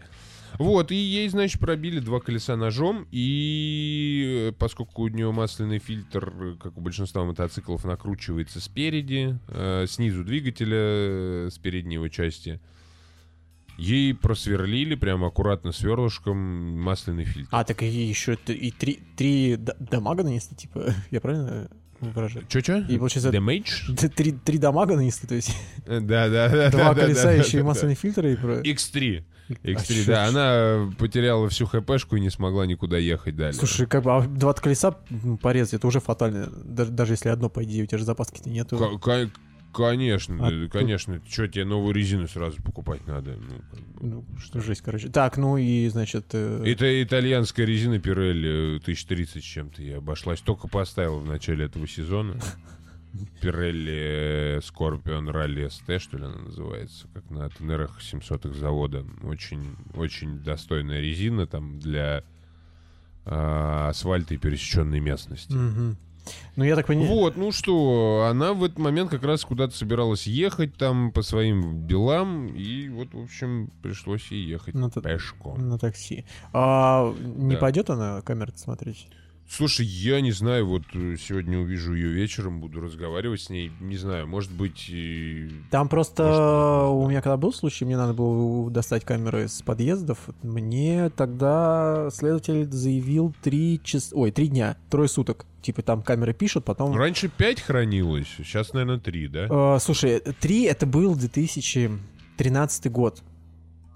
Вот, 0.59 0.91
и 0.93 0.95
ей, 0.97 1.29
значит, 1.29 1.61
пробили 1.61 2.01
два 2.01 2.21
колеса 2.21 2.57
ножом, 2.57 3.07
и 3.11 4.49
э, 4.49 4.53
поскольку 4.59 5.03
у 5.03 5.09
нее 5.09 5.31
масляный 5.31 5.79
фильтр, 5.79 6.33
э, 6.41 6.57
как 6.59 6.77
у 6.79 6.81
большинства 6.81 7.25
мотоциклов, 7.25 7.85
накручивается 7.85 8.59
спереди, 8.61 9.39
э, 9.49 9.85
снизу 9.89 10.25
двигателя, 10.25 10.77
э, 10.79 11.49
с 11.53 11.59
передней 11.59 11.95
его 11.97 12.09
части, 12.09 12.61
ей 13.79 14.13
просверлили 14.15 14.95
прям 14.97 15.25
аккуратно 15.25 15.73
сверлышком 15.73 16.37
масляный 16.37 17.25
фильтр. 17.25 17.49
А, 17.53 17.65
так 17.65 17.83
и 17.83 17.87
еще 17.87 18.37
и 18.47 18.71
три, 18.71 18.99
три 19.17 19.57
дамага 19.57 20.25
нанесли, 20.25 20.57
типа, 20.57 20.93
я 21.11 21.21
правильно 21.21 21.71
выражаю? 22.01 22.45
Чё-чё? 22.49 22.79
И 22.87 22.99
получается, 22.99 23.31
Damage? 23.31 24.09
три, 24.11 24.33
три 24.33 24.59
дамага 24.59 24.97
нанесли, 24.97 25.27
то 25.29 25.35
есть 25.35 25.57
Э, 25.87 26.01
Да, 26.01 26.29
да, 26.29 26.49
да. 26.49 26.71
два 26.73 26.95
колеса, 26.95 27.33
еще 27.33 27.61
и 27.61 27.63
масляный 27.63 27.95
фильтр, 27.95 28.27
и 28.27 28.37
про... 28.37 28.61
X3. 28.61 29.25
А 29.49 29.53
X3, 29.67 29.87
чё 29.87 30.07
да. 30.07 30.27
ж. 30.27 30.29
Она 30.29 30.93
потеряла 30.99 31.49
всю 31.49 31.65
хпшку 31.65 32.17
и 32.17 32.21
не 32.21 32.29
смогла 32.31 32.67
никуда 32.67 32.99
ехать 32.99 33.35
далее. 33.35 33.55
Слушай, 33.55 33.87
как 33.87 34.03
бы 34.03 34.15
а 34.15 34.21
два 34.21 34.53
колеса 34.53 34.99
м, 35.11 35.39
порезать, 35.39 35.75
это 35.75 35.87
уже 35.87 36.01
фатально. 36.01 36.51
Даже, 36.65 36.91
даже 36.93 37.13
если 37.15 37.31
одно, 37.31 37.49
по 37.49 37.65
идее, 37.65 37.85
у 37.85 37.87
тебя 37.87 37.97
же 37.99 38.05
запаски-то 38.05 38.51
нету. 38.51 38.77
Ко- 38.99 39.31
Конечно, 39.79 40.35
А 40.47 40.51
да, 40.51 40.63
тут- 40.63 40.73
конечно. 40.73 41.23
Что, 41.29 41.47
тебе 41.47 41.65
новую 41.65 41.95
резину 41.95 42.27
сразу 42.27 42.61
покупать 42.63 43.07
надо? 43.07 43.37
Ну, 43.37 43.55
как 43.71 43.81
бы. 43.81 44.07
Ну, 44.09 44.25
что 44.39 44.61
жесть, 44.61 44.83
короче. 44.83 45.09
Так, 45.09 45.37
ну 45.37 45.57
и, 45.57 45.87
значит... 45.89 46.27
э, 46.33 46.65
Это 46.67 47.01
итальянская 47.03 47.65
резина 47.65 47.95
э, 47.95 48.77
1030 48.83 49.43
с 49.43 49.47
чем-то. 49.47 49.81
Я 49.83 49.99
обошлась. 49.99 50.41
Только 50.41 50.67
поставил 50.67 51.21
в 51.21 51.27
начале 51.27 51.67
этого 51.67 51.87
сезона. 51.87 52.41
Pirelli 53.41 54.59
Scorpion 54.61 55.31
Rally 55.33 55.69
ST, 55.69 55.99
что 56.01 56.19
ли 56.19 56.25
она 56.25 56.39
называется, 56.39 57.07
как 57.15 57.31
на 57.31 57.49
тенерах 57.51 58.03
700 58.03 58.45
завода. 58.57 59.05
Очень, 59.23 59.77
очень 59.95 60.41
достойная 60.41 61.01
резина 61.01 61.47
там 61.47 61.79
для 61.79 62.25
а, 63.25 63.89
асфальта 63.89 64.35
и 64.35 64.39
пересеченной 64.39 65.01
местности. 65.01 65.53
Ну, 66.57 66.65
я 66.65 66.77
так 66.77 66.87
понимаю... 66.87 67.09
Вот, 67.11 67.37
ну 67.37 67.53
что, 67.53 68.27
она 68.31 68.53
в 68.53 68.65
этот 68.65 68.79
момент 68.79 69.11
как 69.11 69.23
раз 69.23 69.45
куда-то 69.45 69.77
собиралась 69.77 70.27
ехать 70.27 70.77
там 70.77 71.13
по 71.13 71.23
своим 71.23 71.87
делам, 71.87 72.47
и 72.49 72.89
вот, 72.89 73.15
в 73.15 73.23
общем, 73.23 73.71
пришлось 73.83 74.31
ей 74.31 74.45
ехать 74.47 74.75
т- 74.75 75.01
пешком. 75.01 75.69
На 75.69 75.79
такси. 75.79 76.25
А 76.53 77.15
не 77.21 77.55
Да. 77.55 77.61
пойдет 77.61 77.91
она 77.91 78.21
камеру 78.23 78.53
смотреть? 78.57 79.09
Слушай, 79.51 79.87
я 79.87 80.21
не 80.21 80.31
знаю, 80.31 80.67
вот 80.67 80.83
э, 80.93 81.17
сегодня 81.19 81.59
увижу 81.59 81.95
ее 81.95 82.09
вечером, 82.11 82.61
буду 82.61 82.81
разговаривать 82.81 83.41
с 83.41 83.49
ней, 83.49 83.73
не 83.81 83.97
знаю, 83.97 84.27
может 84.29 84.53
быть... 84.53 84.91
и- 84.91 85.49
Там 85.71 85.89
просто 85.89 86.23
Может, 86.25 87.07
у 87.07 87.09
меня 87.09 87.23
когда 87.23 87.39
был 87.39 87.53
случай, 87.55 87.87
мне 87.87 87.97
надо 87.97 88.13
было 88.13 88.71
достать 88.71 89.07
камеры 89.07 89.45
из 89.47 89.63
подъездов. 89.63 90.19
Мне 90.43 91.09
тогда 91.09 92.11
следователь 92.13 92.71
заявил 92.71 93.35
три 93.43 93.81
часа, 93.83 94.15
ой, 94.15 94.33
три 94.33 94.49
дня, 94.49 94.77
трое 94.91 95.09
суток. 95.09 95.47
Типа 95.63 95.81
там 95.83 96.03
камеры 96.03 96.35
пишут, 96.35 96.65
потом. 96.67 96.95
Раньше 96.95 97.29
5 97.29 97.61
хранилось, 97.63 98.29
сейчас, 98.37 98.75
наверное, 98.75 99.01
3, 99.01 99.29
да? 99.29 99.47
Э, 99.51 99.79
слушай, 99.81 100.21
три 100.41 100.65
это 100.65 100.85
был 100.87 101.17
2013 101.17 102.93
год. 102.93 103.23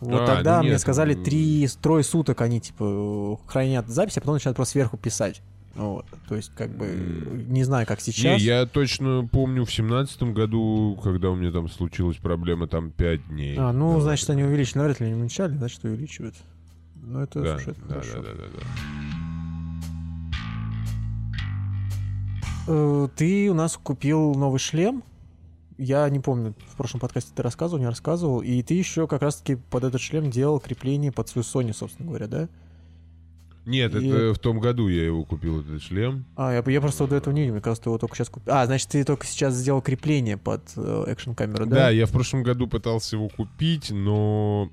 Вот 0.02 0.20
А, 0.22 0.26
тогда 0.26 0.56
ну 0.56 0.62
мне 0.64 0.70
нет, 0.72 0.80
сказали 0.80 1.14
три, 1.14 1.68
трое 1.80 2.02
суток 2.02 2.40
они 2.40 2.60
типа 2.60 3.38
хранят 3.46 3.88
запись, 3.88 4.16
а 4.16 4.20
потом 4.20 4.34
начинают 4.34 4.56
просто 4.56 4.72
сверху 4.72 4.96
писать. 4.96 5.42
Вот. 5.74 6.04
То 6.28 6.34
есть, 6.36 6.52
как 6.54 6.70
бы, 6.76 6.86
не 7.48 7.64
знаю, 7.64 7.86
как 7.86 7.98
Не, 8.00 8.12
сейчас. 8.12 8.42
я 8.42 8.66
точно 8.66 9.26
помню 9.30 9.64
в 9.64 9.72
семнадцатом 9.72 10.34
году, 10.34 10.98
когда 11.02 11.30
у 11.30 11.34
меня 11.34 11.50
там 11.50 11.68
случилась 11.68 12.16
проблема, 12.18 12.66
там 12.66 12.90
5 12.90 13.28
дней. 13.28 13.56
А, 13.58 13.72
ну, 13.72 13.94
Да, 13.94 14.00
значит, 14.00 14.28
вот 14.28 14.34
они 14.34 14.42
увеличили, 14.44 14.78
навряд 14.78 15.00
ли 15.00 15.06
они 15.06 15.14
уменьшали, 15.14 15.56
значит, 15.56 15.82
увеличивают. 15.84 16.34
Ну, 16.96 17.20
это, 17.20 17.40
Да, 17.40 17.56
слушай, 17.58 17.70
это 17.70 17.80
да, 17.88 17.94
хорошо. 17.94 18.12
да, 18.16 18.22
да, 18.22 18.28
да, 18.34 18.44
да. 18.54 18.66
Э, 22.68 23.08
Ты 23.16 23.50
у 23.50 23.54
нас 23.54 23.76
купил 23.76 24.34
новый 24.34 24.58
шлем. 24.58 25.02
Я 25.78 26.08
не 26.08 26.20
помню, 26.20 26.54
в 26.72 26.76
прошлом 26.76 27.00
подкасте 27.00 27.32
ты 27.34 27.42
рассказывал, 27.42 27.80
не 27.80 27.88
рассказывал. 27.88 28.40
И 28.40 28.62
ты 28.62 28.74
еще 28.74 29.06
как 29.06 29.22
раз-таки 29.22 29.56
под 29.56 29.84
этот 29.84 30.00
шлем 30.00 30.30
делал 30.30 30.60
крепление 30.60 31.12
под 31.12 31.28
свою 31.28 31.44
Sony, 31.44 31.72
собственно 31.72 32.08
говоря, 32.08 32.26
да? 32.26 32.48
Нет, 33.64 33.94
И- 33.94 34.08
это 34.08 34.34
в 34.34 34.38
том 34.38 34.58
году 34.58 34.88
я 34.88 35.04
его 35.06 35.24
купил, 35.24 35.60
этот 35.60 35.82
шлем. 35.82 36.24
А, 36.36 36.52
я, 36.52 36.64
я 36.66 36.80
просто 36.80 37.06
до 37.06 37.16
этого 37.16 37.32
не 37.32 37.42
видел, 37.42 37.54
мне 37.54 37.62
кажется, 37.62 37.84
ты 37.84 37.90
его 37.90 37.98
только 37.98 38.16
сейчас 38.16 38.28
купил. 38.28 38.52
А, 38.52 38.66
значит, 38.66 38.88
ты 38.88 39.04
только 39.04 39.24
сейчас 39.26 39.54
сделал 39.54 39.80
крепление 39.80 40.36
под 40.36 40.62
экшн 40.76 41.32
камеру, 41.32 41.66
да? 41.66 41.76
Да, 41.76 41.90
я 41.90 42.06
в 42.06 42.10
прошлом 42.10 42.42
году 42.42 42.66
пытался 42.66 43.16
его 43.16 43.28
купить, 43.28 43.90
но 43.90 44.68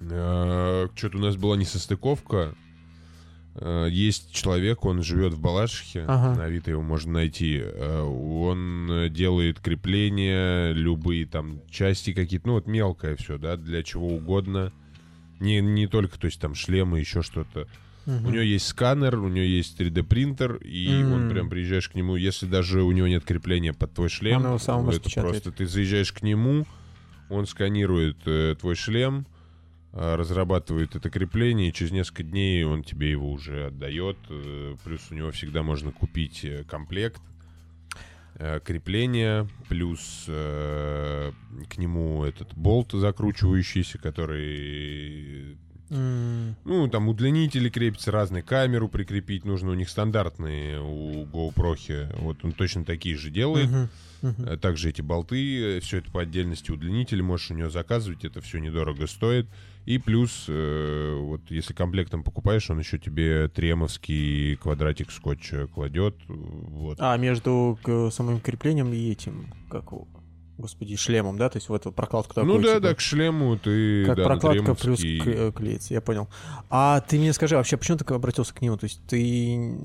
что-то 0.00 1.16
у 1.16 1.20
нас 1.20 1.36
была 1.36 1.56
несостыковка. 1.56 2.54
Э, 3.54 3.88
Есть 3.90 4.32
человек, 4.32 4.84
он 4.84 5.02
живет 5.02 5.34
в 5.34 5.40
Балашихе, 5.40 6.04
Ага. 6.06 6.34
на 6.38 6.44
Авито 6.44 6.70
его 6.70 6.82
можно 6.82 7.12
найти. 7.12 7.60
Э, 7.62 8.00
Он 8.02 9.08
делает 9.12 9.60
крепления, 9.60 10.72
любые 10.72 11.26
там 11.26 11.60
части 11.70 12.12
какие-то, 12.12 12.48
ну 12.48 12.54
вот 12.54 12.66
мелкое 12.66 13.16
все, 13.16 13.38
да, 13.38 13.56
для 13.56 13.82
чего 13.82 14.08
угодно. 14.08 14.72
Не, 15.40 15.60
не 15.60 15.86
только, 15.86 16.18
то 16.18 16.26
есть 16.26 16.40
там 16.40 16.54
шлемы, 16.54 17.00
еще 17.00 17.22
что-то. 17.22 17.66
Мгм. 18.06 18.26
У 18.26 18.30
него 18.30 18.42
есть 18.42 18.66
сканер, 18.66 19.18
у 19.18 19.28
него 19.28 19.44
есть 19.44 19.78
3D 19.78 20.02
принтер, 20.02 20.56
и 20.56 20.88
М. 20.88 21.12
он 21.12 21.28
прям 21.30 21.48
приезжаешь 21.48 21.88
к 21.88 21.94
нему, 21.94 22.16
если 22.16 22.46
даже 22.46 22.82
у 22.82 22.90
него 22.90 23.06
нет 23.06 23.24
крепления 23.24 23.72
под 23.72 23.92
твой 23.94 24.08
шлем, 24.08 24.38
Он 24.38 24.46
его 24.46 24.58
сам 24.58 24.80
это 24.88 24.96
распечатает. 24.98 25.30
просто 25.30 25.52
ты 25.52 25.66
заезжаешь 25.66 26.12
к 26.12 26.22
нему, 26.22 26.66
он 27.28 27.46
сканирует 27.46 28.16
э, 28.26 28.56
твой 28.60 28.74
шлем, 28.74 29.24
разрабатывает 29.92 30.96
это 30.96 31.10
крепление, 31.10 31.68
и 31.68 31.72
через 31.72 31.92
несколько 31.92 32.22
дней 32.22 32.64
он 32.64 32.82
тебе 32.82 33.10
его 33.10 33.30
уже 33.30 33.66
отдает. 33.66 34.16
э, 34.28 34.76
плюс 34.84 35.00
у 35.10 35.14
него 35.14 35.30
всегда 35.32 35.62
можно 35.62 35.92
купить 35.92 36.44
э, 36.44 36.64
комплект 36.64 37.20
э, 38.36 38.60
крепления, 38.64 39.46
плюс 39.68 40.24
э, 40.28 41.32
к 41.68 41.76
нему 41.76 42.24
этот 42.24 42.54
болт 42.54 42.92
закручивающийся, 42.92 43.98
который 43.98 45.58
ну, 46.64 46.88
там 46.88 47.08
удлинители 47.08 47.68
крепятся, 47.68 48.10
разные 48.10 48.42
камеру 48.42 48.88
прикрепить 48.88 49.44
нужно. 49.44 49.72
У 49.72 49.74
них 49.74 49.90
стандартные 49.90 50.80
у 50.80 51.26
GoPro. 51.26 52.16
Вот 52.20 52.38
он 52.42 52.52
точно 52.52 52.86
такие 52.86 53.14
же 53.14 53.28
делает. 53.30 53.68
мгм. 54.22 54.48
А 54.48 54.56
Также 54.56 54.88
эти 54.88 55.02
болты, 55.02 55.80
все 55.80 55.98
это 55.98 56.10
по 56.10 56.22
отдельности 56.22 56.70
удлинители, 56.70 57.20
можешь 57.20 57.50
у 57.50 57.54
него 57.54 57.68
заказывать, 57.68 58.24
это 58.24 58.40
все 58.40 58.58
недорого 58.58 59.06
стоит. 59.06 59.46
И 59.84 59.98
плюс, 59.98 60.46
э, 60.48 61.16
вот 61.20 61.40
если 61.50 61.74
комплектом 61.74 62.22
покупаешь, 62.22 62.70
он 62.70 62.78
еще 62.78 62.98
тебе 62.98 63.48
тремовский 63.48 64.56
квадратик 64.56 65.10
скотча 65.10 65.66
кладет. 65.66 66.16
Вот. 66.28 66.98
А, 67.00 67.16
между 67.16 67.78
самым 68.12 68.40
креплением 68.40 68.92
и 68.92 69.10
этим, 69.10 69.52
как 69.68 69.90
его, 69.90 70.06
господи, 70.62 70.96
шлемом, 70.96 71.36
да? 71.36 71.50
То 71.50 71.58
есть 71.58 71.68
в 71.68 71.74
эту 71.74 71.92
прокладку 71.92 72.34
такую, 72.34 72.54
ну 72.54 72.60
да, 72.62 72.76
типа, 72.76 72.80
да, 72.80 72.94
к 72.94 73.00
шлему 73.00 73.58
ты 73.58 74.06
Как 74.06 74.16
да, 74.16 74.24
прокладка 74.24 74.74
плюс 74.74 75.00
к- 75.00 75.04
э, 75.04 75.52
клеится, 75.54 75.92
я 75.92 76.00
понял. 76.00 76.28
А 76.70 77.00
ты 77.00 77.18
мне 77.18 77.32
скажи, 77.34 77.56
вообще, 77.56 77.76
почему 77.76 77.98
ты 77.98 78.14
обратился 78.14 78.54
к 78.54 78.62
нему? 78.62 78.76
То 78.78 78.84
есть 78.84 79.00
ты... 79.06 79.76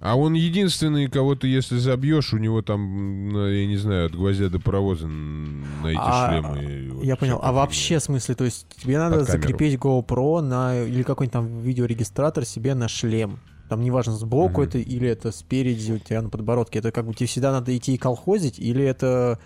А 0.00 0.16
он 0.16 0.34
единственный, 0.34 1.08
кого 1.08 1.34
ты, 1.34 1.48
если 1.48 1.78
забьешь, 1.78 2.32
у 2.34 2.38
него 2.38 2.60
там, 2.62 3.30
я 3.50 3.66
не 3.66 3.76
знаю, 3.78 4.06
от 4.06 4.12
гвоздя 4.14 4.48
до 4.48 4.60
паровоза 4.60 5.06
на 5.06 5.86
эти 5.88 5.98
А, 6.00 6.28
шлемы. 6.30 6.90
вот 6.94 7.04
я 7.04 7.16
понял. 7.16 7.40
А 7.42 7.52
вообще, 7.52 7.98
в 7.98 8.02
смысле, 8.02 8.34
то 8.34 8.44
есть 8.44 8.66
тебе 8.82 8.98
надо 8.98 9.24
закрепить 9.24 9.78
GoPro 9.78 10.40
на 10.42 10.82
или 10.82 11.02
какой-нибудь 11.02 11.32
там 11.32 11.60
видеорегистратор 11.60 12.44
себе 12.44 12.74
на 12.74 12.88
шлем? 12.88 13.40
Там 13.68 13.82
неважно, 13.82 14.14
сбоку 14.14 14.62
это 14.62 14.78
или 14.78 15.06
это 15.08 15.30
спереди 15.30 15.92
у 15.92 15.98
тебя 15.98 16.22
на 16.22 16.30
подбородке. 16.30 16.78
Это 16.78 16.90
как 16.90 17.06
бы 17.06 17.12
тебе 17.12 17.26
всегда 17.26 17.52
надо 17.52 17.76
идти 17.76 17.94
и 17.94 17.98
колхозить, 17.98 18.58
или 18.58 18.82
это 18.82 19.38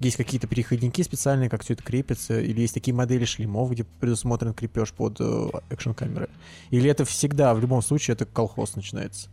есть 0.00 0.16
какие-то 0.16 0.46
переходники 0.46 1.02
специальные, 1.02 1.48
как 1.50 1.62
все 1.62 1.74
это 1.74 1.82
крепится, 1.82 2.40
или 2.40 2.60
есть 2.60 2.74
такие 2.74 2.94
модели 2.94 3.24
шлемов, 3.24 3.70
где 3.72 3.84
предусмотрен 3.84 4.54
крепеж 4.54 4.92
под 4.92 5.16
э, 5.20 5.48
экшн-камеры. 5.70 6.28
Или 6.70 6.88
это 6.88 7.04
всегда, 7.04 7.52
в 7.54 7.60
любом 7.60 7.82
случае, 7.82 8.14
это 8.14 8.24
колхоз 8.24 8.76
начинается. 8.76 9.28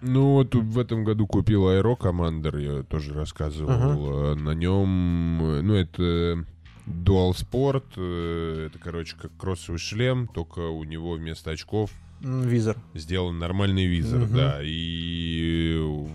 Ну 0.00 0.34
вот 0.34 0.54
в 0.54 0.78
этом 0.78 1.04
году 1.04 1.26
купил 1.26 1.68
Аэро 1.68 1.96
Командер, 1.96 2.56
я 2.58 2.82
тоже 2.82 3.12
рассказывал. 3.14 4.32
Э, 4.32 4.34
На 4.36 4.54
нем, 4.54 5.42
э, 5.42 5.60
ну 5.62 5.74
это 5.74 6.44
Dual 6.86 7.32
Sport, 7.32 8.66
это, 8.66 8.78
короче, 8.78 9.16
как 9.20 9.36
кроссовый 9.36 9.78
шлем, 9.78 10.28
только 10.28 10.60
у 10.60 10.84
него 10.84 11.12
вместо 11.14 11.50
очков 11.50 11.90
Визор. 12.20 12.76
сделан 12.94 13.38
нормальный 13.38 13.84
визор, 13.86 14.20
Мгм. 14.20 14.34
да. 14.36 14.60
И 14.62 16.06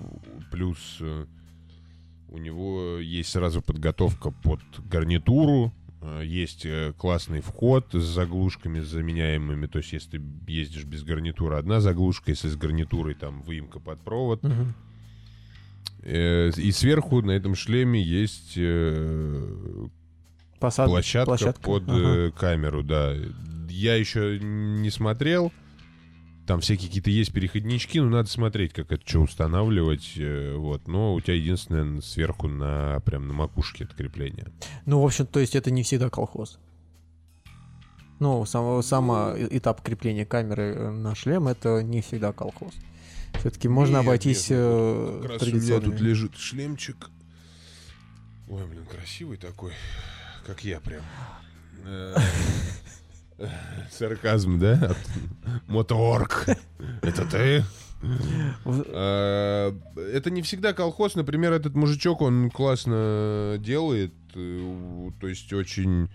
плюс 0.52 0.98
у 2.34 2.38
него 2.40 2.98
есть 2.98 3.30
сразу 3.30 3.62
подготовка 3.62 4.32
под 4.32 4.60
гарнитуру, 4.90 5.72
э, 6.02 6.24
есть 6.26 6.66
э, 6.66 6.92
классный 6.98 7.42
вход 7.42 7.86
с 7.94 8.04
заглушками 8.04 8.80
заменяемыми. 8.80 9.68
То 9.68 9.78
есть, 9.78 9.94
если 9.94 10.18
ты 10.18 10.22
ездишь 10.52 10.84
без 10.86 11.04
гарнитуры, 11.04 11.56
одна 11.58 11.80
заглушка, 11.80 12.32
если 12.32 12.48
с 12.50 12.56
гарнитурой, 12.58 13.14
там 13.14 13.44
выемка 13.44 13.80
под 13.80 14.02
провод. 14.02 14.42
Э, 16.02 16.50
И 16.58 16.72
сверху 16.72 17.22
на 17.22 17.32
этом 17.32 17.56
шлеме 17.56 18.02
есть 18.02 18.58
Посад- 20.60 20.88
площадка, 20.88 21.54
под 21.62 21.84
Ага. 21.88 22.32
камеру, 22.32 22.84
да. 22.84 23.14
Я 23.70 23.96
еще 23.96 24.40
не 24.42 24.90
смотрел. 24.90 25.52
Там 26.46 26.60
всякие 26.60 26.88
какие-то 26.88 27.10
есть 27.10 27.32
переходнички, 27.32 28.00
но 28.00 28.10
надо 28.10 28.30
смотреть, 28.30 28.74
как 28.74 28.92
это 28.92 29.08
что 29.08 29.20
устанавливать. 29.20 30.14
э, 30.18 30.56
Вот. 30.56 30.88
Но 30.88 31.14
у 31.14 31.22
тебя 31.22 31.36
единственное 31.36 32.02
сверху 32.02 32.48
на 32.48 33.00
прям 33.06 33.28
на 33.28 33.34
макушке 33.34 33.86
это 33.86 33.96
крепление. 33.96 34.48
Ну, 34.86 35.02
в 35.02 35.06
общем, 35.06 35.26
то 35.26 35.40
есть 35.40 35.56
это 35.56 35.72
не 35.72 35.84
всегда 35.84 36.10
колхоз. 36.10 36.60
Ну, 38.20 38.46
сам, 38.46 38.84
сам 38.84 39.12
э, 39.12 39.48
этап 39.52 39.82
крепления 39.82 40.26
камеры 40.26 40.74
э, 40.76 40.90
на 40.92 41.16
шлем 41.16 41.48
это 41.48 41.82
не 41.82 42.02
всегда 42.02 42.32
колхоз. 42.34 42.74
Все-таки 43.40 43.68
можно 43.68 43.98
Нет, 43.98 44.06
обойтись 44.06 44.50
нет, 44.50 44.60
ну, 44.60 44.66
э, 44.66 45.12
вот 45.14 45.22
как 45.24 45.32
раз 45.32 45.42
у 45.42 45.46
меня 45.46 45.54
традиционными. 45.54 45.92
тут 45.92 46.02
лежит 46.02 46.38
шлемчик. 46.38 47.10
Ой, 48.50 48.66
блин, 48.68 48.86
красивый 48.86 49.38
такой. 49.38 49.72
Как 50.46 50.64
я 50.64 50.80
прям. 50.82 51.04
Сарказм, 53.92 54.60
да? 54.60 54.74
От 54.92 54.98
Моторг. 55.68 56.46
Это 57.02 57.26
ты? 57.26 57.64
А, 58.66 59.76
Это 60.14 60.30
не 60.32 60.42
всегда 60.42 60.74
колхоз. 60.74 61.16
Например, 61.16 61.54
этот 61.54 61.76
мужичок, 61.76 62.22
он 62.22 62.50
классно 62.50 63.58
делает. 63.60 64.14
э, 64.36 65.10
То 65.20 65.28
есть 65.28 65.52
очень 65.54 66.10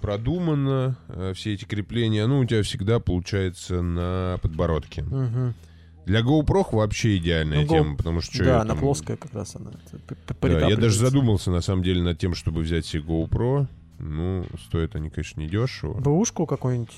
продуманно 0.00 0.96
э, 1.08 1.32
все 1.34 1.54
эти 1.54 1.64
крепления. 1.64 2.26
Ну, 2.26 2.38
у 2.40 2.44
тебя 2.44 2.62
всегда 2.62 3.00
получается 3.00 3.82
на 3.82 4.38
подбородке. 4.42 5.04
Для 6.06 6.20
GoPro 6.22 6.64
вообще 6.72 7.18
идеальная 7.18 7.58
Ну, 7.58 7.64
Go- 7.64 7.68
тема, 7.68 7.96
потому 7.96 8.20
что... 8.22 8.32
чё 8.38 8.44
Да, 8.44 8.50
я 8.58 8.58
на 8.64 8.68
там- 8.70 8.78
плоское 8.78 9.16
как 9.18 9.34
раз 9.34 9.56
она. 9.56 9.72
Да, 10.40 10.66
я 10.68 10.76
даже 10.76 10.98
задумался, 10.98 11.50
на 11.50 11.60
самом 11.60 11.82
деле, 11.82 12.00
над 12.02 12.18
тем, 12.18 12.34
чтобы 12.34 12.62
взять 12.62 12.86
себе 12.86 13.02
GoPro. 13.02 13.66
Ну, 13.98 14.46
стоят 14.66 14.94
они, 14.96 15.10
конечно, 15.10 15.40
недешево. 15.40 15.98
Бэушку 16.00 16.46
какой-нибудь, 16.46 16.94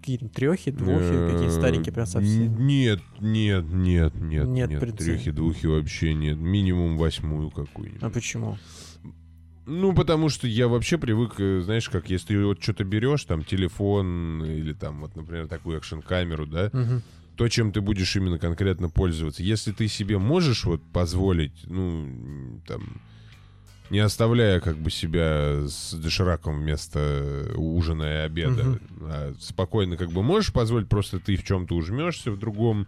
какие-нибудь 0.00 0.32
трехи, 0.32 0.70
двухи, 0.70 1.16
какие 1.26 1.48
старенькие 1.48 1.92
прям 1.92 2.06
совсем. 2.06 2.42
Э, 2.54 2.58
Нет, 2.58 3.00
нет, 3.20 3.64
нет, 3.70 4.14
нет, 4.14 4.46
Нет 4.48 4.70
нет. 4.70 4.96
Трехи, 4.96 5.30
двухи 5.30 5.66
вообще 5.66 6.14
нет. 6.14 6.36
Минимум 6.38 6.96
восьмую 6.96 7.48
А 7.48 7.50
какую-нибудь. 7.50 8.12
почему? 8.12 8.58
Ну, 9.66 9.92
потому 9.94 10.28
что 10.28 10.46
я 10.46 10.68
вообще 10.68 10.96
привык, 10.96 11.34
э, 11.40 11.60
знаешь, 11.64 11.88
как 11.88 12.08
если 12.08 12.28
ты 12.28 12.44
вот 12.44 12.62
что-то 12.62 12.84
берешь, 12.84 13.24
там, 13.24 13.42
телефон 13.44 14.44
или 14.44 14.72
там, 14.72 15.00
вот, 15.00 15.16
например, 15.16 15.48
такую 15.48 15.78
экшн-камеру, 15.78 16.46
да, 16.46 16.70
Мгм. 16.72 17.02
то, 17.36 17.48
чем 17.48 17.72
ты 17.72 17.80
будешь 17.80 18.14
именно 18.14 18.38
конкретно 18.38 18.88
пользоваться. 18.88 19.42
Если 19.42 19.72
ты 19.72 19.88
себе 19.88 20.18
можешь 20.18 20.64
вот 20.64 20.80
позволить, 20.92 21.64
ну, 21.66 22.60
там, 22.68 23.00
не 23.90 23.98
оставляя 24.00 24.60
как 24.60 24.76
бы 24.76 24.90
себя 24.90 25.66
с 25.68 25.94
дошираком 25.94 26.60
вместо 26.60 27.52
ужина 27.56 28.02
и 28.02 28.16
обеда, 28.26 28.64
Мгм. 28.64 28.80
а 29.02 29.34
спокойно 29.40 29.96
как 29.96 30.10
бы 30.10 30.22
можешь 30.22 30.52
позволить, 30.52 30.88
просто 30.88 31.18
ты 31.20 31.36
в 31.36 31.44
чем-то 31.44 31.74
ужмешься 31.74 32.30
в 32.30 32.38
другом 32.38 32.86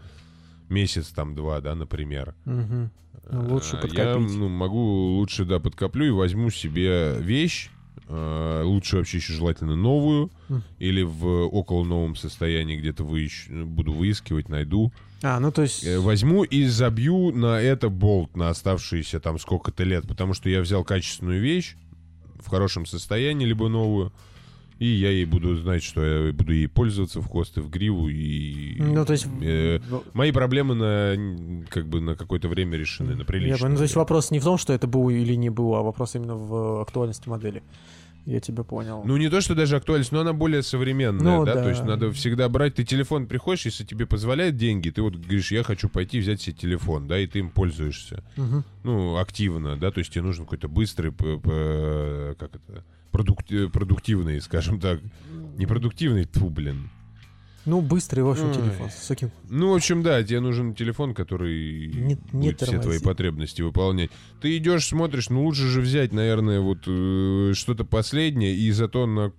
месяц, 0.69 1.09
там, 1.09 1.35
два, 1.35 1.61
да, 1.61 1.75
например. 1.75 2.35
Мгм. 2.45 2.91
Ну, 3.31 3.49
лучше 3.49 3.77
А, 3.77 3.81
подкопить. 3.83 3.99
Я 3.99 4.17
ну, 4.17 4.49
могу 4.49 5.17
лучше, 5.17 5.45
да, 5.45 5.59
подкоплю 5.61 6.07
и 6.07 6.11
возьму 6.11 6.51
себе 6.51 7.15
вещь, 7.19 7.71
э, 8.09 8.63
лучше 8.65 8.97
вообще 8.97 9.19
еще 9.19 9.33
желательно 9.35 9.77
новую, 9.77 10.31
Мгм. 10.49 10.63
или 10.79 11.03
в 11.03 11.27
около 11.49 11.85
новом 11.85 12.17
состоянии 12.17 12.77
где-то 12.77 13.05
выищ... 13.05 13.49
буду 13.51 13.93
выискивать, 13.93 14.49
найду. 14.49 14.93
А, 15.23 15.41
ну 15.41 15.51
то 15.51 15.63
есть... 15.63 15.85
Э, 15.85 15.99
Возьму 15.99 16.45
и 16.45 16.65
забью 16.67 17.33
на 17.33 17.61
это 17.61 17.89
болт 17.89 18.37
на 18.37 18.51
оставшиеся 18.51 19.21
там 19.21 19.39
сколько-то 19.39 19.85
лет, 19.85 20.07
потому 20.07 20.35
что 20.35 20.49
я 20.49 20.61
взял 20.61 20.85
качественную 20.85 21.41
вещь 21.41 21.77
в 22.41 22.49
хорошем 22.49 22.87
состоянии, 22.87 23.45
либо 23.45 23.69
новую, 23.69 24.13
и 24.79 24.87
я 24.87 25.11
ей 25.11 25.25
буду 25.25 25.57
знать, 25.57 25.83
что 25.83 26.05
я 26.05 26.33
буду 26.33 26.53
ей 26.53 26.69
пользоваться 26.69 27.21
в 27.21 27.29
хвост 27.29 27.59
и 27.59 27.61
в 27.61 27.69
гриву, 27.69 28.09
и... 28.09 28.77
Ну, 28.79 29.05
то 29.05 29.13
есть... 29.13 29.27
э, 29.43 29.81
Мои 30.13 30.31
проблемы 30.31 30.75
на 30.77 31.65
как 31.69 31.89
бы 31.89 32.01
на 32.01 32.15
какое-то 32.15 32.49
время 32.49 32.77
решены, 32.79 33.15
на 33.17 33.21
я 33.21 33.25
приличное. 33.25 33.59
понял. 33.59 33.71
Ну, 33.73 33.77
то 33.79 33.83
есть 33.83 33.97
вопрос 33.97 34.31
не 34.31 34.39
в 34.39 34.45
том, 34.45 34.57
что 34.57 34.73
это 34.73 34.87
БУ 34.87 35.11
или 35.11 35.35
не 35.35 35.51
БУ, 35.51 35.75
а 35.75 35.83
вопрос 35.83 36.15
именно 36.15 36.37
в 36.37 36.81
актуальности 36.81 37.29
модели. 37.29 37.63
Я 38.29 38.41
тебя 38.41 38.63
понял. 38.63 39.03
Ну, 39.07 39.17
не 39.17 39.31
то, 39.31 39.41
что 39.41 39.55
даже 39.55 39.77
актуальность, 39.77 40.13
но 40.13 40.21
она 40.21 40.35
более 40.35 40.63
современная, 40.63 41.39
Ну, 41.39 41.45
да? 41.47 41.55
да. 41.55 41.63
То 41.63 41.69
есть 41.71 41.83
надо 41.83 42.13
всегда 42.13 42.47
брать, 42.51 42.75
ты 42.75 42.85
телефон 42.85 43.27
приходишь, 43.27 43.65
если 43.65 43.85
тебе 43.85 44.05
позволяют 44.05 44.57
деньги, 44.57 44.91
ты 44.91 45.01
вот 45.01 45.17
говоришь, 45.17 45.51
я 45.51 45.63
хочу 45.63 45.89
пойти 45.89 46.21
взять 46.21 46.43
себе 46.43 46.55
телефон, 46.55 47.09
да, 47.09 47.19
и 47.19 47.27
ты 47.27 47.39
им 47.39 47.49
пользуешься. 47.49 48.23
Мгм. 48.37 48.65
Ну, 48.85 49.17
активно, 49.17 49.79
да, 49.79 49.91
то 49.91 50.01
есть 50.01 50.13
тебе 50.13 50.23
нужен 50.25 50.45
какой-то 50.45 50.69
быстрый, 50.69 51.11
как 51.11 52.55
это, 52.55 52.85
продук- 53.13 53.71
продуктивный, 53.73 54.43
скажем 54.43 54.79
так. 54.79 55.01
Не 55.57 55.65
продуктивный, 55.67 56.25
тьфу, 56.27 56.51
блин. 56.51 56.91
Ну, 57.67 57.81
быстрый, 57.83 58.21
в 58.21 58.29
общем, 58.31 58.49
Ой. 58.49 58.55
телефон. 58.55 58.91
С 58.91 58.97
высоким... 59.01 59.31
Ну, 59.51 59.73
в 59.73 59.75
общем, 59.75 60.03
да, 60.03 60.23
тебе 60.23 60.41
нужен 60.41 60.75
телефон, 60.75 61.13
который 61.15 61.89
Не- 61.89 62.19
не 62.33 62.51
будет 62.51 62.63
все 62.63 62.81
твои 62.81 62.99
потребности 62.99 63.61
выполнять. 63.63 64.11
Ты 64.41 64.57
идешь, 64.57 64.87
смотришь, 64.87 65.29
ну 65.29 65.45
лучше 65.45 65.67
же 65.67 65.81
взять, 65.81 66.13
наверное, 66.13 66.61
вот 66.61 66.79
э, 66.87 67.53
что-то 67.55 67.85
последнее 67.85 68.55
и 68.55 68.71
зато 68.71 69.07
на 69.07 69.33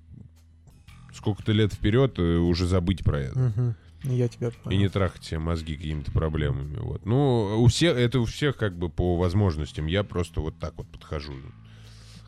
сколько-то 1.14 1.52
лет 1.54 1.74
вперед 1.74 2.20
э, 2.20 2.38
уже 2.38 2.68
забыть 2.68 3.04
про 3.04 3.20
это. 3.20 3.40
Мгм. 3.40 3.76
Я 4.04 4.28
тебя 4.30 4.48
И 4.48 4.52
понял. 4.64 4.78
не 4.80 4.90
трахать 4.90 5.24
себе 5.26 5.40
мозги 5.40 5.76
какими-то 5.76 6.12
проблемами. 6.12 6.78
Вот. 6.78 7.06
Ну, 7.06 7.62
у 7.62 7.68
всех, 7.68 7.98
это 7.98 8.20
у 8.22 8.26
всех 8.26 8.56
как 8.56 8.78
бы 8.78 8.90
по 8.90 9.18
возможностям. 9.18 9.88
Я 9.88 10.04
просто 10.04 10.40
вот 10.40 10.58
так 10.60 10.74
вот 10.78 10.88
подхожу 10.88 11.34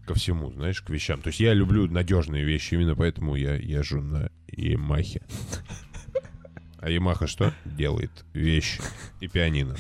ко 0.06 0.14
всему, 0.14 0.52
знаешь, 0.52 0.82
к 0.82 0.90
вещам. 0.90 1.22
То 1.22 1.28
есть 1.28 1.40
я 1.40 1.54
люблю 1.54 1.88
надежные 1.90 2.44
вещи, 2.44 2.74
именно 2.76 2.96
поэтому 2.96 3.36
я 3.36 3.56
езжу 3.56 4.02
на 4.02 4.32
Ямахе. 4.48 5.22
А 6.80 6.90
Ямаха 6.90 7.28
что? 7.28 7.54
Делает 7.66 8.12
вещи 8.34 8.82
и 9.20 9.28
пианино. 9.28 9.76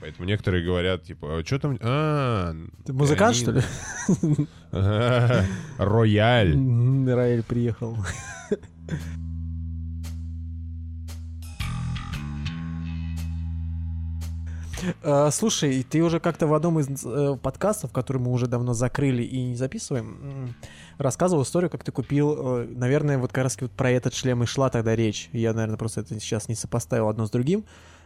Поэтому 0.00 0.26
некоторые 0.26 0.64
говорят, 0.64 1.04
типа, 1.04 1.38
а 1.38 1.44
что 1.44 1.60
там? 1.60 1.78
А, 1.80 2.52
Ты 2.84 2.92
музыкант, 2.92 3.36
что 3.36 3.52
ли? 3.52 3.62
Рояль. 5.78 6.54
М, 6.54 7.08
Раэль 7.08 7.44
приехал. 7.44 7.96
Слушай, 15.30 15.82
ты 15.88 16.02
уже 16.02 16.20
как-то 16.20 16.46
в 16.46 16.54
одном 16.54 16.78
из 16.80 16.88
э, 17.04 17.36
подкастов, 17.42 17.92
который 17.92 18.18
мы 18.18 18.32
уже 18.32 18.46
давно 18.46 18.74
закрыли 18.74 19.22
и 19.22 19.42
не 19.42 19.54
записываем, 19.56 20.54
рассказывал 20.98 21.42
историю, 21.42 21.70
как 21.70 21.84
ты 21.84 21.92
купил, 21.92 22.34
э, 22.62 22.66
наверное, 22.74 23.18
вот 23.18 23.32
как 23.32 23.44
раз 23.44 23.56
вот 23.60 23.70
про 23.72 23.90
этот 23.90 24.14
шлем 24.14 24.42
и 24.42 24.46
шла 24.46 24.70
тогда 24.70 24.94
речь. 24.96 25.28
Я, 25.32 25.52
наверное, 25.52 25.76
просто 25.78 26.00
это 26.00 26.18
сейчас 26.20 26.48
не 26.48 26.54
сопоставил 26.54 27.08
одно 27.08 27.26
с 27.26 27.30
другим. 27.30 27.64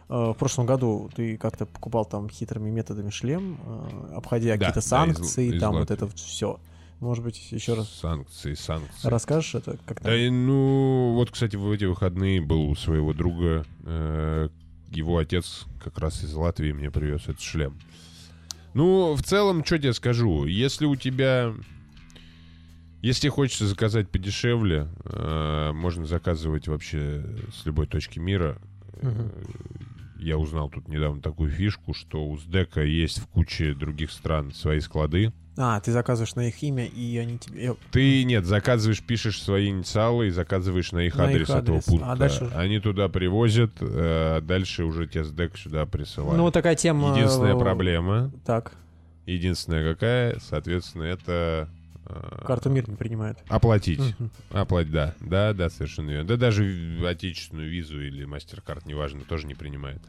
Э, 0.09 0.31
В 0.31 0.35
прошлом 0.35 0.65
году 0.65 1.09
ты 1.15 1.37
как-то 1.37 1.65
покупал 1.65 2.05
там 2.05 2.29
хитрыми 2.29 2.69
методами 2.69 3.09
шлем, 3.09 3.57
э, 3.65 4.15
обходя 4.15 4.53
Да, 4.55 4.57
какие-то 4.57 4.73
да, 4.75 4.79
из- 4.79 4.85
санкции, 4.85 5.55
из 5.55 5.59
там 5.61 5.73
вот 5.75 5.91
это 5.91 6.07
все. 6.07 6.59
Может 6.99 7.23
быть, 7.23 7.51
еще 7.51 7.75
раз 7.75 7.89
Санкции, 7.89 8.55
санкции. 8.55 9.07
расскажешь 9.07 9.53
это 9.55 9.77
как-то? 9.85 10.05
Да, 10.05 10.31
ну, 10.31 11.13
вот, 11.13 11.29
кстати, 11.29 11.55
в 11.55 11.69
эти 11.71 11.85
выходные 11.85 12.41
был 12.41 12.61
у 12.69 12.75
своего 12.75 13.13
друга, 13.13 13.65
э, 13.83 14.49
его 14.91 15.17
отец 15.17 15.65
как 15.83 15.99
раз 15.99 16.23
из 16.23 16.33
Латвии 16.33 16.71
мне 16.71 16.91
привез 16.91 17.23
этот 17.23 17.41
шлем. 17.41 17.77
Ну, 18.73 19.15
в 19.15 19.23
целом, 19.23 19.65
что 19.65 19.77
тебе 19.77 19.93
скажу, 19.93 20.45
если 20.45 20.85
у 20.85 20.95
тебя... 20.95 21.53
Если 23.01 23.29
хочется 23.29 23.67
заказать 23.67 24.09
подешевле, 24.09 24.87
э, 25.05 25.71
можно 25.71 26.05
заказывать 26.05 26.67
вообще 26.67 27.23
с 27.53 27.65
любой 27.65 27.87
точки 27.87 28.19
мира. 28.19 28.59
Я 30.19 30.37
узнал 30.37 30.69
тут 30.69 30.87
недавно 30.87 31.21
такую 31.21 31.49
фишку, 31.51 31.93
что 31.93 32.25
у 32.25 32.37
СДЭКа 32.37 32.83
есть 32.83 33.19
в 33.19 33.27
куче 33.27 33.73
других 33.73 34.11
стран 34.11 34.51
свои 34.51 34.79
склады. 34.79 35.31
А, 35.59 35.79
ты 35.79 35.91
заказываешь 35.91 36.35
на 36.35 36.47
их 36.47 36.61
имя, 36.61 36.85
и 36.85 37.17
они 37.17 37.39
тебе... 37.39 37.75
Ты, 37.91 38.23
нет, 38.25 38.45
заказываешь, 38.45 39.01
пишешь 39.01 39.41
свои 39.41 39.69
инициалы 39.69 40.27
и 40.27 40.29
заказываешь 40.29 40.91
на 40.91 40.99
их 40.99 41.15
На 41.15 41.25
адрес 41.25 41.49
их 41.49 41.55
этого 41.55 41.77
адрес. 41.77 41.87
А 41.87 41.91
пункта. 41.91 42.15
дальше 42.15 42.45
уже- 42.45 42.55
Они 42.55 42.79
туда 42.79 43.09
привозят, 43.09 43.71
а 43.81 44.41
дальше 44.41 44.83
уже 44.83 45.07
тебе 45.07 45.23
СДЭК 45.23 45.57
сюда 45.57 45.85
присылают. 45.87 46.37
Ну, 46.37 46.51
такая 46.51 46.75
тема... 46.75 47.15
Единственная 47.17 47.55
э, 47.55 47.59
проблема, 47.59 48.31
Так, 48.45 48.73
единственная 49.25 49.93
какая, 49.93 50.39
соответственно, 50.39 51.03
это... 51.03 51.69
э, 52.09 52.45
карту 52.45 52.69
мир 52.69 52.89
не 52.89 52.95
принимает. 52.95 53.37
Оплатить. 53.47 54.01
Оплатить, 54.51 54.91
да. 54.91 55.15
Да, 55.19 55.53
да, 55.53 55.69
совершенно 55.69 56.11
верно. 56.11 56.27
Да 56.27 56.37
даже 56.37 56.65
отечественную 57.05 57.69
визу 57.69 58.01
или 58.01 58.25
мастер-карт, 58.25 58.85
неважно, 58.85 59.21
тоже 59.21 59.47
не 59.47 59.55
принимает. 59.55 60.01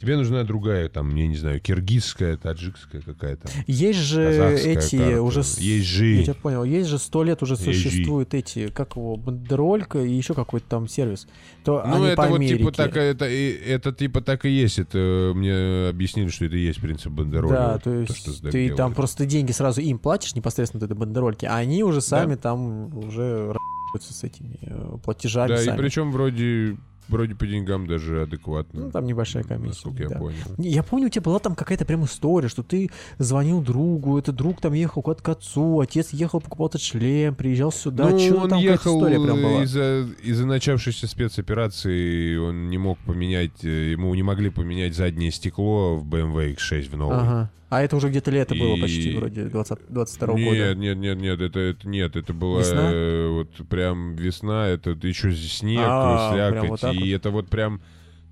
Тебе 0.00 0.16
нужна 0.16 0.44
другая, 0.44 0.88
там, 0.90 1.14
я 1.16 1.26
не 1.26 1.36
знаю, 1.36 1.58
киргизская, 1.58 2.36
таджикская 2.36 3.00
какая-то. 3.00 3.48
Есть 3.66 4.00
же 4.00 4.22
эти 4.54 4.96
карта. 4.98 5.22
уже... 5.22 5.40
Есть 5.58 5.86
же. 5.86 6.06
Я 6.06 6.22
тебя 6.24 6.34
понял. 6.34 6.64
Есть 6.64 6.88
же 6.90 6.98
сто 6.98 7.24
лет 7.24 7.42
уже 7.42 7.54
Есть 7.54 7.64
же. 7.64 7.88
существуют 7.90 8.34
эти, 8.34 8.68
как 8.68 8.96
его, 8.96 9.16
бандеролька 9.16 9.98
и 10.02 10.12
еще 10.12 10.34
какой-то 10.34 10.66
там 10.68 10.86
сервис. 10.88 11.26
То 11.64 11.82
Ну, 11.86 12.04
это 12.04 12.16
по 12.16 12.28
вот 12.28 12.36
Америке. 12.36 12.58
типа 12.58 12.72
так, 12.72 12.94
это, 12.96 13.26
и- 13.26 13.52
это 13.52 13.90
типа 13.92 14.20
так 14.20 14.44
и 14.44 14.50
есть. 14.50 14.78
Это 14.78 15.32
мне 15.34 15.88
объяснили, 15.88 16.28
что 16.28 16.44
это 16.44 16.56
и 16.56 16.60
есть 16.60 16.80
принцип 16.80 17.12
бандероли. 17.12 17.52
Да, 17.52 17.78
то 17.78 17.94
есть 17.94 18.22
СДЭК 18.26 18.52
ты 18.52 18.58
делает. 18.64 18.76
там 18.76 18.94
просто 18.94 19.24
деньги 19.24 19.52
сразу 19.52 19.80
им 19.80 19.98
платишь 19.98 20.34
непосредственно 20.34 20.84
этой 20.84 20.96
бандерольки, 20.96 21.46
а 21.46 21.56
они 21.56 21.82
уже 21.84 22.00
сами 22.02 22.34
там 22.34 22.94
уже 22.98 23.54
с 23.98 24.22
этими 24.24 24.58
э, 24.60 24.98
платежами 25.02 25.48
Да, 25.48 25.62
и 25.62 25.64
сами. 25.64 25.78
причем 25.78 26.12
вроде, 26.12 26.76
вроде 27.08 27.34
по 27.34 27.46
деньгам 27.46 27.86
даже 27.86 28.22
адекватно. 28.22 28.86
Ну, 28.86 28.90
там 28.90 29.04
небольшая 29.04 29.42
комиссия. 29.44 29.68
Насколько 29.68 30.02
я 30.02 30.08
да. 30.08 30.18
понял. 30.18 30.36
Не, 30.58 30.68
Я 30.68 30.82
помню, 30.82 31.06
у 31.06 31.08
тебя 31.08 31.22
была 31.22 31.38
там 31.38 31.54
какая-то 31.54 31.84
прям 31.84 32.04
история, 32.04 32.48
что 32.48 32.62
ты 32.62 32.90
звонил 33.18 33.60
другу, 33.62 34.18
этот 34.18 34.36
друг 34.36 34.60
там 34.60 34.72
ехал 34.72 35.02
куда-то 35.02 35.22
к 35.22 35.28
отцу, 35.28 35.80
отец 35.80 36.10
ехал, 36.12 36.40
покупал 36.40 36.68
этот 36.68 36.80
шлем, 36.80 37.34
приезжал 37.34 37.72
сюда, 37.72 38.10
ну, 38.10 38.18
что 38.18 38.36
он 38.36 38.48
там 38.50 38.58
ехал 38.58 38.98
история 38.98 39.20
прям 39.20 39.36
была. 39.36 39.62
из-за 39.64 40.06
из-за 40.22 40.46
начавшейся 40.46 41.06
спецоперации, 41.06 42.36
он 42.36 42.68
не 42.68 42.78
мог 42.78 42.98
поменять, 42.98 43.64
э, 43.64 43.92
ему 43.92 44.14
не 44.14 44.22
могли 44.22 44.50
поменять 44.50 44.94
заднее 44.94 45.30
стекло 45.30 45.96
в 45.96 46.06
BMW 46.06 46.56
X6 46.56 46.90
в 46.90 46.96
новый. 46.96 47.18
Ага. 47.18 47.50
А 47.68 47.82
это 47.82 47.96
уже 47.96 48.10
где-то 48.10 48.30
лето 48.30 48.54
было 48.54 48.76
И- 48.76 48.80
почти, 48.80 49.14
вроде 49.14 49.46
20, 49.46 49.78
22 49.88 50.34
нет, 50.34 50.48
года. 50.48 50.74
нет, 50.80 50.96
нет, 50.98 51.18
нет, 51.18 51.40
это, 51.40 51.58
это 51.58 51.88
нет, 51.88 52.14
это 52.14 52.32
была 52.32 52.60
Весна? 52.60 52.90
э, 52.92 53.28
вот 53.28 53.68
прям 53.68 54.14
весна, 54.14 54.68
это 54.68 54.90
еще 55.02 55.34
снег, 55.34 55.80
А, 55.82 56.32
слякоть, 56.32 56.60
прям 56.60 56.68
вот 56.68 56.82
и 56.94 56.98
вот? 56.98 57.16
это 57.20 57.30
вот 57.30 57.48
прям 57.48 57.80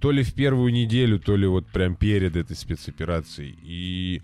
то 0.01 0.13
ли 0.13 0.23
в 0.23 0.35
первую 0.35 0.73
неделю, 0.73 1.19
то 1.19 1.35
ли 1.35 1.47
вот 1.49 1.67
прям 1.67 1.97
перед 1.97 2.37
этой 2.37 2.55
спецоперацией. 2.55 3.59
И 3.65 4.23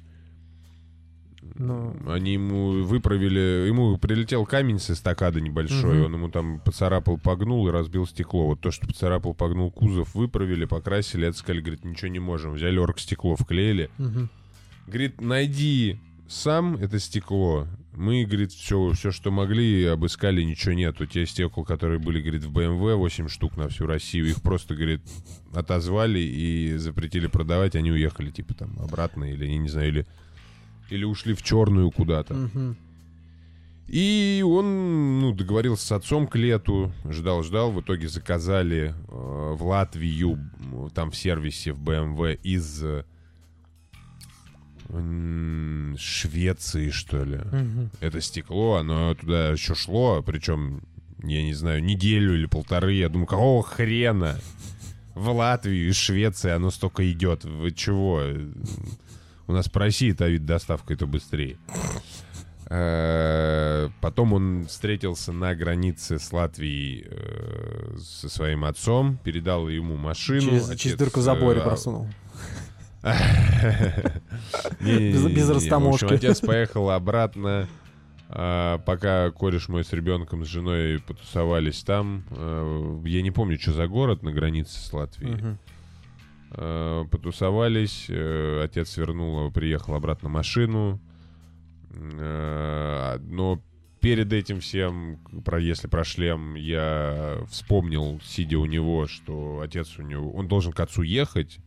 Ну. 1.56 1.94
они 2.06 2.34
ему 2.34 2.84
выправили, 2.84 3.66
ему 3.66 3.96
прилетел 3.98 4.46
камень 4.46 4.78
с 4.78 4.90
эстакады 4.90 5.40
небольшой, 5.40 5.96
Мгм. 5.96 6.04
он 6.04 6.14
ему 6.14 6.28
там 6.30 6.60
поцарапал, 6.60 7.18
погнул 7.18 7.66
и 7.68 7.70
разбил 7.70 8.06
стекло. 8.06 8.46
Вот 8.46 8.60
то, 8.60 8.70
что 8.70 8.86
поцарапал, 8.86 9.34
погнул 9.34 9.70
кузов, 9.70 10.14
выправили, 10.14 10.66
покрасили, 10.66 11.26
это 11.28 11.36
сказали, 11.36 11.60
говорит, 11.62 11.84
ничего 11.84 12.08
не 12.08 12.18
можем. 12.20 12.52
Взяли 12.54 12.78
оргстекло, 12.78 13.36
вклеили. 13.36 13.90
Мгм. 13.98 14.28
Говорит, 14.90 15.20
найди 15.20 16.00
сам 16.28 16.74
это 16.74 16.98
стекло. 16.98 17.68
Мы, 17.92 18.24
говорит, 18.24 18.50
все, 18.50 18.90
все, 18.92 19.12
что 19.12 19.30
могли, 19.30 19.84
обыскали, 19.84 20.42
ничего 20.42 20.72
нету. 20.72 21.06
Те 21.06 21.26
стекла, 21.26 21.62
которые 21.62 22.00
были, 22.00 22.20
говорит, 22.20 22.42
в 22.42 22.50
BMW, 22.52 22.96
8 22.96 23.28
штук 23.28 23.56
на 23.56 23.68
всю 23.68 23.86
Россию, 23.86 24.28
их 24.28 24.42
просто, 24.42 24.74
говорит, 24.74 25.00
отозвали 25.54 26.18
и 26.18 26.76
запретили 26.76 27.28
продавать, 27.28 27.76
они 27.76 27.92
уехали, 27.92 28.32
типа, 28.32 28.54
там, 28.54 28.76
обратно, 28.80 29.32
или, 29.32 29.46
я 29.46 29.58
не 29.58 29.68
знаю, 29.68 29.88
или, 29.88 30.06
или 30.88 31.04
ушли 31.04 31.34
в 31.34 31.42
черную 31.44 31.92
куда-то. 31.92 32.48
И 33.86 34.44
он, 34.44 35.20
ну, 35.20 35.32
договорился 35.32 35.86
с 35.86 35.92
отцом 35.92 36.26
к 36.26 36.34
лету, 36.34 36.92
ждал-ждал, 37.08 37.70
в 37.70 37.80
итоге 37.80 38.08
заказали 38.08 38.92
э, 38.92 39.54
в 39.54 39.64
Латвию, 39.64 40.38
там 40.94 41.12
в 41.12 41.16
сервисе 41.16 41.72
в 41.72 41.80
BMW 41.80 42.40
из 42.42 42.84
Швеции, 45.98 46.90
что 46.90 47.24
ли. 47.24 47.38
Мгм. 47.38 47.90
Это 48.00 48.20
стекло, 48.20 48.76
оно 48.76 49.14
туда 49.14 49.50
еще 49.50 49.74
шло, 49.74 50.22
причем, 50.22 50.82
я 51.22 51.42
не 51.42 51.54
знаю, 51.54 51.82
неделю 51.82 52.34
или 52.34 52.46
полторы. 52.46 52.94
Я 52.94 53.08
думаю, 53.08 53.26
какого 53.26 53.62
хрена? 53.62 54.38
В 55.14 55.28
Латвию 55.30 55.88
из 55.90 55.96
Швеции 55.96 56.50
оно 56.50 56.70
столько 56.70 57.10
идет. 57.10 57.44
Вы 57.44 57.72
чего? 57.72 58.22
У 59.46 59.52
нас 59.52 59.68
по 59.68 59.80
России-то 59.80 60.28
вид 60.28 60.46
доставка 60.46 60.94
это 60.94 61.06
быстрее. 61.06 61.56
Э, 62.70 63.88
Потом 64.00 64.32
он 64.32 64.66
встретился 64.66 65.32
на 65.32 65.54
границе 65.54 66.18
с 66.18 66.32
Латвией 66.32 67.04
э, 67.10 67.96
со 67.98 68.28
своим 68.28 68.64
отцом, 68.64 69.18
передал 69.24 69.68
ему 69.68 69.96
машину. 69.96 70.40
Через, 70.40 70.68
Отец, 70.70 70.80
через 70.80 70.96
дырку 70.96 71.20
в 71.20 71.22
заборе 71.22 71.60
э, 71.60 71.64
просунул. 71.64 72.08
Без- 74.80 75.50
растаможки. 75.50 76.04
отец 76.12 76.40
поехал 76.40 76.90
обратно, 76.90 77.68
а, 78.28 78.78
пока 78.78 79.30
кореш 79.30 79.68
мой 79.68 79.84
с 79.84 79.92
ребенком, 79.92 80.44
с 80.44 80.48
женой 80.48 81.00
потусовались 81.00 81.82
там. 81.82 82.24
А, 82.30 83.00
Я 83.04 83.22
не 83.22 83.30
помню, 83.30 83.58
что 83.58 83.72
за 83.72 83.86
город 83.86 84.22
на 84.22 84.32
границе 84.32 84.78
с 84.78 84.92
Латвией. 84.92 85.34
Мгм. 85.34 85.58
А, 86.52 87.04
Потусовались, 87.06 88.06
э, 88.08 88.62
отец 88.64 88.96
вернул, 88.96 89.50
приехал 89.50 89.94
обратно 89.94 90.28
машину. 90.28 91.00
А, 91.94 93.18
Но 93.22 93.60
перед 94.00 94.32
этим 94.32 94.60
всем, 94.60 95.18
про, 95.44 95.60
если 95.60 95.86
про 95.88 96.04
шлем, 96.04 96.54
я 96.54 97.38
вспомнил, 97.50 98.20
сидя 98.24 98.58
у 98.58 98.64
него, 98.66 99.06
что 99.06 99.60
отец 99.62 99.98
у 99.98 100.02
него... 100.02 100.30
Он 100.32 100.48
должен 100.48 100.72
к 100.72 100.80
отцу 100.80 101.02
ехать. 101.02 101.58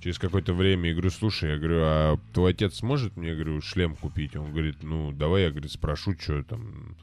Через 0.00 0.18
какое-то 0.18 0.54
время 0.54 0.88
я 0.88 0.94
говорю, 0.94 1.10
слушай, 1.10 1.50
я 1.50 1.58
говорю, 1.58 1.80
а 1.82 2.18
твой 2.32 2.52
отец 2.52 2.76
сможет 2.76 3.16
мне, 3.16 3.34
говорю, 3.34 3.60
шлем 3.60 3.96
купить? 3.96 4.36
Он 4.36 4.50
говорит, 4.50 4.82
ну, 4.82 5.12
давай, 5.12 5.42
я, 5.44 5.50
говорит, 5.50 5.70
спрошу, 5.70 6.14
что 6.18 6.42
там. 6.42 6.96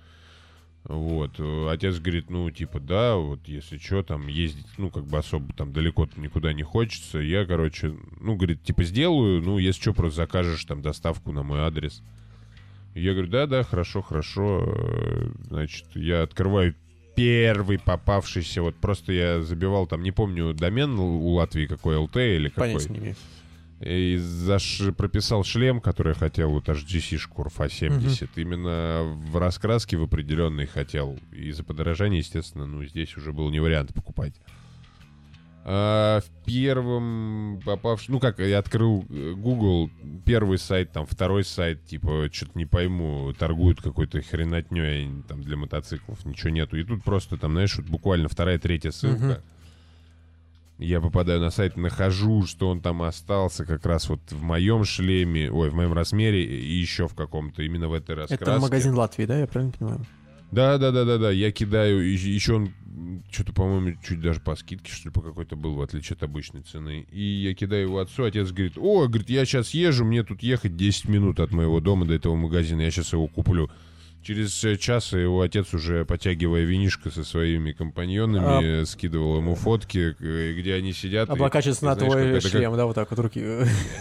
Вот. 0.84 1.40
Отец 1.70 2.00
говорит, 2.00 2.30
ну, 2.30 2.50
типа, 2.50 2.80
да, 2.80 3.16
вот 3.18 3.48
если 3.48 3.78
что, 3.78 4.04
там 4.04 4.28
ездить, 4.28 4.68
ну, 4.78 4.90
как 4.90 5.06
бы 5.06 5.18
особо 5.18 5.54
там 5.54 5.74
далеко 5.74 6.08
никуда 6.16 6.54
не 6.54 6.64
хочется. 6.64 7.20
Я, 7.20 7.46
короче, 7.46 7.94
ну, 8.22 8.36
говорит, 8.36 8.64
типа, 8.64 8.84
сделаю, 8.84 9.42
ну, 9.42 9.58
если 9.58 9.82
что, 9.82 9.94
просто 9.94 10.18
закажешь 10.18 10.64
там 10.64 10.82
доставку 10.82 11.32
на 11.32 11.44
мой 11.44 11.60
адрес. 11.60 12.02
Я 12.96 13.12
говорю, 13.12 13.30
да-да, 13.30 13.64
хорошо, 13.64 14.02
хорошо. 14.02 14.64
Э, 14.66 15.30
Значит, 15.50 15.86
я 15.94 16.24
открываю 16.24 16.74
первый 17.18 17.80
попавшийся, 17.80 18.62
вот 18.62 18.76
просто 18.76 19.12
я 19.12 19.42
забивал 19.42 19.88
там, 19.88 20.04
не 20.04 20.12
помню, 20.12 20.54
домен 20.54 21.00
у 21.00 21.28
Латвии 21.34 21.66
какой, 21.66 21.98
ЛТ 21.98 22.18
или 22.18 22.50
какой. 22.50 22.74
Понятия 22.74 22.94
не 22.94 23.00
имею. 23.00 23.16
И 23.80 24.18
заш... 24.18 24.82
прописал 24.96 25.44
шлем, 25.44 25.82
который 25.82 26.10
я 26.10 26.14
хотел, 26.14 26.52
вот 26.52 26.70
HGC 26.70 27.18
Шкурфа 27.18 27.70
70. 27.70 28.30
Именно 28.38 29.04
в 29.32 29.38
раскраске 29.38 29.98
в 29.98 30.04
определенной 30.04 30.68
хотел. 30.68 31.18
И 31.32 31.52
за 31.52 31.64
подорожание, 31.64 32.20
естественно, 32.20 32.66
ну, 32.68 32.84
здесь 32.86 33.18
уже 33.18 33.34
был 33.34 33.50
не 33.50 33.60
вариант 33.60 33.94
покупать. 33.94 34.34
А 35.70 36.22
в 36.22 36.46
первом 36.46 37.60
попавшем... 37.66 38.14
Ну, 38.14 38.20
как, 38.22 38.40
я 38.40 38.60
открыл 38.60 39.06
э, 39.10 39.34
Google, 39.36 39.90
первый 40.24 40.60
сайт, 40.60 40.94
там, 40.94 41.06
второй 41.06 41.44
сайт, 41.44 41.84
типа, 41.86 42.30
что-то 42.32 42.58
не 42.58 42.66
пойму, 42.66 43.34
торгуют 43.38 43.82
какой-то 43.82 44.22
хренотней 44.22 45.12
там 45.28 45.44
для 45.44 45.58
мотоциклов, 45.58 46.24
ничего 46.24 46.52
нету. 46.52 46.78
И 46.78 46.86
тут 46.86 47.04
просто, 47.04 47.36
там, 47.36 47.52
знаешь, 47.52 47.76
вот 47.76 47.86
буквально 47.88 48.30
вторая, 48.30 48.58
третья 48.60 48.92
ссылка. 48.92 49.44
Я 50.78 51.02
попадаю 51.02 51.42
на 51.42 51.50
сайт, 51.50 51.76
нахожу, 51.76 52.46
что 52.46 52.70
он 52.70 52.80
там 52.80 53.02
остался 53.02 53.66
как 53.66 53.86
раз 53.86 54.08
вот 54.08 54.22
в 54.30 54.42
моем 54.42 54.86
шлеме, 54.86 55.52
ой, 55.52 55.70
в 55.70 55.76
моем 55.76 55.92
размере 55.92 56.46
и 56.46 56.78
еще 56.78 57.10
в 57.10 57.14
каком-то, 57.14 57.62
именно 57.62 57.90
в 57.90 57.94
этой 57.94 58.16
раскраске. 58.16 58.42
Это 58.42 58.60
магазин 58.62 58.94
Латвии, 58.94 59.26
да, 59.26 59.38
я 59.38 59.48
правильно 59.48 59.74
понимаю? 59.78 60.06
Да, 60.52 60.78
да, 60.78 60.92
да, 60.92 61.04
да, 61.04 61.18
да. 61.18 61.32
Я 61.32 61.52
кидаю, 61.52 62.00
еще 62.10 62.54
он 62.54 62.70
что-то, 63.32 63.54
по-моему, 63.54 63.98
чуть 64.04 64.22
даже 64.22 64.40
по 64.40 64.56
скидке, 64.56 64.92
что 64.92 65.10
ли, 65.10 65.14
по 65.14 65.22
какой-то 65.22 65.56
был, 65.56 65.76
в 65.76 65.82
отличие 65.82 66.16
от 66.16 66.24
обычной 66.24 66.62
цены. 66.62 67.06
И 67.12 67.22
я 67.22 67.54
кидаю 67.54 67.84
его 67.84 68.00
отцу, 68.00 68.24
отец 68.24 68.52
говорит, 68.52 68.78
о, 68.78 69.08
говорит, 69.08 69.30
я 69.30 69.46
сейчас 69.46 69.72
езжу, 69.72 70.06
мне 70.06 70.24
тут 70.24 70.42
ехать 70.42 70.76
10 70.76 71.08
минут 71.08 71.40
от 71.40 71.52
моего 71.52 71.80
дома 71.80 72.06
до 72.06 72.14
этого 72.14 72.36
магазина, 72.36 72.82
я 72.82 72.92
сейчас 72.92 73.14
его 73.14 73.28
куплю. 73.28 73.70
Через 74.24 74.52
час 74.80 75.14
его 75.14 75.40
отец 75.40 75.74
уже, 75.74 76.04
потягивая 76.04 76.64
винишко 76.66 77.10
со 77.10 77.24
своими 77.24 77.72
компаньонами, 77.72 78.84
скидывал 78.84 79.38
ему 79.38 79.56
фотки, 79.56 80.14
к- 80.14 80.54
где 80.60 80.74
они 80.74 80.92
сидят. 80.92 81.30
Облокачивается 81.30 81.86
на 81.86 81.96
знаешь, 81.96 82.12
твой 82.12 82.28
это, 82.32 82.42
как- 82.42 82.52
шлем, 82.52 82.76
да, 82.76 82.86
вот 82.86 82.96
так 82.96 83.10
вот 83.10 83.20
руки. 83.20 83.42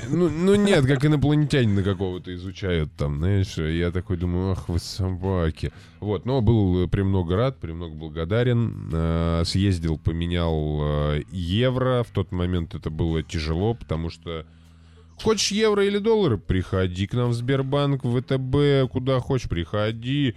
Ну, 0.08 0.28
ну 0.30 0.54
нет, 0.56 0.84
как 0.84 1.04
инопланетянина 1.04 1.84
какого-то 1.84 2.34
изучают 2.34 2.90
там, 2.96 3.18
знаешь. 3.18 3.56
Я 3.56 3.92
такой 3.92 4.16
думаю, 4.16 4.52
ах 4.52 4.68
вы 4.68 4.80
собаки. 4.80 5.72
Вот, 6.00 6.24
но 6.26 6.40
был 6.40 6.88
премного 6.88 7.36
рад, 7.36 7.58
премного 7.58 7.94
благодарен. 7.94 8.90
Э, 8.92 9.42
Съездил, 9.44 9.96
поменял 9.98 10.80
э, 11.14 11.22
евро. 11.30 12.02
В 12.02 12.10
тот 12.10 12.32
момент 12.32 12.74
это 12.74 12.90
было 12.90 13.22
тяжело, 13.22 13.74
потому 13.74 14.10
что 14.10 14.44
Хочешь 15.22 15.50
евро 15.52 15.84
или 15.84 15.98
доллары? 15.98 16.38
Приходи 16.38 17.06
к 17.06 17.14
нам 17.14 17.30
в 17.30 17.34
Сбербанк, 17.34 18.04
в 18.04 18.20
ВТБ, 18.20 18.90
куда 18.92 19.18
хочешь, 19.20 19.48
приходи. 19.48 20.34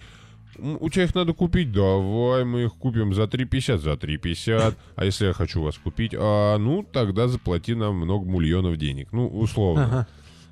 У 0.58 0.90
тебя 0.90 1.04
их 1.06 1.16
надо 1.16 1.34
купить? 1.34 1.72
Давай, 1.72 2.44
мы 2.44 2.64
их 2.64 2.74
купим 2.74 3.14
за 3.14 3.24
3,50, 3.24 3.78
за 3.78 3.92
3,50. 3.92 4.76
А 4.96 5.06
если 5.06 5.28
я 5.28 5.34
хочу 5.34 5.62
вас 5.62 5.78
купить? 5.78 6.14
А, 6.18 6.58
ну, 6.58 6.84
тогда 6.84 7.28
заплати 7.28 7.76
нам 7.76 7.96
много 7.96 8.30
миллионов 8.30 8.78
денег. 8.78 9.10
Ну, 9.12 9.28
условно. 9.28 9.86
Ага. 9.86 10.08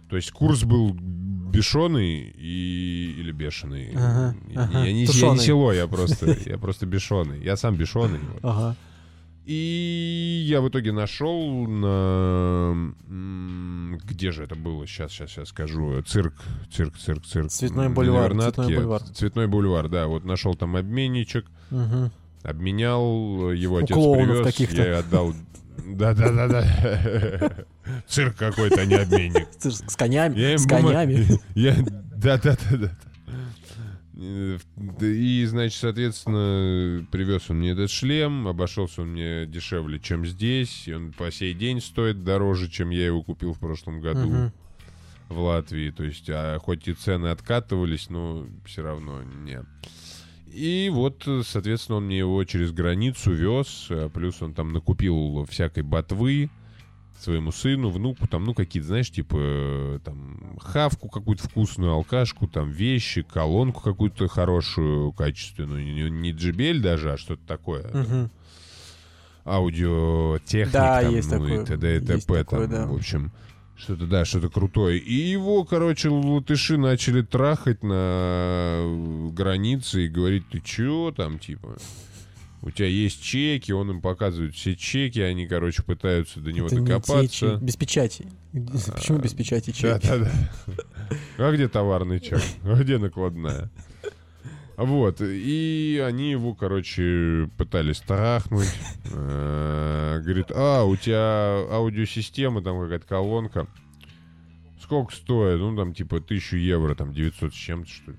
То 0.10 0.16
есть 0.16 0.32
курс 0.32 0.64
был 0.64 0.94
бешеный 0.94 2.34
и... 2.38 3.16
или 3.20 3.32
бешеный. 3.32 3.92
Ага, 3.96 4.36
Я- 4.50 4.62
ага. 4.64 4.80
Я, 4.86 4.94
не, 4.94 5.04
я 5.06 5.32
не 5.32 5.38
село, 5.40 5.74
я 5.74 5.88
просто, 5.88 6.38
я 6.46 6.58
просто 6.58 6.86
бешеный. 6.86 7.44
Я 7.44 7.58
сам 7.58 7.76
бешеный. 7.76 8.20
вот. 8.20 8.40
Ага. 8.44 8.76
И 9.48 10.44
я 10.46 10.60
в 10.60 10.68
итоге 10.68 10.92
нашел 10.92 11.66
на... 11.68 12.94
Где 14.04 14.32
же 14.34 14.44
это 14.44 14.56
было? 14.56 14.86
Сейчас, 14.86 15.14
сейчас, 15.14 15.32
сейчас 15.32 15.50
скажу. 15.50 16.02
Цирк, 16.02 16.34
цирк, 16.70 16.98
цирк, 16.98 17.24
цирк. 17.26 17.50
Цветной 17.50 17.88
бульвар, 17.88 18.34
Цветной 18.34 18.76
бульвар. 18.76 19.02
Цветной 19.04 19.48
бульвар, 19.48 19.88
да. 19.88 20.08
Вот 20.08 20.26
нашел 20.26 20.54
там 20.56 20.76
обменничек, 20.76 21.46
Мгм. 21.70 22.12
обменял, 22.44 23.52
его 23.54 23.76
У 23.76 23.78
отец 23.78 23.96
привез, 23.96 24.44
каких-то. 24.46 24.82
я 24.86 25.00
отдал... 25.00 25.34
Да-да-да-да. 25.96 27.66
Цирк 28.08 28.36
какой-то, 28.36 28.82
а 28.82 28.86
не 28.86 28.96
обменник. 28.96 29.48
С 29.60 29.96
конями, 29.96 30.58
с 30.58 30.68
конями. 30.68 31.26
Да-да-да-да. 32.18 32.92
Э, 34.20 34.58
И, 35.02 35.46
значит, 35.46 35.80
соответственно, 35.80 37.06
привез 37.12 37.50
он 37.50 37.58
мне 37.60 37.72
этот 37.72 37.92
шлем, 37.92 38.48
обошелся 38.48 39.02
он 39.04 39.10
мне 39.10 39.46
дешевле, 39.46 40.00
чем 40.00 40.26
здесь, 40.26 40.88
и 40.88 40.94
он 40.94 41.14
по 41.14 41.32
сей 41.32 41.54
день 41.54 41.82
стоит 41.82 42.24
дороже, 42.24 42.70
чем 42.70 42.90
я 42.90 43.06
его 43.06 43.22
купил 43.22 43.54
в 43.54 43.60
прошлом 43.60 44.02
году 44.02 44.28
Мгм. 44.30 44.54
в 45.30 45.40
Латвии. 45.40 45.92
То 45.92 46.04
есть, 46.04 46.30
а 46.30 46.58
хоть 46.60 46.88
и 46.88 46.94
цены 46.94 47.28
откатывались, 47.28 48.10
но 48.10 48.48
все 48.66 48.82
равно 48.82 49.22
нет. 49.24 49.66
И 50.52 50.90
вот, 50.92 51.28
соответственно, 51.46 51.98
он 51.98 52.06
мне 52.06 52.20
его 52.20 52.44
через 52.46 52.72
границу 52.72 53.32
вез, 53.32 53.88
а 53.92 54.10
плюс 54.10 54.42
он 54.42 54.54
там 54.56 54.74
накупил 54.74 55.46
всякой 55.48 55.84
ботвы 55.84 56.50
своему 57.20 57.52
сыну, 57.52 57.90
внуку, 57.90 58.28
там, 58.28 58.44
ну, 58.44 58.54
какие-то, 58.54 58.88
знаешь, 58.90 59.10
типа, 59.12 59.36
э, 59.40 60.00
там, 60.04 60.58
хавку 60.60 61.10
какую-то 61.10 61.44
вкусную, 61.44 61.94
алкашку, 61.94 62.48
там, 62.48 62.70
вещи, 62.70 63.22
колонку 63.24 63.82
какую-то 63.82 64.28
хорошую, 64.28 65.12
качественную, 65.14 65.84
не, 65.84 66.10
не 66.10 66.32
JBL 66.32 66.80
даже, 66.80 67.14
а 67.14 67.18
что-то 67.18 67.42
такое, 67.48 67.88
Мгм. 67.94 68.32
аудиотехник, 69.46 70.74
Да, 70.74 71.02
там, 71.02 71.12
есть 71.16 71.32
ну, 71.32 71.40
такое, 71.40 71.64
и 71.64 71.66
т.д. 71.66 71.98
и 71.98 72.00
т.п. 72.02 72.44
такое, 72.44 72.68
там, 72.68 72.70
да. 72.70 72.86
в 72.88 72.96
общем, 72.96 73.32
что-то, 73.76 74.06
да, 74.08 74.26
что-то 74.26 74.50
крутое. 74.50 74.98
И 74.98 75.14
его, 75.14 75.64
короче, 75.64 76.10
латыши 76.10 76.78
начали 76.78 77.22
трахать 77.22 77.84
на 77.84 77.94
э, 78.84 79.30
границе 79.34 80.06
и 80.06 80.08
говорить, 80.08 80.48
ты 80.50 80.60
чё 80.60 81.14
там, 81.16 81.40
типа... 81.40 81.78
У 82.62 82.72
тебя 82.72 82.88
есть 82.88 83.22
чеки, 83.22 83.72
он 83.72 83.92
им 83.92 84.02
показывает 84.02 84.56
все 84.56 84.76
чеки, 84.76 85.20
они, 85.20 85.48
короче, 85.48 85.84
пытаются 85.84 86.40
до 86.40 86.52
него 86.52 86.68
Это 86.68 86.76
не 86.78 86.86
те 86.88 86.94
докопаться. 86.94 87.30
чеки, 87.30 87.64
Без 87.64 87.76
печати. 87.76 88.28
Почему 88.52 89.20
без 89.20 89.34
печати 89.34 89.72
чеки? 89.72 90.08
да, 90.08 90.18
да. 90.18 90.32
А 91.38 91.52
где 91.52 91.68
товарный 91.68 92.20
чек? 92.20 92.42
А 92.64 92.76
где 92.82 92.98
накладная? 92.98 93.70
Вот, 94.76 95.22
и 95.22 96.04
они 96.06 96.32
его, 96.32 96.54
короче, 96.54 97.50
пытались 97.58 98.00
трахнуть. 98.00 98.70
Э, 99.12 100.20
Говорит, 100.24 100.52
а, 100.54 100.84
у 100.84 100.96
тебя 100.96 101.66
аудиосистема, 101.72 102.62
там 102.62 102.80
какая-то 102.82 103.06
колонка. 103.08 103.68
Сколько 104.82 105.16
стоит? 105.16 105.60
Ну, 105.60 105.76
там, 105.76 105.94
типа, 105.96 106.22
тысячу 106.22 106.58
евро, 106.58 106.94
там, 106.94 107.12
900 107.12 107.54
с 107.54 107.58
чем-то, 107.58 107.90
что 107.90 108.12
ли. 108.12 108.18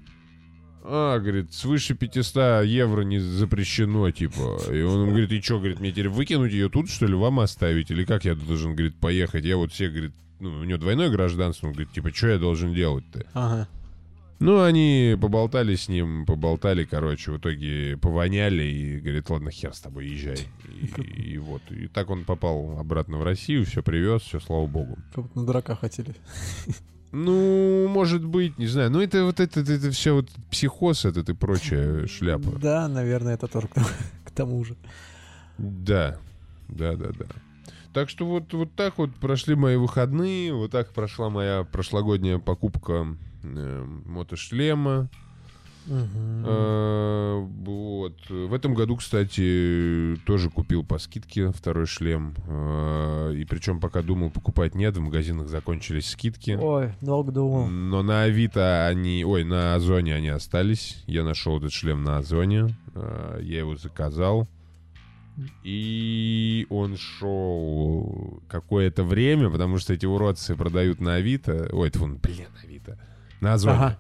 А, 0.85 1.19
говорит, 1.19 1.53
свыше 1.53 1.95
500 1.95 2.65
евро 2.65 3.03
не 3.03 3.19
запрещено, 3.19 4.11
типа. 4.11 4.59
И 4.73 4.81
он 4.83 5.05
им 5.05 5.09
говорит, 5.11 5.33
и 5.33 5.41
что, 5.41 5.59
говорит, 5.59 5.81
мне 5.81 5.91
теперь 5.91 6.09
выкинуть 6.09 6.53
ее 6.53 6.69
тут, 6.69 6.89
что 6.89 7.07
ли, 7.07 7.15
вам 7.15 7.41
оставить? 7.41 7.91
Или 7.91 8.05
как 8.05 8.25
я 8.25 8.35
должен, 8.35 8.75
говорит, 8.75 8.97
поехать? 8.97 9.45
Я 9.45 9.57
вот 9.57 9.73
все, 9.73 9.89
говорит, 9.89 10.13
ну, 10.41 10.51
у 10.61 10.65
него 10.65 10.79
двойное 10.79 11.11
гражданство, 11.11 11.67
он 11.67 11.73
говорит, 11.73 11.93
типа, 11.93 12.15
что 12.15 12.29
я 12.29 12.39
должен 12.39 12.73
делать-то? 12.73 13.27
Ага. 13.35 13.69
Ну, 14.41 14.63
они 14.63 15.17
поболтали 15.21 15.75
с 15.75 15.89
ним, 15.89 16.25
поболтали, 16.25 16.85
короче, 16.85 17.33
в 17.33 17.39
итоге 17.39 17.97
повоняли 17.97 18.63
и 18.63 19.01
говорит, 19.01 19.29
ладно, 19.31 19.51
хер 19.51 19.75
с 19.75 19.81
тобой, 19.81 20.07
езжай. 20.07 20.39
И, 20.81 21.33
и 21.33 21.39
вот, 21.39 21.63
и 21.71 21.89
так 21.89 22.09
он 22.09 22.25
попал 22.25 22.79
обратно 22.79 23.19
в 23.19 23.25
Россию, 23.25 23.65
все 23.65 23.83
привез, 23.83 24.23
все, 24.23 24.39
слава 24.39 24.67
богу. 24.69 24.97
Как 25.13 25.35
на 25.35 25.45
дурака 25.45 25.75
хотели. 25.75 26.15
Ну, 27.13 27.89
может 27.89 28.25
быть, 28.25 28.59
не 28.59 28.67
знаю. 28.67 28.91
Ну, 28.91 29.01
это 29.01 29.25
вот 29.25 29.41
это, 29.41 29.61
это, 29.61 29.91
все 29.91 30.15
вот 30.15 30.29
психоз 30.51 31.05
этот 31.05 31.29
и 31.31 31.35
прочая 31.35 32.07
шляпа. 32.07 32.51
Да, 32.59 32.87
наверное, 32.89 33.35
это 33.35 33.47
тоже 33.47 33.69
к 33.69 33.75
тому- 33.75 33.87
к 34.25 34.31
тому 34.31 34.65
же. 34.65 34.77
Да, 35.57 36.19
да, 36.69 36.95
да, 36.97 37.09
да. 37.19 37.25
Так 37.95 38.11
что 38.11 38.27
вот, 38.27 38.53
вот 38.53 38.73
так 38.75 38.99
вот 38.99 39.15
прошли 39.15 39.55
мои 39.55 39.77
выходные, 39.77 40.53
вот 40.53 40.71
так 40.71 40.93
прошла 40.93 41.31
моя 41.31 41.65
прошлогодняя 41.65 42.39
покупка 42.39 43.07
э, 43.43 43.85
мотошлема. 44.05 45.09
Мгм. 45.89 46.45
Э, 46.47 47.47
Вот. 47.65 48.15
В 48.31 48.55
этом 48.55 48.75
году, 48.75 48.97
кстати, 48.97 50.17
тоже 50.27 50.51
купил 50.51 50.85
по 50.85 50.99
скидке 50.99 51.51
второй 51.51 51.87
шлем. 51.87 52.35
Э, 52.47 53.35
И 53.35 53.45
причем 53.45 53.81
пока 53.81 54.03
думал 54.03 54.31
покупать 54.31 54.75
нет, 54.75 54.97
в 54.97 55.01
магазинах 55.01 55.49
закончились 55.49 56.11
скидки. 56.11 56.59
Ой, 56.61 56.93
долго 57.01 57.33
думал. 57.33 57.67
Но 57.69 58.03
на 58.03 58.23
Авито 58.23 58.87
они... 58.87 59.25
Ой, 59.25 59.45
на 59.45 59.75
Озоне 59.75 60.15
они 60.15 60.29
остались. 60.29 61.03
Я 61.07 61.25
нашел 61.25 61.59
этот 61.59 61.73
шлем 61.73 62.05
на 62.05 62.19
Озоне. 62.19 62.69
Э, 62.95 63.41
Я 63.43 63.59
его 63.61 63.77
заказал. 63.77 64.47
И 65.63 66.67
он 66.69 66.97
шел 66.97 68.43
какое-то 68.49 69.05
время, 69.05 69.51
потому 69.51 69.79
что 69.79 69.93
эти 69.93 70.05
уродцы 70.07 70.57
продают 70.57 71.01
на 71.01 71.15
Авито. 71.15 71.69
Ой, 71.73 71.89
это 71.89 71.99
вон, 72.01 72.17
блин, 72.17 72.47
Авито. 72.65 72.99
На 73.41 73.55
Озоне. 73.55 73.77
Ага. 73.77 73.99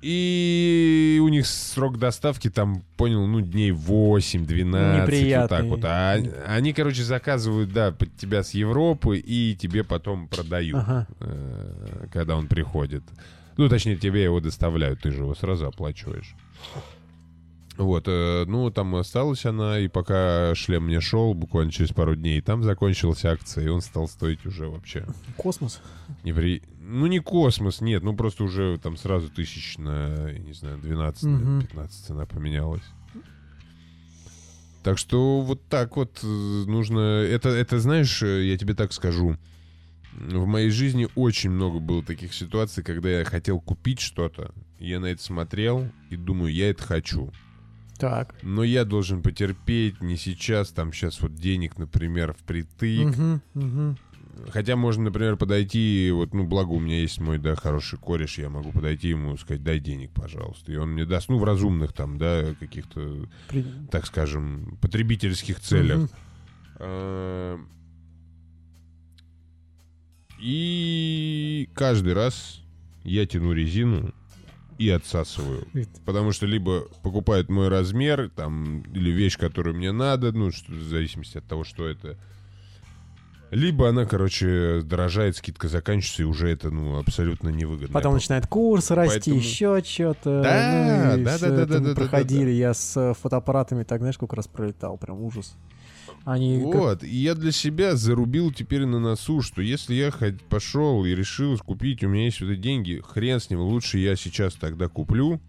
И 0.00 1.18
у 1.22 1.28
них 1.28 1.46
срок 1.46 1.98
доставки 1.98 2.48
там, 2.50 2.84
понял, 2.96 3.26
ну, 3.26 3.40
дней 3.40 3.72
8-12, 3.72 5.40
вот 5.40 5.48
так 5.48 5.64
вот. 5.64 5.84
А 5.84 6.12
они, 6.12 6.30
они, 6.46 6.72
короче, 6.72 7.02
заказывают, 7.02 7.72
да, 7.72 7.90
под 7.90 8.16
тебя 8.16 8.42
с 8.42 8.52
Европы 8.54 9.18
и 9.18 9.56
тебе 9.56 9.82
потом 9.82 10.28
продают, 10.28 10.78
Ага. 10.78 11.06
э, 11.20 12.06
когда 12.12 12.36
он 12.36 12.46
приходит. 12.46 13.02
Ну, 13.56 13.68
точнее, 13.68 13.96
тебе 13.96 14.22
его 14.22 14.40
доставляют, 14.40 15.00
ты 15.00 15.10
же 15.10 15.18
его 15.22 15.34
сразу 15.34 15.66
оплачиваешь. 15.66 16.34
Вот, 17.78 18.04
э, 18.08 18.44
ну, 18.48 18.70
там 18.72 18.96
осталась 18.96 19.46
она, 19.46 19.78
и 19.78 19.86
пока 19.86 20.52
шлем 20.56 20.86
мне 20.86 21.00
шел, 21.00 21.32
буквально 21.32 21.70
через 21.70 21.90
пару 21.90 22.16
дней, 22.16 22.40
там 22.40 22.64
закончилась 22.64 23.24
акция, 23.24 23.64
и 23.66 23.68
он 23.68 23.82
стал 23.82 24.08
стоить 24.08 24.44
уже 24.44 24.68
вообще 24.68 25.06
Космос. 25.36 25.80
не 26.24 26.32
при... 26.32 26.60
Ну, 26.80 27.06
не 27.06 27.20
космос, 27.20 27.80
нет, 27.80 28.02
ну 28.02 28.16
просто 28.16 28.42
уже 28.42 28.78
там 28.82 28.96
сразу 28.96 29.28
тысяч 29.30 29.78
на, 29.78 30.28
я 30.28 30.38
не 30.38 30.54
знаю, 30.54 30.78
12, 30.78 31.22
Мгм. 31.22 31.60
15 31.60 32.06
цена 32.06 32.26
поменялась. 32.26 32.82
Так 34.82 34.98
что 34.98 35.40
вот 35.42 35.62
так 35.68 35.96
вот 35.96 36.18
э, 36.22 36.26
нужно... 36.66 36.98
Это, 36.98 37.50
это, 37.50 37.78
знаешь, 37.78 38.22
э, 38.22 38.46
я 38.48 38.56
тебе 38.58 38.74
так 38.74 38.92
скажу. 38.92 39.36
В 40.14 40.46
моей 40.46 40.70
жизни 40.70 41.08
очень 41.14 41.50
много 41.50 41.78
было 41.78 42.02
таких 42.02 42.34
ситуаций, 42.34 42.82
когда 42.82 43.08
я 43.08 43.24
хотел 43.24 43.60
купить 43.60 44.00
что-то, 44.00 44.52
я 44.80 44.98
на 44.98 45.06
это 45.06 45.22
смотрел 45.22 45.86
и 46.10 46.16
думаю, 46.16 46.52
я 46.52 46.70
это 46.70 46.82
хочу. 46.82 47.30
Так. 47.98 48.34
Но 48.42 48.62
я 48.64 48.84
должен 48.84 49.22
потерпеть 49.22 50.00
не 50.00 50.16
сейчас, 50.16 50.70
там 50.70 50.92
сейчас 50.92 51.20
вот 51.20 51.34
денег, 51.34 51.78
например, 51.78 52.32
впритык. 52.32 53.06
Мгм, 53.08 53.42
мгм. 53.54 53.98
Хотя 54.50 54.76
можно, 54.76 55.02
например, 55.04 55.36
подойти, 55.36 56.10
вот, 56.12 56.32
ну, 56.32 56.46
благо 56.46 56.70
у 56.70 56.78
меня 56.78 57.00
есть 57.00 57.18
мой, 57.20 57.38
да, 57.38 57.56
хороший 57.56 57.98
кореш, 57.98 58.38
я 58.38 58.48
могу 58.48 58.70
подойти 58.70 59.08
ему 59.08 59.34
и 59.34 59.36
сказать, 59.36 59.64
дай 59.64 59.80
денег, 59.80 60.12
пожалуйста. 60.12 60.70
И 60.70 60.76
он 60.76 60.90
мне 60.92 61.04
даст, 61.04 61.28
ну, 61.28 61.38
в 61.38 61.44
разумных 61.44 61.92
там, 61.92 62.18
да, 62.18 62.54
каких-то, 62.60 63.26
При- 63.48 63.64
так 63.90 64.06
скажем, 64.06 64.78
потребительских 64.80 65.58
целях. 65.58 66.08
А, 66.76 67.58
И 70.40 71.68
каждый 71.74 72.12
раз 72.12 72.62
я 73.02 73.26
тяну 73.26 73.52
резину, 73.52 74.14
и 74.78 74.88
отсасываю. 74.90 75.66
Потому 76.06 76.32
что 76.32 76.46
либо 76.46 76.82
покупают 77.02 77.48
мой 77.48 77.68
размер, 77.68 78.30
там, 78.30 78.82
или 78.94 79.10
вещь, 79.10 79.36
которую 79.36 79.76
мне 79.76 79.92
надо, 79.92 80.32
ну, 80.32 80.50
что, 80.52 80.72
в 80.72 80.82
зависимости 80.82 81.38
от 81.38 81.44
того, 81.44 81.64
что 81.64 81.86
это. 81.86 82.16
Либо 83.50 83.88
она, 83.88 84.04
короче, 84.04 84.82
дорожает, 84.82 85.36
скидка 85.36 85.68
заканчивается, 85.68 86.22
и 86.22 86.26
уже 86.26 86.50
это, 86.50 86.70
ну, 86.70 86.98
абсолютно 86.98 87.48
невыгодно. 87.48 87.94
Потом 87.94 88.14
начинает 88.14 88.46
курс 88.46 88.90
расти, 88.90 89.30
Поэтому- 89.30 89.36
еще 89.36 89.82
что-то. 89.84 90.42
Да, 90.42 91.12
ну, 91.14 91.20
и 91.20 91.24
да, 91.24 91.36
всё 91.36 91.48
да, 91.48 91.56
да, 91.56 91.62
это 91.62 91.72
да, 91.72 91.78
да, 91.78 91.88
да, 91.88 91.94
Проходили, 91.94 92.50
я 92.50 92.74
с 92.74 92.94
э, 92.96 93.14
фотоаппаратами 93.14 93.84
так, 93.84 94.00
знаешь, 94.00 94.16
сколько 94.16 94.36
раз 94.36 94.46
пролетал, 94.46 94.98
прям 94.98 95.22
ужас. 95.22 95.56
Они 96.24 96.58
как- 96.58 96.74
Вот, 96.74 97.04
и 97.04 97.14
я 97.16 97.34
для 97.34 97.52
себя 97.52 97.96
зарубил 97.96 98.52
теперь 98.52 98.84
на 98.84 98.98
носу, 98.98 99.40
что 99.40 99.62
если 99.62 99.94
я 99.94 100.10
хоть 100.10 100.42
пошел 100.42 101.04
и 101.04 101.10
решил 101.14 101.56
купить, 101.58 102.04
у 102.04 102.08
меня 102.08 102.24
есть 102.26 102.40
вот 102.40 102.50
эти 102.50 102.60
деньги, 102.60 103.02
хрен 103.06 103.40
с 103.40 103.48
ним, 103.50 103.60
лучше 103.60 103.98
я 103.98 104.14
сейчас 104.16 104.54
тогда 104.54 104.88
куплю, 104.88 105.40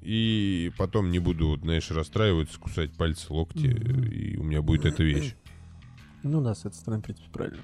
и 0.00 0.72
потом 0.78 1.10
не 1.10 1.18
буду, 1.18 1.48
вот, 1.48 1.60
знаешь, 1.60 1.90
расстраиваться, 1.90 2.58
кусать 2.58 2.90
пальцы, 2.92 3.32
локти, 3.32 3.66
и 3.66 4.36
у 4.38 4.42
меня 4.42 4.62
будет 4.62 4.86
эта 4.86 5.02
вещь. 5.02 5.34
Ну 6.22 6.42
да, 6.42 6.54
с 6.54 6.66
этой 6.66 6.74
стороны, 6.74 7.00
в 7.00 7.04
принципе, 7.06 7.28
правильно. 7.32 7.62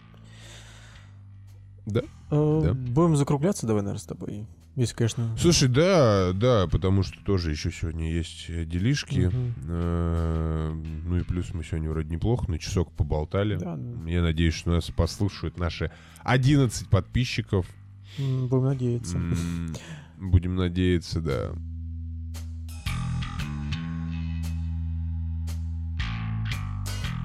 Да, 1.84 2.00
Э, 2.30 2.60
да. 2.64 2.72
Будем 2.74 3.14
закругляться 3.16 3.66
давай, 3.66 3.82
наверное, 3.82 4.00
с 4.00 4.06
тобой. 4.06 4.46
Если, 4.76 4.94
конечно... 4.94 5.34
Слушай, 5.38 5.68
да, 5.68 6.32
да, 6.34 6.66
потому 6.66 7.02
что 7.02 7.18
тоже 7.24 7.50
еще 7.50 7.72
сегодня 7.72 8.12
есть 8.12 8.44
э, 8.48 8.66
делишки. 8.66 9.30
Э, 9.68 10.72
Ну 11.06 11.16
и 11.16 11.22
плюс 11.22 11.54
мы 11.54 11.64
сегодня 11.64 11.88
вроде 11.90 12.10
неплохо, 12.14 12.50
на 12.50 12.58
часок 12.58 12.92
поболтали. 12.92 13.56
Да, 13.56 13.74
да. 13.76 14.10
Я 14.10 14.20
надеюсь, 14.20 14.52
что 14.52 14.72
нас 14.72 14.90
послушают 14.90 15.58
наши 15.58 15.90
11 16.24 16.90
подписчиков. 16.90 17.66
Будем 18.18 18.64
надеяться. 18.64 19.18
Будем 20.18 20.56
надеяться, 20.56 21.20
да. 21.22 21.52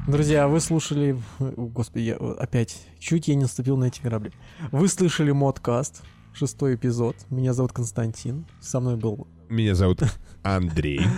Друзья, 0.07 0.47
вы 0.47 0.59
слушали... 0.61 1.21
Господи, 1.39 2.03
я 2.03 2.15
опять... 2.15 2.87
Чуть 2.99 3.27
я 3.27 3.35
не 3.35 3.41
наступил 3.41 3.77
на 3.77 3.85
эти 3.85 4.01
грабли. 4.01 4.31
Вы 4.71 4.87
слышали 4.87 5.31
модкаст, 5.31 6.03
шестой 6.33 6.75
эпизод. 6.75 7.15
Меня 7.29 7.53
зовут 7.53 7.73
Константин. 7.73 8.45
Со 8.59 8.79
мной 8.79 8.95
был... 8.95 9.27
Меня 9.49 9.75
зовут 9.75 10.01
Андрей. 10.43 11.01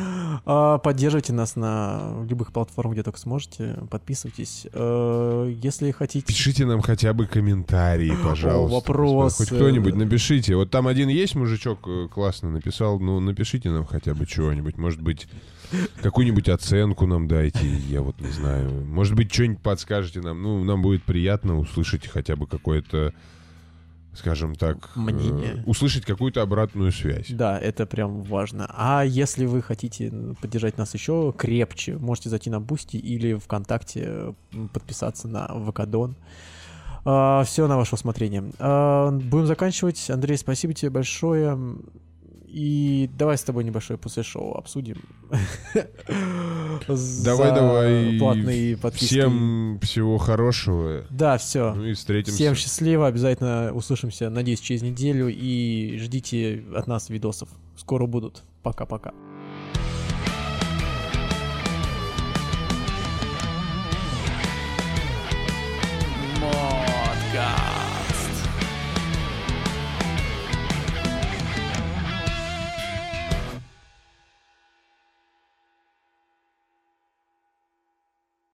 А, 0.45 0.79
Поддерживайте 0.79 1.31
нас 1.31 1.55
на 1.55 2.25
любых 2.27 2.51
платформах, 2.51 2.95
где 2.95 3.03
только 3.03 3.19
сможете. 3.19 3.77
Подписывайтесь. 3.89 4.67
Э, 4.73 5.53
Если 5.61 5.91
хотите... 5.91 6.25
Пишите 6.25 6.65
нам 6.65 6.81
хотя 6.81 7.13
бы 7.13 7.27
комментарии, 7.27 8.11
пожалуйста. 8.23 8.75
вопрос, 8.75 9.37
Хоть 9.37 9.51
э, 9.51 9.55
кто-нибудь 9.55 9.95
напишите. 9.95 10.55
Вот 10.55 10.71
там 10.71 10.87
один 10.87 11.07
есть 11.07 11.35
мужичок 11.35 11.87
э, 11.87 12.07
классно 12.11 12.49
написал. 12.49 12.99
Ну, 12.99 13.19
напишите 13.19 13.69
нам 13.69 13.85
хотя 13.85 14.15
бы 14.15 14.25
чего-нибудь. 14.25 14.77
Может 14.77 15.01
быть, 15.01 15.27
какую-нибудь 16.01 16.49
оценку 16.49 17.05
нам 17.05 17.27
дайте. 17.27 17.67
Я 17.87 18.01
вот 18.01 18.19
не 18.19 18.29
знаю. 18.29 18.69
Может 18.85 19.15
быть, 19.15 19.31
что-нибудь 19.33 19.61
подскажете 19.61 20.21
нам. 20.21 20.41
Ну, 20.41 20.63
нам 20.63 20.81
будет 20.81 21.03
приятно 21.03 21.59
услышать 21.59 22.07
хотя 22.07 22.35
бы 22.35 22.47
какое-то, 22.47 23.13
скажем 24.15 24.55
так... 24.55 24.91
э, 24.95 24.99
Мнение. 24.99 25.63
услышать 25.65 26.05
какую-то 26.05 26.41
обратную 26.41 26.91
связь. 26.91 27.27
Да, 27.29 27.57
это 27.59 27.85
прям 27.85 28.21
важно. 28.21 28.67
А 28.75 29.03
если 29.03 29.45
вы 29.45 29.61
хотите 29.61 30.11
поддержать 30.41 30.77
нас 30.77 30.93
еще 30.93 31.33
крепче, 31.37 31.97
можете 31.97 32.29
зайти 32.29 32.49
на 32.49 32.59
Boosty 32.59 32.97
или 32.97 33.33
ВКонтакте, 33.35 34.35
подписаться 34.71 35.27
на 35.27 35.47
VK 35.47 35.64
Donut. 35.64 36.15
все 37.03 37.67
на 37.67 37.77
ваше 37.77 37.95
усмотрение. 37.95 38.51
А, 38.59 39.11
будем 39.11 39.47
заканчивать. 39.47 40.09
Андрей, 40.09 40.37
спасибо 40.37 40.73
тебе 40.73 40.89
большое. 40.89 41.57
И 42.53 43.09
давай 43.17 43.35
с 43.35 43.43
тобой 43.43 43.63
небольшое 43.63 43.97
после 43.97 44.21
шоу 44.21 44.53
обсудим. 44.53 44.97
Давай, 47.23 47.51
давай. 47.51 48.19
Платные 48.19 48.77
подписки. 48.77 49.05
Всем 49.05 49.79
всего 49.81 50.19
хорошего. 50.19 51.05
Да, 51.09 51.39
все. 51.39 51.73
Ну 51.73 51.83
и 51.83 51.93
встретимся. 51.93 52.35
Всем 52.35 52.53
счастливо, 52.53 53.07
обязательно 53.07 53.73
услышимся, 53.73 54.29
надеюсь, 54.29 54.59
через 54.59 54.83
неделю 54.83 55.29
и 55.29 55.97
ждите 55.97 56.63
от 56.75 56.85
нас 56.85 57.09
видосов. 57.09 57.49
Скоро 57.75 58.05
будут. 58.05 58.43
Пока-пока. 58.61 59.13